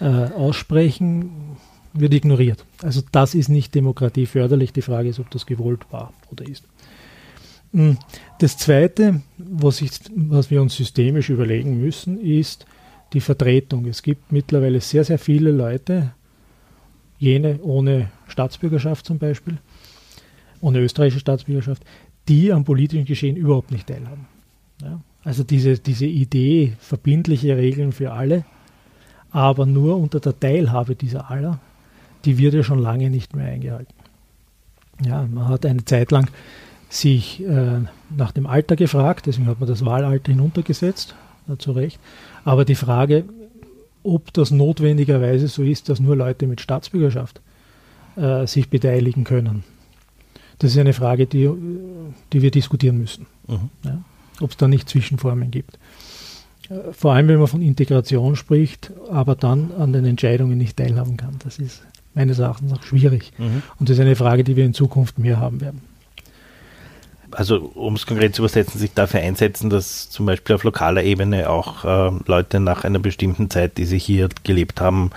äh, 0.00 0.06
aussprechen, 0.06 1.30
wird 1.92 2.12
ignoriert. 2.14 2.64
Also 2.82 3.02
das 3.12 3.34
ist 3.34 3.48
nicht 3.48 3.74
demokratieförderlich. 3.74 4.72
Die 4.72 4.82
Frage 4.82 5.08
ist, 5.08 5.20
ob 5.20 5.30
das 5.30 5.46
gewollt 5.46 5.86
war 5.90 6.12
oder 6.30 6.46
ist. 6.48 6.64
Hm, 7.72 7.98
das 8.38 8.56
Zweite, 8.56 9.22
was, 9.38 9.80
ich, 9.80 9.92
was 10.14 10.50
wir 10.50 10.60
uns 10.60 10.76
systemisch 10.76 11.30
überlegen 11.30 11.80
müssen, 11.80 12.20
ist, 12.20 12.66
die 13.12 13.20
Vertretung. 13.20 13.86
Es 13.86 14.02
gibt 14.02 14.32
mittlerweile 14.32 14.80
sehr, 14.80 15.04
sehr 15.04 15.18
viele 15.18 15.50
Leute, 15.50 16.12
jene 17.18 17.60
ohne 17.62 18.10
Staatsbürgerschaft 18.28 19.06
zum 19.06 19.18
Beispiel, 19.18 19.58
ohne 20.60 20.80
österreichische 20.80 21.20
Staatsbürgerschaft, 21.20 21.84
die 22.28 22.52
am 22.52 22.64
politischen 22.64 23.04
Geschehen 23.04 23.36
überhaupt 23.36 23.70
nicht 23.70 23.86
teilhaben. 23.86 24.26
Ja? 24.80 25.00
Also 25.24 25.44
diese, 25.44 25.78
diese 25.78 26.06
Idee, 26.06 26.74
verbindliche 26.78 27.56
Regeln 27.56 27.92
für 27.92 28.12
alle, 28.12 28.44
aber 29.30 29.66
nur 29.66 29.96
unter 29.96 30.20
der 30.20 30.38
Teilhabe 30.38 30.94
dieser 30.96 31.30
aller, 31.30 31.60
die 32.24 32.38
wird 32.38 32.54
ja 32.54 32.62
schon 32.62 32.78
lange 32.78 33.10
nicht 33.10 33.34
mehr 33.34 33.46
eingehalten. 33.46 33.94
Ja, 35.04 35.26
man 35.26 35.48
hat 35.48 35.66
eine 35.66 35.84
Zeit 35.84 36.10
lang 36.10 36.28
sich 36.88 37.42
äh, 37.42 37.80
nach 38.10 38.32
dem 38.32 38.46
Alter 38.46 38.76
gefragt, 38.76 39.26
deswegen 39.26 39.48
hat 39.48 39.60
man 39.60 39.68
das 39.68 39.84
Wahlalter 39.84 40.30
hinuntergesetzt, 40.30 41.14
zu 41.58 41.72
Recht. 41.72 41.98
Aber 42.44 42.64
die 42.64 42.74
Frage, 42.74 43.24
ob 44.02 44.32
das 44.32 44.50
notwendigerweise 44.50 45.48
so 45.48 45.62
ist, 45.62 45.88
dass 45.88 46.00
nur 46.00 46.16
Leute 46.16 46.46
mit 46.46 46.60
Staatsbürgerschaft 46.60 47.40
äh, 48.16 48.46
sich 48.46 48.68
beteiligen 48.68 49.24
können, 49.24 49.64
das 50.58 50.72
ist 50.72 50.78
eine 50.78 50.92
Frage, 50.92 51.26
die, 51.26 51.50
die 52.32 52.42
wir 52.42 52.50
diskutieren 52.50 52.98
müssen. 52.98 53.26
Mhm. 53.48 53.70
Ja? 53.84 54.02
Ob 54.40 54.52
es 54.52 54.56
da 54.56 54.68
nicht 54.68 54.88
Zwischenformen 54.88 55.50
gibt. 55.50 55.78
Äh, 56.68 56.92
vor 56.92 57.12
allem, 57.12 57.28
wenn 57.28 57.38
man 57.38 57.48
von 57.48 57.62
Integration 57.62 58.36
spricht, 58.36 58.92
aber 59.10 59.34
dann 59.34 59.72
an 59.72 59.92
den 59.92 60.04
Entscheidungen 60.04 60.58
nicht 60.58 60.76
teilhaben 60.76 61.16
kann. 61.16 61.36
Das 61.40 61.58
ist 61.58 61.82
meines 62.14 62.38
Erachtens 62.38 62.72
auch 62.72 62.82
schwierig. 62.82 63.32
Mhm. 63.38 63.62
Und 63.78 63.88
das 63.88 63.96
ist 63.96 64.00
eine 64.00 64.16
Frage, 64.16 64.44
die 64.44 64.56
wir 64.56 64.64
in 64.64 64.74
Zukunft 64.74 65.18
mehr 65.18 65.38
haben 65.38 65.60
werden. 65.60 65.80
Also 67.32 67.70
um 67.74 67.94
es 67.94 68.06
konkret 68.06 68.34
zu 68.34 68.42
übersetzen, 68.42 68.78
sich 68.78 68.92
dafür 68.92 69.20
einsetzen, 69.20 69.70
dass 69.70 70.10
zum 70.10 70.26
Beispiel 70.26 70.54
auf 70.54 70.64
lokaler 70.64 71.02
Ebene 71.02 71.48
auch 71.50 71.84
äh, 71.84 72.12
Leute 72.26 72.60
nach 72.60 72.84
einer 72.84 72.98
bestimmten 72.98 73.50
Zeit, 73.50 73.78
die 73.78 73.84
sie 73.84 73.98
hier 73.98 74.28
gelebt 74.44 74.80
haben, 74.80 75.10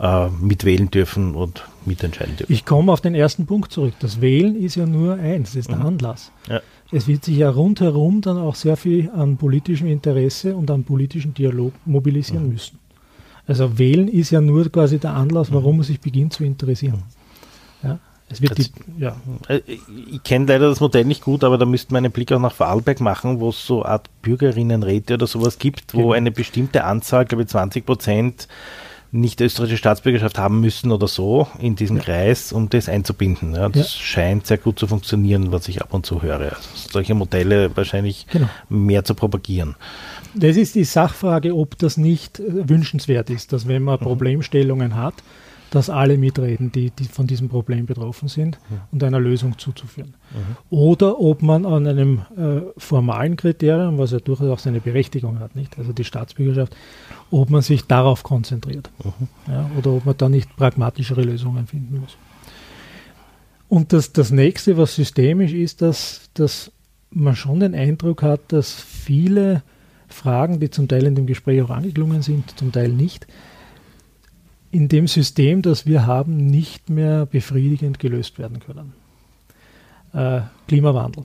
äh, 0.00 0.28
mitwählen 0.28 0.90
dürfen 0.90 1.34
und 1.34 1.64
mitentscheiden 1.86 2.36
dürfen. 2.36 2.52
Ich 2.52 2.64
komme 2.64 2.92
auf 2.92 3.00
den 3.00 3.14
ersten 3.14 3.46
Punkt 3.46 3.72
zurück. 3.72 3.94
Das 4.00 4.20
Wählen 4.20 4.56
ist 4.56 4.74
ja 4.74 4.86
nur 4.86 5.14
eins, 5.14 5.50
das 5.50 5.56
ist 5.56 5.70
der 5.70 5.78
mhm. 5.78 5.86
Anlass. 5.86 6.32
Ja. 6.48 6.60
Es 6.92 7.08
wird 7.08 7.24
sich 7.24 7.38
ja 7.38 7.50
rundherum 7.50 8.20
dann 8.20 8.38
auch 8.38 8.54
sehr 8.54 8.76
viel 8.76 9.10
an 9.10 9.36
politischem 9.36 9.88
Interesse 9.88 10.54
und 10.54 10.70
an 10.70 10.84
politischem 10.84 11.34
Dialog 11.34 11.72
mobilisieren 11.84 12.44
mhm. 12.44 12.52
müssen. 12.52 12.78
Also 13.46 13.78
wählen 13.78 14.08
ist 14.08 14.30
ja 14.30 14.40
nur 14.40 14.70
quasi 14.70 14.98
der 14.98 15.14
Anlass, 15.14 15.52
warum 15.52 15.78
man 15.78 15.84
sich 15.84 16.00
beginnt 16.00 16.32
zu 16.32 16.44
interessieren. 16.44 17.02
Ja, 17.06 17.23
es 18.34 18.42
wird 18.42 18.58
die, 18.58 18.66
ja. 18.98 19.16
Äh, 19.48 19.60
ich 19.66 20.22
kenne 20.22 20.46
leider 20.46 20.68
das 20.68 20.80
Modell 20.80 21.04
nicht 21.04 21.22
gut, 21.22 21.44
aber 21.44 21.58
da 21.58 21.64
müsste 21.64 21.92
man 21.92 22.04
einen 22.04 22.12
Blick 22.12 22.32
auch 22.32 22.40
nach 22.40 22.52
Vorarlberg 22.52 23.00
machen, 23.00 23.40
wo 23.40 23.50
es 23.50 23.64
so 23.64 23.82
eine 23.82 23.92
Art 23.92 24.10
Bürgerinnenräte 24.22 25.14
oder 25.14 25.26
sowas 25.26 25.58
gibt, 25.58 25.94
wo 25.94 25.98
genau. 25.98 26.12
eine 26.12 26.30
bestimmte 26.30 26.84
Anzahl, 26.84 27.24
glaube 27.24 27.42
ich 27.42 27.48
20 27.48 27.86
Prozent, 27.86 28.48
nicht 29.12 29.40
österreichische 29.40 29.78
Staatsbürgerschaft 29.78 30.38
haben 30.38 30.60
müssen 30.60 30.90
oder 30.90 31.06
so 31.06 31.46
in 31.60 31.76
diesem 31.76 31.98
ja. 31.98 32.02
Kreis, 32.02 32.52
um 32.52 32.68
das 32.68 32.88
einzubinden. 32.88 33.54
Ja, 33.54 33.68
das 33.68 33.94
ja. 33.94 34.00
scheint 34.00 34.46
sehr 34.46 34.58
gut 34.58 34.78
zu 34.78 34.88
funktionieren, 34.88 35.52
was 35.52 35.68
ich 35.68 35.80
ab 35.80 35.94
und 35.94 36.04
zu 36.04 36.20
höre. 36.22 36.40
Also 36.56 36.68
solche 36.90 37.14
Modelle 37.14 37.76
wahrscheinlich 37.76 38.26
genau. 38.32 38.48
mehr 38.68 39.04
zu 39.04 39.14
propagieren. 39.14 39.76
Das 40.34 40.56
ist 40.56 40.74
die 40.74 40.82
Sachfrage, 40.82 41.54
ob 41.54 41.78
das 41.78 41.96
nicht 41.96 42.40
äh, 42.40 42.68
wünschenswert 42.68 43.30
ist, 43.30 43.52
dass 43.52 43.68
wenn 43.68 43.84
man 43.84 44.00
mhm. 44.00 44.04
Problemstellungen 44.04 44.96
hat, 44.96 45.14
dass 45.74 45.90
alle 45.90 46.16
mitreden, 46.18 46.70
die, 46.70 46.90
die 46.90 47.04
von 47.04 47.26
diesem 47.26 47.48
Problem 47.48 47.86
betroffen 47.86 48.28
sind 48.28 48.58
mhm. 48.70 48.80
und 48.92 49.02
einer 49.02 49.18
Lösung 49.18 49.58
zuzuführen. 49.58 50.14
Mhm. 50.32 50.56
Oder 50.70 51.18
ob 51.18 51.42
man 51.42 51.66
an 51.66 51.86
einem 51.88 52.22
äh, 52.36 52.60
formalen 52.76 53.36
Kriterium, 53.36 53.98
was 53.98 54.12
ja 54.12 54.20
durchaus 54.20 54.48
auch 54.48 54.58
seine 54.60 54.80
Berechtigung 54.80 55.40
hat, 55.40 55.56
nicht? 55.56 55.76
also 55.76 55.92
die 55.92 56.04
Staatsbürgerschaft, 56.04 56.76
ob 57.32 57.50
man 57.50 57.62
sich 57.62 57.86
darauf 57.86 58.22
konzentriert. 58.22 58.88
Mhm. 59.02 59.28
Ja, 59.48 59.68
oder 59.76 59.90
ob 59.90 60.06
man 60.06 60.16
da 60.16 60.28
nicht 60.28 60.54
pragmatischere 60.54 61.22
Lösungen 61.22 61.66
finden 61.66 62.00
muss. 62.00 62.16
Und 63.68 63.92
das, 63.92 64.12
das 64.12 64.30
nächste, 64.30 64.76
was 64.76 64.94
systemisch 64.94 65.52
ist, 65.52 65.82
dass, 65.82 66.30
dass 66.34 66.70
man 67.10 67.34
schon 67.34 67.58
den 67.58 67.74
Eindruck 67.74 68.22
hat, 68.22 68.40
dass 68.52 68.72
viele 68.72 69.64
Fragen, 70.06 70.60
die 70.60 70.70
zum 70.70 70.86
Teil 70.86 71.04
in 71.06 71.16
dem 71.16 71.26
Gespräch 71.26 71.60
auch 71.62 71.70
angeklungen 71.70 72.22
sind, 72.22 72.56
zum 72.56 72.70
Teil 72.70 72.90
nicht, 72.90 73.26
in 74.74 74.88
dem 74.88 75.06
System, 75.06 75.62
das 75.62 75.86
wir 75.86 76.04
haben, 76.04 76.36
nicht 76.36 76.90
mehr 76.90 77.26
befriedigend 77.26 78.00
gelöst 78.00 78.40
werden 78.40 78.58
können. 78.58 78.92
Äh, 80.12 80.40
Klimawandel, 80.66 81.24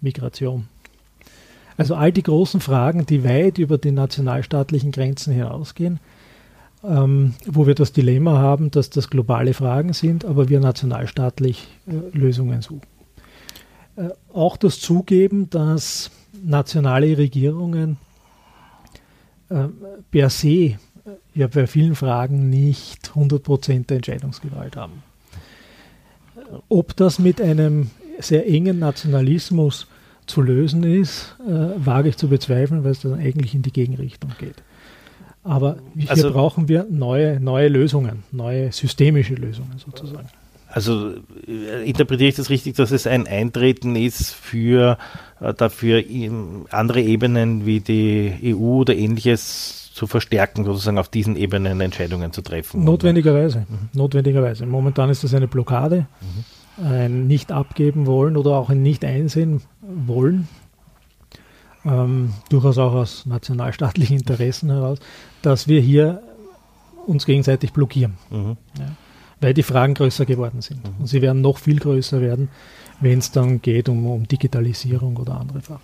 Migration. 0.00 0.66
Also 1.76 1.94
all 1.96 2.12
die 2.12 2.22
großen 2.22 2.60
Fragen, 2.60 3.04
die 3.04 3.24
weit 3.24 3.58
über 3.58 3.76
die 3.76 3.90
nationalstaatlichen 3.90 4.90
Grenzen 4.90 5.34
hinausgehen, 5.34 6.00
ähm, 6.82 7.34
wo 7.44 7.66
wir 7.66 7.74
das 7.74 7.92
Dilemma 7.92 8.38
haben, 8.38 8.70
dass 8.70 8.88
das 8.88 9.10
globale 9.10 9.52
Fragen 9.52 9.92
sind, 9.92 10.24
aber 10.24 10.48
wir 10.48 10.60
nationalstaatlich 10.60 11.68
äh, 11.86 12.16
Lösungen 12.16 12.62
suchen. 12.62 12.88
Äh, 13.96 14.08
auch 14.32 14.56
das 14.56 14.80
Zugeben, 14.80 15.50
dass 15.50 16.10
nationale 16.42 17.18
Regierungen 17.18 17.98
äh, 19.50 19.68
per 20.10 20.30
se 20.30 20.78
ja 21.34 21.46
bei 21.46 21.66
vielen 21.66 21.94
Fragen 21.94 22.50
nicht 22.50 23.12
100% 23.14 23.86
der 23.86 23.96
Entscheidungsgewalt 23.96 24.76
haben. 24.76 25.02
Ob 26.68 26.96
das 26.96 27.18
mit 27.18 27.40
einem 27.40 27.90
sehr 28.18 28.46
engen 28.48 28.78
Nationalismus 28.78 29.86
zu 30.26 30.40
lösen 30.40 30.84
ist, 30.84 31.36
äh, 31.46 31.50
wage 31.76 32.08
ich 32.08 32.16
zu 32.16 32.28
bezweifeln, 32.28 32.84
weil 32.84 32.92
es 32.92 33.00
dann 33.00 33.14
eigentlich 33.14 33.54
in 33.54 33.62
die 33.62 33.72
Gegenrichtung 33.72 34.32
geht. 34.38 34.62
Aber 35.42 35.76
hier 35.94 36.10
also, 36.10 36.32
brauchen 36.32 36.68
wir 36.68 36.86
neue, 36.88 37.38
neue 37.38 37.68
Lösungen, 37.68 38.22
neue 38.32 38.72
systemische 38.72 39.34
Lösungen 39.34 39.78
sozusagen. 39.78 40.28
Also 40.68 41.12
äh, 41.46 41.88
interpretiere 41.88 42.30
ich 42.30 42.36
das 42.36 42.48
richtig, 42.48 42.76
dass 42.76 42.90
es 42.90 43.06
ein 43.06 43.26
Eintreten 43.26 43.94
ist 43.94 44.32
für 44.32 44.96
äh, 45.40 45.52
dafür 45.52 46.02
andere 46.70 47.02
Ebenen 47.02 47.66
wie 47.66 47.80
die 47.80 48.32
EU 48.42 48.80
oder 48.80 48.96
ähnliches 48.96 49.83
zu 49.94 50.06
verstärken, 50.06 50.64
sozusagen 50.64 50.98
auf 50.98 51.08
diesen 51.08 51.36
Ebenen 51.36 51.80
Entscheidungen 51.80 52.32
zu 52.32 52.42
treffen? 52.42 52.82
Notwendigerweise. 52.84 53.60
Mhm. 53.68 53.88
Notwendigerweise. 53.92 54.66
Momentan 54.66 55.08
ist 55.08 55.22
das 55.22 55.34
eine 55.34 55.46
Blockade, 55.46 56.06
mhm. 56.20 56.84
ein 56.84 57.26
nicht 57.26 57.52
abgeben 57.52 58.06
wollen 58.06 58.36
oder 58.36 58.52
auch 58.52 58.70
ein 58.70 58.82
nicht 58.82 59.04
einsehen 59.04 59.62
wollen. 59.80 60.48
Ähm, 61.84 62.32
durchaus 62.48 62.78
auch 62.78 62.94
aus 62.94 63.26
nationalstaatlichen 63.26 64.18
Interessen 64.18 64.70
heraus, 64.70 64.98
dass 65.42 65.68
wir 65.68 65.80
hier 65.80 66.22
uns 67.06 67.26
gegenseitig 67.26 67.72
blockieren. 67.72 68.14
Mhm. 68.30 68.56
Ja 68.78 68.86
weil 69.40 69.52
die 69.52 69.62
Fragen 69.62 69.92
größer 69.92 70.24
geworden 70.24 70.62
sind. 70.62 70.82
Mhm. 70.82 71.00
Und 71.00 71.06
sie 71.06 71.20
werden 71.20 71.42
noch 71.42 71.58
viel 71.58 71.78
größer 71.78 72.22
werden, 72.22 72.48
wenn 73.00 73.18
es 73.18 73.30
dann 73.30 73.60
geht 73.60 73.90
um, 73.90 74.06
um 74.06 74.26
Digitalisierung 74.26 75.18
oder 75.18 75.38
andere 75.38 75.60
Fragen. 75.60 75.82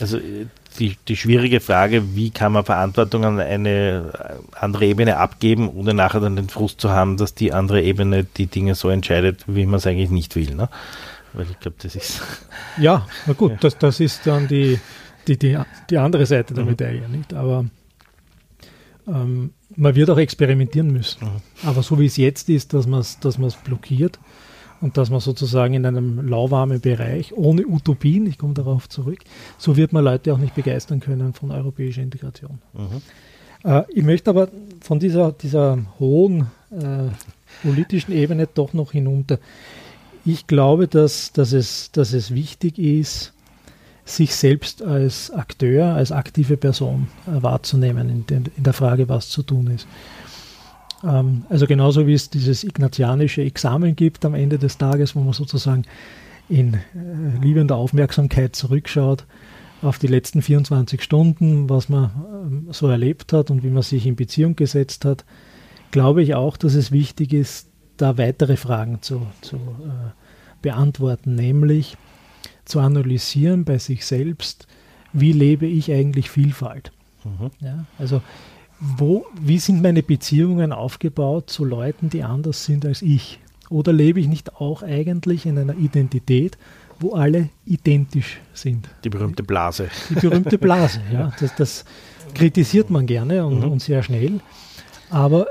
Also 0.00 0.16
äh, 0.16 0.46
die, 0.78 0.96
die 1.08 1.16
schwierige 1.16 1.60
Frage, 1.60 2.14
wie 2.14 2.30
kann 2.30 2.52
man 2.52 2.64
Verantwortung 2.64 3.24
an 3.24 3.40
eine 3.40 4.12
äh, 4.12 4.56
andere 4.58 4.86
Ebene 4.86 5.16
abgeben, 5.16 5.68
ohne 5.68 5.94
nachher 5.94 6.20
dann 6.20 6.36
den 6.36 6.48
Frust 6.48 6.80
zu 6.80 6.90
haben, 6.90 7.16
dass 7.16 7.34
die 7.34 7.52
andere 7.52 7.82
Ebene 7.82 8.24
die 8.24 8.46
Dinge 8.46 8.74
so 8.74 8.88
entscheidet, 8.88 9.44
wie 9.46 9.66
man 9.66 9.76
es 9.76 9.86
eigentlich 9.86 10.10
nicht 10.10 10.36
will. 10.36 10.54
Ne? 10.54 10.68
Weil 11.32 11.46
ich 11.50 11.58
glaube, 11.60 11.76
das 11.82 11.96
ist. 11.96 12.22
Ja, 12.78 13.06
na 13.26 13.32
gut, 13.32 13.52
ja. 13.52 13.58
Das, 13.60 13.78
das 13.78 14.00
ist 14.00 14.26
dann 14.26 14.48
die, 14.48 14.78
die, 15.28 15.38
die, 15.38 15.58
die 15.90 15.98
andere 15.98 16.26
Seite 16.26 16.54
der 16.54 16.64
mhm. 16.64 16.70
Medaille, 16.70 17.08
nicht? 17.08 17.32
Aber 17.34 17.66
ähm, 19.06 19.52
man 19.76 19.94
wird 19.94 20.10
auch 20.10 20.18
experimentieren 20.18 20.92
müssen. 20.92 21.24
Mhm. 21.24 21.68
Aber 21.68 21.82
so 21.82 21.98
wie 21.98 22.06
es 22.06 22.16
jetzt 22.16 22.48
ist, 22.48 22.74
dass 22.74 22.86
man 22.86 23.00
es 23.00 23.18
dass 23.20 23.36
blockiert 23.36 24.18
und 24.82 24.98
dass 24.98 25.10
man 25.10 25.20
sozusagen 25.20 25.74
in 25.74 25.86
einem 25.86 26.28
lauwarmen 26.28 26.80
Bereich 26.80 27.32
ohne 27.32 27.66
Utopien, 27.66 28.26
ich 28.26 28.36
komme 28.36 28.52
darauf 28.52 28.88
zurück, 28.88 29.20
so 29.56 29.76
wird 29.76 29.92
man 29.92 30.04
Leute 30.04 30.34
auch 30.34 30.38
nicht 30.38 30.54
begeistern 30.54 31.00
können 31.00 31.32
von 31.32 31.52
europäischer 31.52 32.02
Integration. 32.02 32.58
Mhm. 32.74 33.00
Äh, 33.64 33.84
ich 33.88 34.02
möchte 34.02 34.28
aber 34.28 34.48
von 34.80 34.98
dieser, 34.98 35.32
dieser 35.32 35.78
hohen 36.00 36.48
äh, 36.72 37.08
politischen 37.62 38.12
Ebene 38.12 38.48
doch 38.52 38.72
noch 38.72 38.92
hinunter. 38.92 39.38
Ich 40.24 40.48
glaube, 40.48 40.88
dass, 40.88 41.32
dass, 41.32 41.52
es, 41.52 41.92
dass 41.92 42.12
es 42.12 42.34
wichtig 42.34 42.78
ist, 42.78 43.32
sich 44.04 44.34
selbst 44.34 44.82
als 44.82 45.30
Akteur, 45.30 45.94
als 45.94 46.10
aktive 46.10 46.56
Person 46.56 47.06
äh, 47.26 47.40
wahrzunehmen 47.40 48.08
in, 48.08 48.26
den, 48.26 48.44
in, 48.56 48.64
der 48.64 48.72
Frage, 48.72 49.08
was 49.08 49.28
zu 49.28 49.44
tun 49.44 49.68
ist. 49.68 49.86
Ähm, 51.04 51.44
also 51.48 51.66
genauso 51.66 52.06
wie 52.06 52.14
es 52.14 52.30
dieses 52.30 52.64
ignatianische 52.64 53.42
Examen 53.42 53.96
gibt 53.96 54.24
am 54.24 54.34
Ende 54.34 54.58
des 54.58 54.78
Tages, 54.78 55.14
wo 55.16 55.20
man 55.20 55.32
sozusagen 55.32 55.84
in 56.48 56.74
äh, 56.74 56.78
liebender 57.40 57.76
Aufmerksamkeit 57.76 58.56
zurückschaut 58.56 59.26
auf 59.80 59.98
die 59.98 60.06
letzten 60.06 60.42
24 60.42 61.02
Stunden, 61.02 61.68
was 61.68 61.88
man 61.88 62.10
ähm, 62.44 62.66
so 62.70 62.88
erlebt 62.88 63.32
hat 63.32 63.50
und 63.50 63.62
wie 63.62 63.70
man 63.70 63.82
sich 63.82 64.06
in 64.06 64.16
Beziehung 64.16 64.56
gesetzt 64.56 65.04
hat, 65.04 65.24
glaube 65.90 66.22
ich 66.22 66.34
auch, 66.34 66.56
dass 66.56 66.74
es 66.74 66.92
wichtig 66.92 67.32
ist, 67.32 67.68
da 67.96 68.18
weitere 68.18 68.56
Fragen 68.56 69.02
zu, 69.02 69.26
zu 69.40 69.56
äh, 69.56 70.10
beantworten, 70.62 71.34
nämlich 71.34 71.96
zu 72.64 72.80
analysieren 72.80 73.64
bei 73.64 73.78
sich 73.78 74.06
selbst, 74.06 74.66
wie 75.12 75.32
lebe 75.32 75.66
ich 75.66 75.92
eigentlich 75.92 76.30
Vielfalt. 76.30 76.92
Mhm. 77.24 77.50
Ja, 77.60 77.84
also 77.98 78.22
wo, 78.82 79.26
wie 79.40 79.58
sind 79.58 79.80
meine 79.80 80.02
Beziehungen 80.02 80.72
aufgebaut 80.72 81.48
zu 81.48 81.64
Leuten, 81.64 82.10
die 82.10 82.24
anders 82.24 82.64
sind 82.64 82.84
als 82.84 83.00
ich? 83.00 83.38
Oder 83.70 83.92
lebe 83.92 84.18
ich 84.18 84.26
nicht 84.26 84.56
auch 84.56 84.82
eigentlich 84.82 85.46
in 85.46 85.56
einer 85.56 85.76
Identität, 85.76 86.58
wo 86.98 87.14
alle 87.14 87.48
identisch 87.64 88.40
sind? 88.52 88.88
Die 89.04 89.08
berühmte 89.08 89.44
Blase. 89.44 89.88
Die 90.10 90.14
berühmte 90.14 90.58
Blase, 90.58 91.00
ja. 91.12 91.32
Das, 91.38 91.54
das 91.54 91.84
kritisiert 92.34 92.90
man 92.90 93.06
gerne 93.06 93.46
und, 93.46 93.60
mhm. 93.60 93.70
und 93.70 93.82
sehr 93.82 94.02
schnell. 94.02 94.40
Aber 95.10 95.46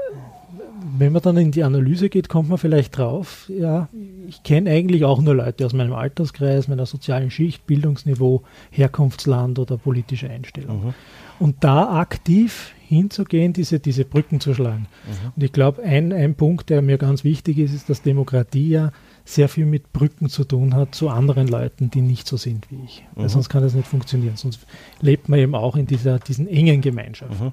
wenn 0.97 1.13
man 1.13 1.21
dann 1.21 1.38
in 1.38 1.51
die 1.51 1.63
Analyse 1.63 2.09
geht, 2.09 2.27
kommt 2.27 2.49
man 2.49 2.57
vielleicht 2.57 2.97
drauf, 2.97 3.49
ja, 3.49 3.88
ich 4.27 4.43
kenne 4.43 4.69
eigentlich 4.69 5.05
auch 5.05 5.21
nur 5.21 5.36
Leute 5.36 5.65
aus 5.65 5.73
meinem 5.73 5.93
Alterskreis, 5.93 6.67
meiner 6.67 6.86
sozialen 6.86 7.32
Schicht, 7.32 7.65
Bildungsniveau, 7.65 8.43
Herkunftsland 8.71 9.57
oder 9.57 9.77
politische 9.77 10.29
Einstellung. 10.29 10.88
Mhm. 10.88 10.93
Und 11.39 11.63
da 11.63 11.97
aktiv 11.97 12.73
hinzugehen, 12.96 13.54
diese, 13.54 13.80
diese 13.80 14.06
Brücken 14.06 14.39
zu 14.39 14.54
schlagen. 14.54 14.88
Mhm. 15.06 15.32
Und 15.36 15.44
ich 15.44 15.52
glaube, 15.52 15.82
ein, 15.84 16.14
ein 16.14 16.36
Punkt, 16.36 16.70
der 16.70 16.82
mir 16.82 16.98
ganz 16.98 17.24
wichtig 17.24 17.58
ist, 17.58 17.74
ist, 17.74 17.89
dass 17.89 18.02
Demokratie 18.02 18.70
ja 18.70 18.92
sehr 19.26 19.50
viel 19.50 19.66
mit 19.66 19.94
Brücken 19.94 20.30
zu 20.30 20.44
tun 20.44 20.76
hat 20.76 20.96
zu 20.96 21.10
anderen 21.10 21.48
Leuten, 21.48 21.89
die 21.89 22.02
nicht 22.02 22.28
so 22.28 22.38
sind 22.38 22.70
wie 22.70 22.84
ich. 22.84 23.04
Mhm. 23.16 23.22
Weil 23.22 23.30
sonst 23.30 23.50
kann 23.50 23.64
das 23.64 23.74
nicht 23.74 23.88
funktionieren. 23.88 24.36
Sonst 24.36 24.66
lebt 25.02 25.30
man 25.30 25.39
eben 25.39 25.56
auch 25.56 25.76
in 25.76 25.86
dieser 25.86 26.20
diesen 26.20 26.48
engen 26.48 26.82
Gemeinschaft. 26.82 27.39
Mhm. 27.39 27.52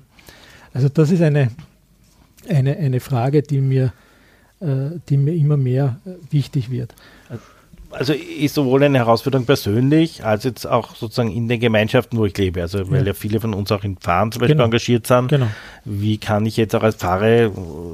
Also 0.72 0.89
das 0.89 1.11
ist 1.11 1.22
eine, 1.22 1.51
eine, 2.49 2.76
eine 2.76 3.01
Frage, 3.01 3.43
die 3.43 3.61
mir, 3.61 3.93
äh, 4.61 4.91
die 5.09 5.16
mir 5.16 5.34
immer 5.34 5.57
mehr 5.57 6.01
äh, 6.05 6.11
wichtig 6.30 6.70
wird. 6.70 6.95
Also 7.91 8.12
ist 8.12 8.55
sowohl 8.55 8.82
eine 8.82 8.99
Herausforderung 8.99 9.47
persönlich, 9.47 10.24
als 10.24 10.45
jetzt 10.45 10.66
auch 10.66 10.95
sozusagen 10.95 11.32
in 11.32 11.49
den 11.49 11.59
Gemeinschaften, 11.59 12.18
wo 12.18 12.26
ich 12.26 12.36
lebe. 12.36 12.61
Also 12.61 12.91
weil 12.91 13.01
ja, 13.01 13.09
ja 13.09 13.14
viele 13.14 13.41
von 13.41 13.55
uns 13.55 13.72
auch 13.72 13.82
in 13.82 13.97
Fahren 13.97 14.30
zum 14.30 14.41
Beispiel 14.41 14.57
genau. 14.57 14.66
engagiert 14.66 15.07
sind. 15.07 15.28
Genau. 15.28 15.47
Wie 15.84 16.18
kann 16.18 16.45
ich 16.45 16.57
jetzt 16.59 16.74
auch 16.74 16.82
als 16.82 16.97
Pfarrer 16.97 17.51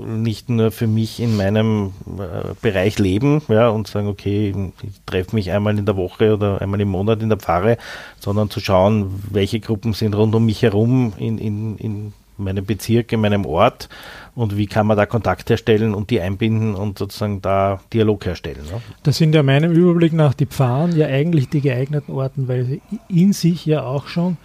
nicht 0.06 0.48
nur 0.48 0.72
für 0.72 0.88
mich 0.88 1.20
in 1.20 1.36
meinem 1.36 1.92
äh, 2.18 2.54
Bereich 2.60 2.98
leben 2.98 3.42
ja, 3.48 3.68
und 3.68 3.86
sagen, 3.86 4.08
okay, 4.08 4.52
ich 4.82 5.00
treffe 5.06 5.36
mich 5.36 5.52
einmal 5.52 5.78
in 5.78 5.86
der 5.86 5.96
Woche 5.96 6.34
oder 6.34 6.60
einmal 6.60 6.80
im 6.80 6.88
Monat 6.88 7.22
in 7.22 7.28
der 7.28 7.38
Pfarre, 7.38 7.78
sondern 8.18 8.50
zu 8.50 8.60
schauen, 8.60 9.22
welche 9.30 9.60
Gruppen 9.60 9.92
sind 9.92 10.16
rund 10.16 10.34
um 10.34 10.44
mich 10.44 10.62
herum 10.62 11.12
in, 11.18 11.38
in, 11.38 11.76
in 11.78 12.12
meinem 12.36 12.64
Bezirk, 12.64 13.12
in 13.12 13.20
meinem 13.20 13.46
Ort 13.46 13.88
und 14.34 14.56
wie 14.56 14.66
kann 14.66 14.86
man 14.86 14.96
da 14.96 15.06
Kontakt 15.06 15.48
herstellen 15.48 15.94
und 15.94 16.10
die 16.10 16.20
einbinden 16.20 16.74
und 16.74 16.98
sozusagen 16.98 17.40
da 17.40 17.80
Dialog 17.92 18.26
herstellen. 18.26 18.64
Ne? 18.64 18.80
Das 19.02 19.16
sind 19.16 19.34
ja 19.34 19.42
meinem 19.42 19.72
Überblick 19.72 20.12
nach 20.12 20.34
die 20.34 20.46
Pfarren 20.46 20.96
ja 20.96 21.06
eigentlich 21.06 21.48
die 21.48 21.60
geeigneten 21.60 22.12
Orten, 22.12 22.48
weil 22.48 22.64
sie 22.64 22.82
in 23.08 23.32
sich 23.32 23.64
ja 23.64 23.84
auch 23.84 24.08
schon 24.08 24.36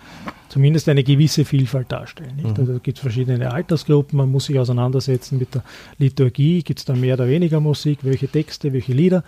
zumindest 0.49 0.89
eine 0.89 1.03
gewisse 1.03 1.45
Vielfalt 1.45 1.91
darstellen. 1.91 2.39
Mhm. 2.41 2.53
Also 2.57 2.79
gibt 2.79 2.97
es 2.97 3.01
verschiedene 3.01 3.51
Altersgruppen, 3.51 4.17
man 4.17 4.29
muss 4.29 4.45
sich 4.45 4.59
auseinandersetzen 4.59 5.39
mit 5.39 5.55
der 5.55 5.63
Liturgie, 5.97 6.63
gibt 6.63 6.79
es 6.79 6.85
da 6.85 6.93
mehr 6.93 7.15
oder 7.15 7.27
weniger 7.27 7.59
Musik, 7.59 7.99
welche 8.03 8.27
Texte, 8.27 8.73
welche 8.73 8.93
Lieder. 8.93 9.23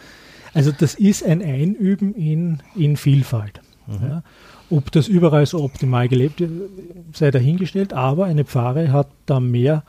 Also 0.53 0.71
das 0.71 0.95
ist 0.95 1.23
ein 1.23 1.41
Einüben 1.41 2.13
in, 2.13 2.59
in 2.75 2.97
Vielfalt. 2.97 3.61
Mhm. 3.87 4.07
Ja. 4.07 4.23
Ob 4.69 4.91
das 4.91 5.07
überall 5.07 5.45
so 5.45 5.63
optimal 5.63 6.07
gelebt 6.07 6.39
wird, 6.39 6.51
sei 7.13 7.31
dahingestellt, 7.31 7.93
aber 7.93 8.25
eine 8.25 8.45
Pfarre 8.45 8.91
hat 8.91 9.07
da 9.25 9.39
mehr, 9.39 9.83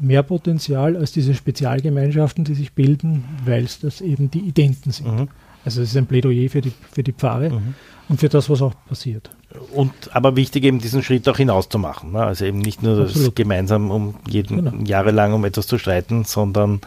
mehr 0.00 0.22
Potenzial 0.22 0.96
als 0.96 1.12
diese 1.12 1.34
Spezialgemeinschaften, 1.34 2.44
die 2.44 2.54
sich 2.54 2.72
bilden, 2.72 3.24
weil 3.44 3.64
es 3.64 3.80
das 3.80 4.00
eben 4.00 4.30
die 4.30 4.40
Identen 4.40 4.92
sind. 4.92 5.20
Mhm. 5.20 5.28
Also 5.64 5.82
es 5.82 5.90
ist 5.90 5.96
ein 5.96 6.06
Plädoyer 6.06 6.48
für 6.48 6.60
die, 6.60 6.72
für 6.90 7.02
die 7.02 7.12
Pfarre 7.12 7.50
mhm. 7.50 7.74
und 8.08 8.20
für 8.20 8.28
das, 8.28 8.48
was 8.48 8.62
auch 8.62 8.74
passiert. 8.88 9.30
Und 9.74 9.92
aber 10.12 10.36
wichtig 10.36 10.64
eben 10.64 10.78
diesen 10.78 11.02
Schritt 11.02 11.28
auch 11.28 11.36
hinauszumachen. 11.36 12.12
Ne? 12.12 12.22
Also 12.22 12.44
eben 12.44 12.60
nicht 12.60 12.82
nur 12.82 13.08
gemeinsam 13.34 13.90
um 13.90 14.14
jeden 14.28 14.64
genau. 14.64 14.72
jahrelang 14.84 15.32
um 15.32 15.44
etwas 15.44 15.66
zu 15.66 15.76
streiten, 15.76 16.24
sondern 16.24 16.80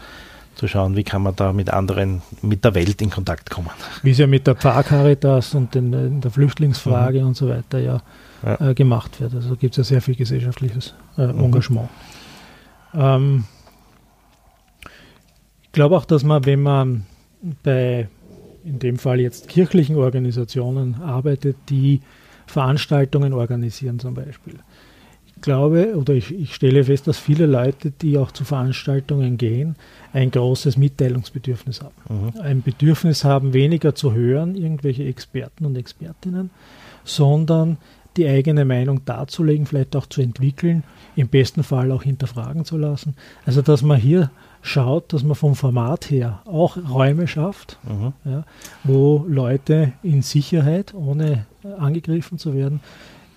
zu 0.56 0.68
schauen, 0.68 0.96
wie 0.96 1.04
kann 1.04 1.24
man 1.24 1.36
da 1.36 1.52
mit 1.52 1.72
anderen, 1.72 2.22
mit 2.42 2.64
der 2.64 2.76
Welt 2.76 3.02
in 3.02 3.10
Kontakt 3.10 3.50
kommen. 3.50 3.72
Wie 4.04 4.12
es 4.12 4.18
ja 4.20 4.28
mit 4.28 4.48
der 4.48 4.56
Pfarrcaritas 4.56 5.56
und 5.56 5.74
den, 5.76 5.92
in 5.94 6.22
der 6.22 6.32
Flüchtlingsfrage 6.32 7.22
mhm. 7.22 7.28
und 7.28 7.38
so 7.38 7.50
weiter 7.50 7.80
ja, 7.80 8.02
ja. 8.44 8.70
Äh, 8.70 8.74
gemacht 8.74 9.20
wird. 9.20 9.34
Also 9.34 9.56
gibt 9.56 9.74
es 9.74 9.78
ja 9.78 9.84
sehr 9.84 10.02
viel 10.02 10.16
gesellschaftliches 10.16 10.94
äh, 11.18 11.28
mhm. 11.28 11.42
Ähm, 12.94 13.46
ich 15.64 15.72
glaube 15.72 15.98
auch, 15.98 16.06
dass 16.06 16.24
man, 16.24 16.46
wenn 16.46 16.62
man 16.62 17.06
bei 17.64 18.08
in 18.64 18.80
dem 18.80 18.98
Fall 18.98 19.20
jetzt 19.20 19.50
kirchlichen 19.50 19.98
Organisationen 19.98 20.96
arbeitet, 21.02 21.58
die 21.70 22.02
Veranstaltungen 22.46 23.34
organisieren 23.34 24.00
zum 24.00 24.14
Beispiel, 24.14 24.56
glaube 25.42 25.96
oder 25.96 26.14
ich, 26.14 26.34
ich, 26.34 26.56
stelle 26.56 26.86
fest, 26.86 27.08
dass 27.08 27.20
viele 27.20 27.46
Leute, 27.46 27.92
die 27.92 28.18
auch 28.18 28.32
zu 28.32 28.46
Veranstaltungen 28.46 29.38
gehen, 29.38 29.76
ein 30.14 30.32
großes 30.32 30.78
Mitteilungsbedürfnis 30.78 31.82
haben. 31.82 31.94
Mhm. 32.08 32.42
Ein 32.42 32.62
Bedürfnis 32.62 33.24
haben, 33.24 33.54
weniger 33.54 33.94
zu 33.94 34.14
hören, 34.14 34.56
irgendwelche 34.56 35.04
Experten 35.04 35.66
und 35.66 35.78
Expertinnen, 35.78 36.50
sondern 37.04 37.78
die 38.18 38.28
eigene 38.28 38.66
Meinung 38.66 39.06
darzulegen, 39.06 39.66
vielleicht 39.66 39.96
auch 39.96 40.06
zu 40.06 40.22
entwickeln, 40.22 40.84
im 41.16 41.28
besten 41.28 41.64
Fall 41.64 41.92
auch 41.92 42.04
hinterfragen 42.04 42.66
zu 42.66 42.78
lassen. 42.78 43.16
Also 43.46 43.62
dass 43.62 43.82
man 43.82 44.00
hier 44.00 44.32
schaut, 44.62 45.14
dass 45.14 45.24
man 45.24 45.36
vom 45.36 45.56
Format 45.56 46.10
her 46.10 46.42
auch 46.46 46.78
Räume 46.78 47.28
schafft, 47.28 47.78
mhm. 47.84 48.14
ja, 48.26 48.46
wo 48.84 49.26
Leute 49.28 49.94
in 50.04 50.22
Sicherheit, 50.22 50.94
ohne 50.94 51.46
angegriffen 51.78 52.38
zu 52.38 52.54
werden, 52.54 52.80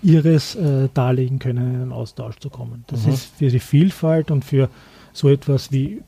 ihres 0.03 0.55
äh, 0.55 0.89
darlegen 0.95 1.39
können, 1.39 1.75
in 1.75 1.83
einen 1.83 1.93
Austausch 1.93 2.39
zu 2.39 2.51
kommen. 2.51 2.85
Das 2.87 3.07
mhm. 3.07 3.13
ist 3.13 3.37
für 3.37 3.49
die 3.49 3.61
Vielfalt 3.61 4.31
und 4.31 4.45
für 4.45 4.69
so 5.13 5.29
etwas 5.29 5.73
wie 5.73 6.03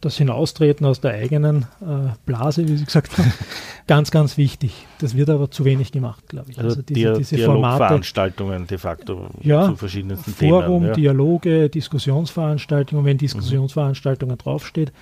das 0.00 0.16
Hinaustreten 0.16 0.84
aus 0.86 1.00
der 1.00 1.12
eigenen 1.12 1.66
äh, 1.80 2.10
Blase, 2.26 2.68
wie 2.68 2.76
Sie 2.76 2.84
gesagt 2.84 3.16
haben, 3.16 3.32
ganz, 3.86 4.10
ganz 4.10 4.36
wichtig. 4.36 4.86
Das 4.98 5.16
wird 5.16 5.30
aber 5.30 5.50
zu 5.50 5.64
wenig 5.64 5.92
gemacht, 5.92 6.28
glaube 6.28 6.50
ich. 6.50 6.58
Also, 6.58 6.70
also 6.70 6.82
diese, 6.82 7.14
diese 7.14 7.38
Veranstaltungen 7.38 8.66
de 8.66 8.78
facto 8.78 9.28
ja, 9.42 9.66
zu 9.66 9.76
verschiedensten 9.76 10.32
Forum, 10.32 10.82
Themen. 10.82 10.86
Ja. 10.86 10.94
Dialoge, 10.94 11.68
Diskussionsveranstaltungen. 11.68 13.04
Wenn 13.04 13.18
Diskussionsveranstaltungen 13.18 14.34
mhm. 14.34 14.38
draufsteht, 14.38 14.92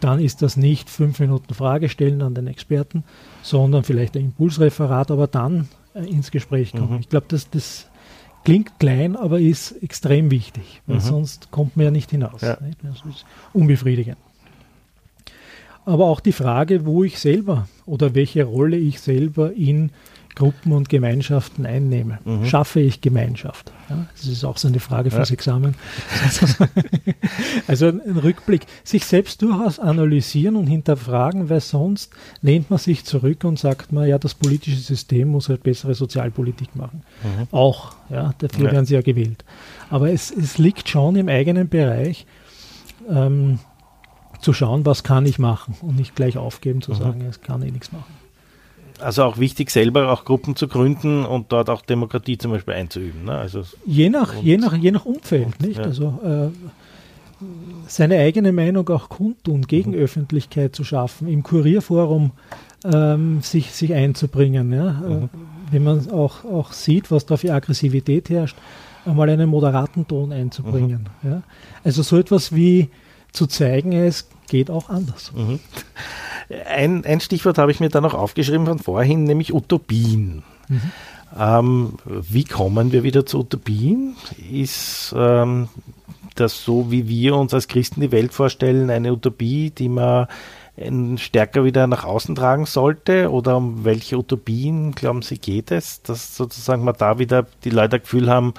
dann 0.00 0.18
ist 0.18 0.42
das 0.42 0.56
nicht 0.56 0.90
fünf 0.90 1.20
Minuten 1.20 1.54
Frage 1.54 1.88
stellen 1.88 2.22
an 2.22 2.34
den 2.34 2.48
Experten, 2.48 3.04
sondern 3.42 3.84
vielleicht 3.84 4.16
ein 4.16 4.26
Impulsreferat, 4.26 5.10
aber 5.10 5.26
dann 5.26 5.68
äh, 5.94 6.04
ins 6.04 6.30
Gespräch 6.30 6.72
kommen. 6.72 6.94
Mhm. 6.94 7.00
Ich 7.00 7.08
glaube, 7.08 7.26
dass 7.28 7.48
das 7.50 7.88
klingt 8.44 8.78
klein, 8.78 9.16
aber 9.16 9.40
ist 9.40 9.72
extrem 9.82 10.30
wichtig, 10.30 10.82
weil 10.86 10.96
mhm. 10.96 11.00
sonst 11.00 11.50
kommt 11.50 11.76
man 11.76 11.84
ja 11.84 11.90
nicht 11.90 12.10
hinaus. 12.10 12.40
Ja. 12.40 12.58
Nicht? 12.60 12.78
Das 12.82 13.02
ist 13.08 13.24
unbefriedigend. 13.52 14.18
Aber 15.84 16.06
auch 16.06 16.20
die 16.20 16.32
Frage, 16.32 16.86
wo 16.86 17.02
ich 17.02 17.18
selber 17.18 17.66
oder 17.86 18.14
welche 18.14 18.44
Rolle 18.44 18.76
ich 18.76 19.00
selber 19.00 19.52
in 19.52 19.90
Gruppen 20.34 20.72
und 20.72 20.88
Gemeinschaften 20.88 21.66
einnehme. 21.66 22.18
Mhm. 22.24 22.46
Schaffe 22.46 22.80
ich 22.80 23.02
Gemeinschaft? 23.02 23.70
Ja, 23.90 24.06
das 24.16 24.26
ist 24.26 24.44
auch 24.44 24.56
so 24.56 24.68
eine 24.68 24.80
Frage 24.80 25.10
fürs 25.10 25.28
ja. 25.28 25.34
Examen. 25.34 25.74
also 27.66 27.88
ein 27.88 28.00
Rückblick, 28.00 28.66
sich 28.82 29.04
selbst 29.04 29.42
durchaus 29.42 29.78
analysieren 29.78 30.56
und 30.56 30.66
hinterfragen, 30.66 31.50
weil 31.50 31.60
sonst 31.60 32.12
lehnt 32.40 32.70
man 32.70 32.78
sich 32.78 33.04
zurück 33.04 33.44
und 33.44 33.58
sagt 33.58 33.92
man, 33.92 34.08
ja, 34.08 34.18
das 34.18 34.34
politische 34.34 34.78
System 34.78 35.28
muss 35.28 35.50
halt 35.50 35.64
bessere 35.64 35.94
Sozialpolitik 35.94 36.74
machen. 36.76 37.02
Mhm. 37.22 37.48
Auch, 37.50 37.94
ja, 38.08 38.32
dafür 38.38 38.66
ja. 38.66 38.72
werden 38.72 38.86
sie 38.86 38.94
ja 38.94 39.02
gewählt. 39.02 39.44
Aber 39.90 40.10
es, 40.10 40.30
es 40.30 40.56
liegt 40.56 40.88
schon 40.88 41.16
im 41.16 41.28
eigenen 41.28 41.68
Bereich, 41.68 42.26
ähm, 43.10 43.58
zu 44.40 44.52
schauen, 44.52 44.86
was 44.86 45.04
kann 45.04 45.26
ich 45.26 45.38
machen 45.38 45.76
und 45.82 45.96
nicht 45.96 46.16
gleich 46.16 46.36
aufgeben 46.36 46.80
zu 46.80 46.92
mhm. 46.92 46.96
sagen, 46.96 47.20
es 47.22 47.42
kann 47.42 47.62
eh 47.62 47.70
nichts 47.70 47.92
machen 47.92 48.21
also 49.02 49.24
auch 49.24 49.38
wichtig, 49.38 49.70
selber 49.70 50.10
auch 50.12 50.24
Gruppen 50.24 50.56
zu 50.56 50.68
gründen 50.68 51.24
und 51.24 51.52
dort 51.52 51.70
auch 51.70 51.82
Demokratie 51.82 52.38
zum 52.38 52.52
Beispiel 52.52 52.74
einzuüben. 52.74 53.24
Ne? 53.24 53.32
Also 53.32 53.62
je, 53.86 54.08
nach, 54.08 54.34
je, 54.42 54.56
nach, 54.56 54.76
je 54.76 54.90
nach 54.90 55.04
Umfeld, 55.04 55.60
nicht? 55.60 55.78
Ja. 55.78 55.84
Also 55.84 56.20
äh, 56.24 56.48
seine 57.86 58.18
eigene 58.18 58.52
Meinung 58.52 58.88
auch 58.88 59.08
kundtun, 59.08 59.62
gegen 59.62 59.92
mhm. 59.92 59.98
Öffentlichkeit 59.98 60.74
zu 60.74 60.84
schaffen, 60.84 61.28
im 61.28 61.42
Kurierforum 61.42 62.32
ähm, 62.84 63.42
sich, 63.42 63.72
sich 63.72 63.92
einzubringen. 63.94 64.72
Ja? 64.72 65.02
Äh, 65.04 65.08
mhm. 65.08 65.24
Äh, 65.24 65.28
wenn 65.72 65.84
man 65.84 66.10
auch, 66.10 66.44
auch 66.44 66.72
sieht, 66.72 67.10
was 67.10 67.26
da 67.26 67.36
für 67.36 67.52
Aggressivität 67.52 68.30
herrscht, 68.30 68.56
einmal 69.04 69.28
einen 69.30 69.48
moderaten 69.48 70.06
Ton 70.06 70.32
einzubringen. 70.32 71.08
Mhm. 71.22 71.30
Ja? 71.30 71.42
Also 71.84 72.02
so 72.02 72.18
etwas 72.18 72.54
wie 72.54 72.90
zu 73.32 73.46
zeigen, 73.46 73.92
es 73.92 74.28
geht 74.48 74.70
auch 74.70 74.90
anders. 74.90 75.32
Ein, 76.66 77.04
ein 77.04 77.20
Stichwort 77.20 77.58
habe 77.58 77.70
ich 77.70 77.80
mir 77.80 77.88
da 77.88 78.00
noch 78.00 78.14
aufgeschrieben 78.14 78.66
von 78.66 78.78
vorhin, 78.78 79.24
nämlich 79.24 79.52
Utopien. 79.52 80.42
Mhm. 80.68 80.80
Ähm, 81.38 81.94
wie 82.06 82.44
kommen 82.44 82.92
wir 82.92 83.02
wieder 83.02 83.24
zu 83.24 83.40
Utopien? 83.40 84.16
Ist 84.50 85.14
ähm, 85.16 85.68
das 86.34 86.64
so, 86.64 86.90
wie 86.90 87.08
wir 87.08 87.36
uns 87.36 87.54
als 87.54 87.68
Christen 87.68 88.00
die 88.00 88.12
Welt 88.12 88.32
vorstellen, 88.32 88.90
eine 88.90 89.12
Utopie, 89.12 89.70
die 89.70 89.88
man 89.88 90.28
stärker 91.16 91.64
wieder 91.64 91.86
nach 91.86 92.04
außen 92.04 92.34
tragen 92.34 92.66
sollte? 92.66 93.30
Oder 93.30 93.58
um 93.58 93.84
welche 93.84 94.18
Utopien, 94.18 94.92
glauben 94.92 95.22
Sie, 95.22 95.38
geht 95.38 95.70
es? 95.70 96.02
Dass 96.02 96.36
sozusagen 96.36 96.84
man 96.84 96.94
da 96.96 97.18
wieder 97.18 97.46
die 97.64 97.70
Leute 97.70 97.98
das 97.98 98.02
Gefühl 98.02 98.30
haben, 98.30 98.54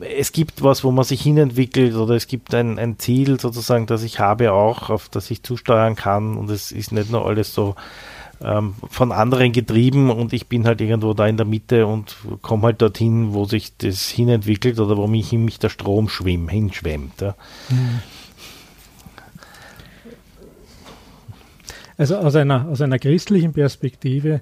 es 0.00 0.32
gibt 0.32 0.62
was, 0.62 0.84
wo 0.84 0.90
man 0.90 1.04
sich 1.04 1.20
hinentwickelt 1.20 1.94
oder 1.94 2.14
es 2.14 2.26
gibt 2.26 2.54
ein, 2.54 2.78
ein 2.78 2.98
Ziel 2.98 3.38
sozusagen, 3.38 3.86
das 3.86 4.02
ich 4.02 4.20
habe 4.20 4.52
auch, 4.52 4.88
auf 4.88 5.08
das 5.08 5.30
ich 5.30 5.42
zusteuern 5.42 5.96
kann 5.96 6.36
und 6.36 6.50
es 6.50 6.72
ist 6.72 6.92
nicht 6.92 7.10
nur 7.10 7.26
alles 7.26 7.52
so 7.52 7.74
ähm, 8.42 8.74
von 8.88 9.12
anderen 9.12 9.52
getrieben 9.52 10.10
und 10.10 10.32
ich 10.32 10.46
bin 10.46 10.66
halt 10.66 10.80
irgendwo 10.80 11.12
da 11.12 11.26
in 11.26 11.36
der 11.36 11.46
Mitte 11.46 11.86
und 11.86 12.16
komme 12.40 12.64
halt 12.64 12.80
dorthin, 12.80 13.34
wo 13.34 13.44
sich 13.44 13.76
das 13.76 14.08
hinentwickelt 14.08 14.80
oder 14.80 14.96
wo 14.96 15.06
mich, 15.06 15.32
mich 15.32 15.58
der 15.58 15.68
Strom 15.68 16.08
schwimmt, 16.08 16.50
hinschwemmt. 16.50 17.20
Ja. 17.20 17.34
Mhm. 17.68 18.00
Also 21.98 22.16
aus 22.16 22.34
einer, 22.34 22.66
aus 22.68 22.80
einer 22.80 22.98
christlichen 22.98 23.52
Perspektive 23.52 24.40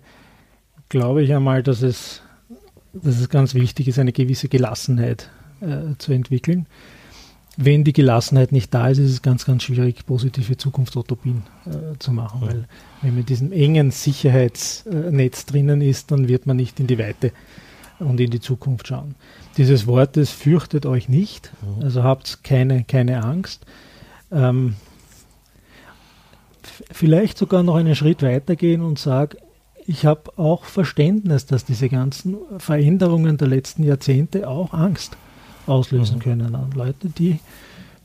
glaube 0.89 1.23
ich 1.23 1.35
einmal, 1.35 1.65
dass 1.65 1.83
es, 1.83 2.23
dass 2.93 3.19
es 3.19 3.29
ganz 3.29 3.55
wichtig 3.55 3.89
ist, 3.89 3.99
eine 3.99 4.13
gewisse 4.13 4.49
Gelassenheit 4.49 5.29
äh, 5.61 5.97
zu 5.99 6.13
entwickeln. 6.13 6.67
Wenn 7.57 7.85
die 7.85 7.93
Gelassenheit 7.93 8.53
nicht 8.53 8.73
da 8.73 8.89
ist, 8.89 8.99
ist 8.99 9.11
es 9.11 9.23
ganz, 9.23 9.45
ganz 9.45 9.65
schwierig, 9.65 10.07
positive 10.07 10.57
Zukunftsutopien 10.57 11.43
äh, 11.67 11.99
zu 11.99 12.13
machen, 12.13 12.41
weil 12.43 12.69
wenn 13.03 13.11
man 13.11 13.21
in 13.21 13.27
diesem 13.27 13.53
engen 13.53 13.91
Sicherheitsnetz 13.91 15.47
drinnen 15.47 15.83
ist, 15.83 16.11
dann 16.11 16.29
wird 16.29 16.47
man 16.47 16.57
nicht 16.57 16.81
in 16.81 16.87
die 16.87 16.99
Weite 16.99 17.33
und 17.99 18.21
in 18.21 18.31
die 18.31 18.41
Zukunft 18.41 18.89
schauen. 18.89 19.15
Dieses 19.57 19.87
Wort, 19.87 20.17
das 20.17 20.31
fürchtet 20.31 20.87
euch 20.87 21.09
nicht, 21.09 21.53
mhm. 21.61 21.85
also 21.85 22.03
habt 22.03 22.43
keine, 22.45 22.85
keine 22.85 23.25
Angst. 23.25 23.67
Ähm, 24.33 24.77
vielleicht 26.91 27.37
sogar 27.37 27.63
noch 27.63 27.75
einen 27.75 27.97
Schritt 27.97 28.23
weiter 28.23 28.57
gehen 28.57 28.81
und 28.81 28.99
sagen, 28.99 29.37
ich 29.87 30.07
habe 30.07 30.39
auch 30.39 30.65
Verständnis, 30.65 31.47
dass 31.47 31.65
diese 31.65 31.89
ganzen 31.89 32.37
Veränderungen 32.59 33.39
der 33.39 33.49
letzten 33.49 33.83
Jahrzehnte 33.83 34.49
auch 34.49 34.73
Angst 34.73 35.17
auslösen 35.71 36.17
mhm. 36.17 36.23
können 36.23 36.55
an 36.55 36.71
Leute, 36.75 37.09
die 37.09 37.41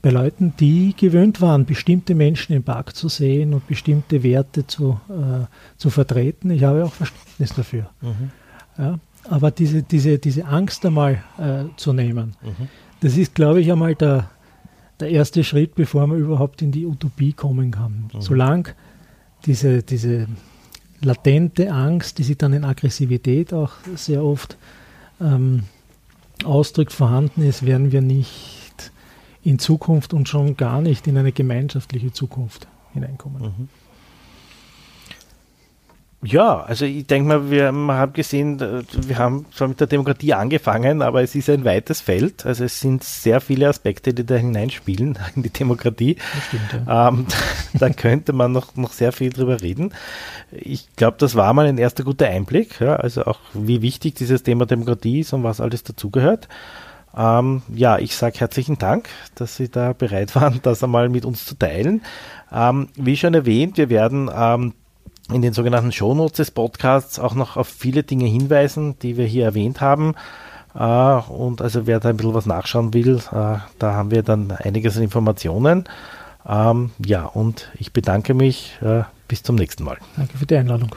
bei 0.02 0.12
Leuten, 0.12 0.54
die 0.60 0.94
gewöhnt 0.96 1.42
waren, 1.42 1.66
bestimmte 1.66 2.14
Menschen 2.14 2.54
im 2.54 2.62
Park 2.62 2.96
zu 2.96 3.10
sehen 3.10 3.56
und 3.56 3.66
bestimmte 3.66 4.22
Werte 4.22 4.68
zu, 4.68 5.00
äh, 5.10 5.46
zu 5.78 5.90
vertreten. 5.90 6.52
Ich 6.52 6.64
habe 6.64 6.86
auch 6.86 6.94
Verständnis 6.94 7.54
dafür. 7.56 7.90
Mhm. 8.02 8.30
Ja, 8.78 9.00
aber 9.28 9.50
diese, 9.50 9.82
diese, 9.82 10.20
diese 10.20 10.46
Angst 10.46 10.86
einmal 10.86 11.24
äh, 11.40 11.64
zu 11.76 11.92
nehmen, 11.92 12.36
mhm. 12.44 12.68
das 13.00 13.18
ist, 13.18 13.34
glaube 13.34 13.62
ich, 13.62 13.72
einmal 13.72 13.96
der, 13.96 14.30
der 15.00 15.10
erste 15.10 15.44
Schritt, 15.44 15.74
bevor 15.74 16.06
man 16.06 16.20
überhaupt 16.20 16.62
in 16.62 16.72
die 16.72 16.86
Utopie 16.86 17.34
kommen 17.34 17.72
kann. 17.72 18.12
Mhm. 18.14 18.22
Solange 18.22 18.76
diese, 19.48 19.82
diese 19.82 20.28
latente 21.02 21.72
Angst, 21.72 22.20
die 22.20 22.24
sich 22.24 22.38
dann 22.38 22.54
in 22.54 22.64
Aggressivität 22.64 23.54
auch 23.54 23.72
sehr 23.96 24.24
oft 24.24 24.56
ähm, 25.20 25.64
ausdrückt, 26.44 26.92
vorhanden 26.92 27.42
ist, 27.44 27.66
werden 27.66 27.92
wir 27.92 28.02
nicht 28.02 28.92
in 29.44 29.60
Zukunft 29.60 30.14
und 30.14 30.28
schon 30.28 30.58
gar 30.58 30.82
nicht 30.82 31.08
in 31.08 31.18
eine 31.18 31.32
gemeinschaftliche 31.32 32.12
Zukunft 32.12 32.68
hineinkommen. 32.94 33.42
Mhm. 33.42 33.70
Ja, 36.26 36.62
also 36.62 36.86
ich 36.86 37.06
denke 37.06 37.28
mal, 37.28 37.52
wir 37.52 37.68
haben 37.68 38.14
gesehen, 38.14 38.60
wir 38.60 39.18
haben 39.18 39.46
zwar 39.54 39.68
mit 39.68 39.80
der 39.80 39.88
Demokratie 39.88 40.34
angefangen, 40.34 41.02
aber 41.02 41.22
es 41.22 41.36
ist 41.36 41.50
ein 41.50 41.66
weites 41.66 42.02
Feld. 42.02 42.46
Also 42.46 42.64
es 42.64 42.80
sind 42.80 43.04
sehr 43.04 43.42
viele 43.42 43.70
Aspekte, 43.70 44.14
die 44.14 44.26
da 44.26 44.36
hineinspielen 44.36 45.20
in 45.36 45.44
die 45.44 45.52
Demokratie. 45.52 46.18
Stimmt, 46.48 46.88
ja. 46.88 47.10
ähm, 47.10 47.28
da 47.74 47.90
könnte 47.90 48.34
man 48.34 48.52
noch, 48.52 48.76
noch 48.76 48.92
sehr 48.92 49.12
viel 49.12 49.32
drüber 49.32 49.62
reden. 49.62 49.94
Ich 50.52 50.96
glaube, 50.96 51.18
das 51.20 51.36
war 51.36 51.54
mal 51.54 51.68
ein 51.68 51.78
erster 51.78 52.04
guter 52.04 52.28
Einblick, 52.28 52.80
ja, 52.80 52.96
also 52.96 53.26
auch 53.26 53.40
wie 53.54 53.82
wichtig 53.82 54.16
dieses 54.16 54.44
Thema 54.44 54.66
Demokratie 54.66 55.20
ist 55.20 55.34
und 55.34 55.44
was 55.44 55.62
alles 55.62 55.84
dazugehört. 55.84 56.48
Ähm, 57.16 57.62
ja, 57.74 57.98
ich 57.98 58.16
sage 58.16 58.40
herzlichen 58.40 58.78
Dank, 58.78 59.08
dass 59.36 59.56
Sie 59.56 59.70
da 59.70 59.94
bereit 59.94 60.36
waren, 60.36 60.60
das 60.64 60.84
einmal 60.84 61.10
mit 61.10 61.26
uns 61.26 61.46
zu 61.46 61.56
teilen. 61.56 62.02
Ähm, 62.52 62.90
wie 62.96 63.16
schon 63.18 63.34
erwähnt, 63.34 63.78
wir 63.78 63.90
werden 63.90 64.30
ähm, 64.36 64.74
in 65.32 65.42
den 65.42 65.54
sogenannten 65.54 65.92
Shownotes 65.92 66.38
des 66.38 66.52
Podcasts 66.52 67.20
auch 67.20 67.36
noch 67.36 67.58
auf 67.58 67.68
viele 67.68 68.04
Dinge 68.04 68.26
hinweisen, 68.26 68.98
die 69.00 69.18
wir 69.18 69.26
hier 69.26 69.46
erwähnt 69.46 69.82
haben. 69.82 70.16
Äh, 70.76 70.80
und 70.80 71.62
also 71.62 71.88
wer 71.88 72.00
da 72.00 72.10
ein 72.10 72.18
bisschen 72.18 72.34
was 72.34 72.46
nachschauen 72.46 72.94
will, 72.94 73.18
äh, 73.32 73.58
da 73.80 73.94
haben 73.94 74.12
wir 74.12 74.24
dann 74.24 74.52
einiges 74.52 74.98
an 74.98 75.04
Informationen. 75.04 75.86
Ähm, 76.48 76.92
ja, 77.04 77.26
und 77.26 77.72
ich 77.80 77.92
bedanke 77.92 78.34
mich. 78.34 78.78
Äh, 78.82 79.04
bis 79.28 79.44
zum 79.44 79.56
nächsten 79.56 79.84
Mal. 79.84 79.98
Danke 80.16 80.38
für 80.38 80.46
die 80.46 80.56
Einladung. 80.56 80.96